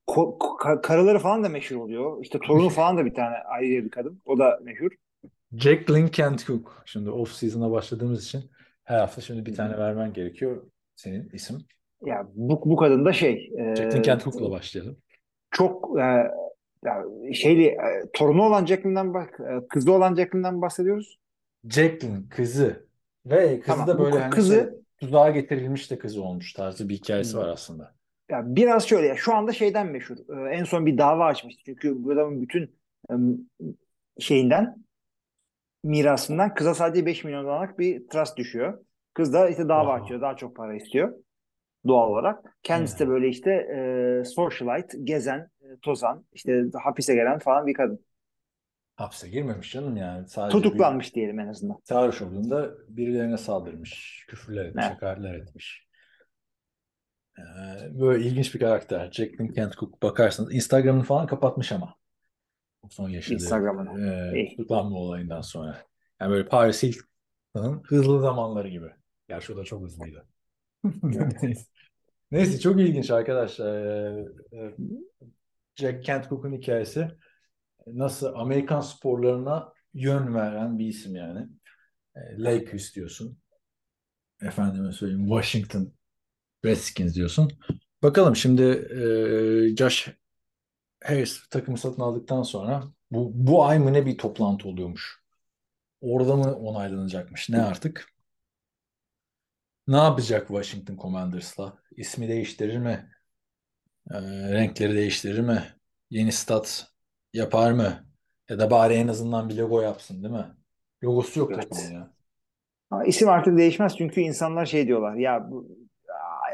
[0.06, 2.22] ko- ko- karıları falan da meşhur oluyor.
[2.22, 4.22] İşte torunu falan da bir tane ayrı bir kadın.
[4.24, 4.90] O da meşhur.
[5.56, 6.82] Jacqueline Kent Cook.
[6.86, 8.50] Şimdi off season'a başladığımız için
[8.84, 10.62] her hafta şimdi bir tane vermen gerekiyor.
[10.96, 11.58] Senin isim.
[12.04, 14.96] Ya bu, bu kadın da şey e, Jacqueline Kent Cook'la başlayalım.
[15.50, 16.02] çok e,
[16.84, 17.76] ya şeyli e,
[18.12, 21.18] torunu olan Jacqueline'den bak e, kızı olan Jacqueline'den bahsediyoruz.
[21.68, 22.86] Jacqueline kızı
[23.26, 26.94] ve kızı Tamam, da böyle hani kızı- şey, tuzağa getirilmiş de kızı olmuş tarzı bir
[26.94, 27.94] hikayesi var aslında.
[28.30, 30.16] Ya biraz şöyle ya şu anda şeyden meşhur.
[30.16, 31.62] E, en son bir dava açmıştı.
[31.66, 32.76] Çünkü bu adamın bütün
[33.10, 33.14] e,
[34.18, 34.83] şeyinden
[35.84, 38.84] mirasından kıza sadece 5 milyon dolarlık bir trust düşüyor.
[39.14, 40.04] Kız da işte dava Wow.
[40.04, 40.20] açıyor.
[40.20, 41.14] Daha çok para istiyor.
[41.86, 42.58] Doğal olarak.
[42.62, 43.12] Kendisi de Hmm.
[43.12, 43.50] böyle işte
[44.20, 48.06] e, socialite, gezen, e, tozan, işte hapise gelen falan bir kadın.
[48.96, 50.28] Hapse girmemiş canım yani.
[50.28, 51.76] Sadece Tutuklanmış diyelim en azından.
[51.76, 54.94] bir sarhoş olduğunda birilerine saldırmış, küfürler etmiş, Evet.
[54.96, 55.86] hakaretler etmiş.
[57.38, 57.42] Ee,
[58.00, 59.10] böyle ilginç bir karakter.
[59.12, 61.94] Jacqueline Kent Cook bakarsanız Instagram'ını falan kapatmış ama.
[62.90, 64.38] Son yaşadığı Instagram'ını.
[64.38, 65.84] e, tutuklanma olayından sonra.
[66.20, 68.90] Yani böyle Paris Hilton'ın hızlı zamanları gibi.
[69.28, 70.26] Gerçi o da çok hızlıydı.
[71.42, 71.64] Neyse.
[72.30, 73.84] Neyse çok ilginç arkadaşlar.
[73.84, 74.74] Ee, e,
[75.76, 77.10] Jack Kent Cook'un hikayesi
[77.86, 81.48] nasıl Amerikan sporlarına yön veren bir isim yani.
[82.16, 83.38] E, Lakers diyorsun.
[84.42, 85.92] Efendime söyleyeyim Washington
[86.64, 87.52] Redskins diyorsun.
[88.02, 90.08] Bakalım şimdi e, Josh
[91.04, 95.24] Harris takımı satın aldıktan sonra bu, bu ay mı ne bir toplantı oluyormuş.
[96.00, 98.08] Orada mı onaylanacakmış ne artık?
[99.88, 101.78] Ne yapacak Washington Commanders'la?
[101.96, 103.10] İsmi değiştirir mi?
[104.10, 104.20] E,
[104.52, 105.62] renkleri değiştirir mi?
[106.10, 106.86] Yeni stat
[107.32, 108.06] yapar mı?
[108.48, 110.46] Ya da bari en azından bir logo yapsın değil mi?
[111.04, 111.62] Logosu yok Evet.
[111.62, 112.10] takımın ya.
[112.90, 115.68] Ama isim artık değişmez çünkü insanlar şey diyorlar ya bu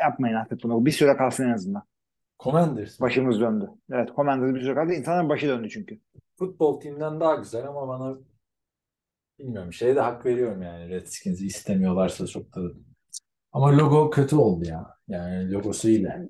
[0.01, 0.87] yapmayın artık bunu.
[0.87, 1.90] Bir süre kalsın en azından.
[2.45, 3.01] Commanders.
[3.01, 3.71] Başımız döndü.
[3.93, 4.93] Evet Commanders bir süre kaldı.
[4.93, 6.01] İnsanların başı döndü çünkü.
[6.39, 8.19] Futbol timden daha güzel ama bana
[9.39, 12.61] bilmiyorum şeye de hak veriyorum yani Redskins'i istemiyorlarsa çok da
[13.53, 14.97] ama logo kötü oldu ya.
[15.09, 16.29] Yani logosu ile.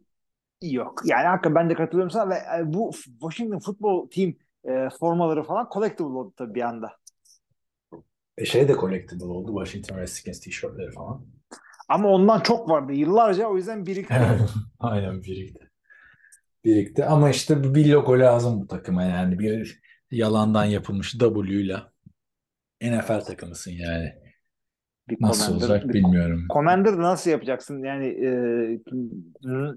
[0.62, 1.02] Yok.
[1.04, 4.34] Yani hakikaten ben de katılıyorum sana ve e, bu Washington Football Team
[4.64, 6.92] e, formaları falan collectible oldu tabii bir anda.
[8.38, 11.26] E şey de collectible oldu Washington Redskins tişörtleri falan.
[11.88, 14.14] Ama ondan çok vardı yıllarca o yüzden birikti.
[14.78, 15.69] Aynen birikti.
[16.64, 19.80] Birikti ama işte bir logo lazım bu takıma yani bir
[20.10, 21.76] yalandan yapılmış W ile
[22.82, 24.12] NFL takımısın yani.
[25.08, 26.46] Bir Nasıl olacak bir bilmiyorum.
[26.52, 27.82] Commander nasıl yapacaksın?
[27.84, 28.28] Yani e,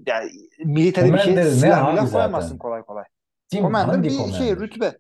[0.08, 0.32] yani
[0.66, 3.04] militer bir şey silah koyamazsın kolay kolay.
[3.52, 3.62] Kim?
[3.62, 4.38] Commander Hangi bir Commander?
[4.38, 4.98] şey rütbe.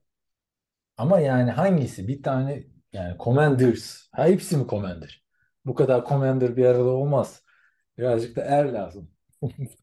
[0.97, 2.07] Ama yani hangisi?
[2.07, 2.63] Bir tane
[2.93, 4.07] yani Commanders.
[4.11, 5.23] Ha, hepsi mi Commander?
[5.65, 7.43] Bu kadar Commander bir arada olmaz.
[7.97, 9.09] Birazcık da er lazım.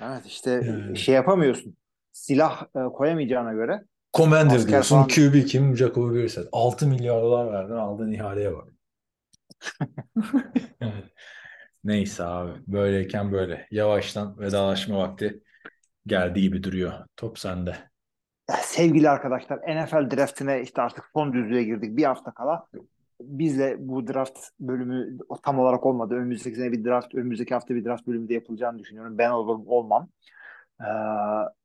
[0.00, 0.96] Evet işte Yani.
[0.98, 1.76] şey yapamıyorsun.
[2.12, 3.84] Silah e, koyamayacağına göre.
[4.16, 4.96] Commander Asker diyorsun.
[4.96, 5.76] falan- QB kim?
[5.76, 6.48] Jacoby Brissett.
[6.52, 8.68] 6 milyar dolar verdin aldığın ihaleye bak.
[11.84, 12.50] Neyse abi.
[12.66, 13.66] Böyleyken böyle.
[13.70, 15.42] Yavaştan vedalaşma vakti
[16.06, 16.92] geldi gibi duruyor.
[17.16, 17.76] Top sende.
[18.60, 21.96] Sevgili arkadaşlar NFL draftine işte artık son düzlüğe girdik.
[21.96, 22.66] Bir hafta kala.
[23.26, 26.14] Biz de bu draft bölümü tam olarak olmadı.
[26.14, 29.18] Önümüzdeki sene bir draft, önümüzdeki hafta bir draft bölümü de yapılacağını düşünüyorum.
[29.18, 30.08] Ben olurum olmam.
[30.80, 30.84] Ee,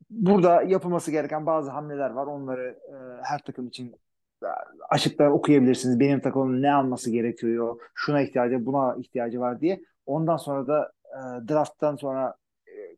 [0.10, 2.28] burada yapılması gereken bazı hamleler var.
[2.28, 3.96] Onları e, her takım için
[4.44, 4.48] e,
[4.90, 6.00] açıkta okuyabilirsiniz.
[6.00, 9.82] Benim takımım ne alması gerekiyor, şuna ihtiyacı, buna ihtiyacı var diye.
[10.06, 12.36] Ondan sonra da e, drafttan sonra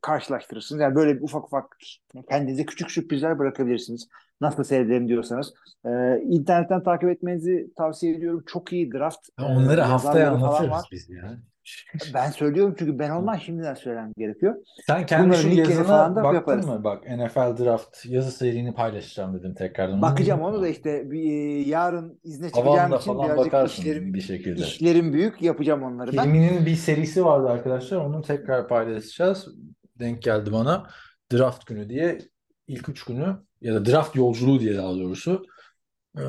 [0.01, 0.81] karşılaştırırsınız.
[0.81, 1.77] Yani böyle ufak ufak
[2.29, 4.07] kendinize küçük sürprizler bırakabilirsiniz.
[4.41, 5.53] Nasıl seyredelim diyorsanız.
[5.85, 5.89] E,
[6.23, 8.43] internetten takip etmenizi tavsiye ediyorum.
[8.47, 9.29] Çok iyi draft.
[9.39, 11.37] Ya e, Onları haftaya anlatırız biz ya.
[12.13, 14.55] Ben söylüyorum çünkü ben olmaz şimdiden söylemem gerekiyor.
[14.87, 16.65] Sen kendi Bunların şu yazına falan da baktın yaparız.
[16.65, 16.83] mı?
[16.83, 20.01] Bak NFL Draft yazı serini paylaşacağım dedim tekrardan.
[20.01, 24.13] Bakacağım Onu da işte bir, e, yarın izne çıkacağım Havanda için falan birazcık bakarsın işlerim
[24.13, 24.61] bir şekilde.
[24.61, 26.23] işlerim büyük yapacağım onları ben.
[26.23, 27.97] Hilmi'nin bir serisi vardı arkadaşlar.
[27.97, 29.47] Onu tekrar paylaşacağız.
[29.99, 30.89] Denk geldi bana.
[31.33, 32.19] Draft günü diye
[32.67, 35.45] ilk üç günü ya da draft yolculuğu diye daha doğrusu
[36.17, 36.21] ee,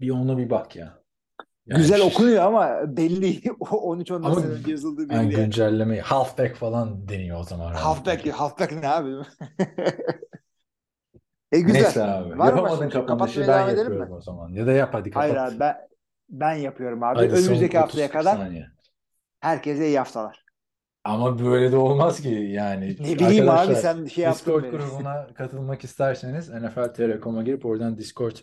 [0.00, 1.02] bir ona bir bak ya.
[1.66, 5.16] Yani Güzel okunuyor ama belli o 13-14 Ama- sene önce yazıldığı belli.
[5.16, 5.44] Yani yani.
[5.44, 7.74] güncellemeyi halfback falan deniyor o zaman.
[7.74, 9.10] Halfback, halfback ne abi?
[11.52, 11.82] e güzel.
[11.82, 12.38] Neyse abi.
[12.38, 13.06] Var Yapamadın şey?
[13.06, 14.14] kapanışı ben yapıyorum mi?
[14.14, 14.48] o zaman.
[14.48, 15.22] Ya da yap hadi kapat.
[15.24, 15.76] Hayır abi ben
[16.28, 17.16] ben yapıyorum abi.
[17.16, 18.66] Hadi Önümüzdeki 30 haftaya kadar saniye.
[19.40, 20.41] herkese iyi haftalar.
[21.04, 22.96] Ama böyle de olmaz ki yani.
[23.00, 24.70] Ne bileyim abi, sen şey yaptın Discord beni.
[24.70, 28.36] grubuna katılmak isterseniz NFL TR.com'a girip oradan Discord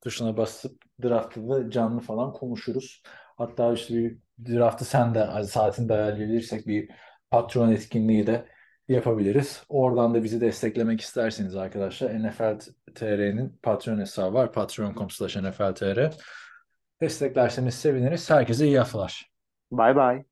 [0.00, 3.02] tuşuna basıp draftı canlı falan konuşuruz.
[3.36, 6.90] Hatta işte bir draftı sen de saatinde ayarlayabilirsek bir
[7.30, 8.46] patron etkinliği de
[8.88, 9.62] yapabiliriz.
[9.68, 12.58] Oradan da bizi desteklemek isterseniz arkadaşlar NFL
[12.94, 14.52] TR'nin patron hesabı var.
[14.52, 16.10] Patreon.com slash NFL TR.
[17.00, 18.30] Desteklerseniz seviniriz.
[18.30, 19.30] Herkese iyi haftalar.
[19.70, 20.24] Bay bay.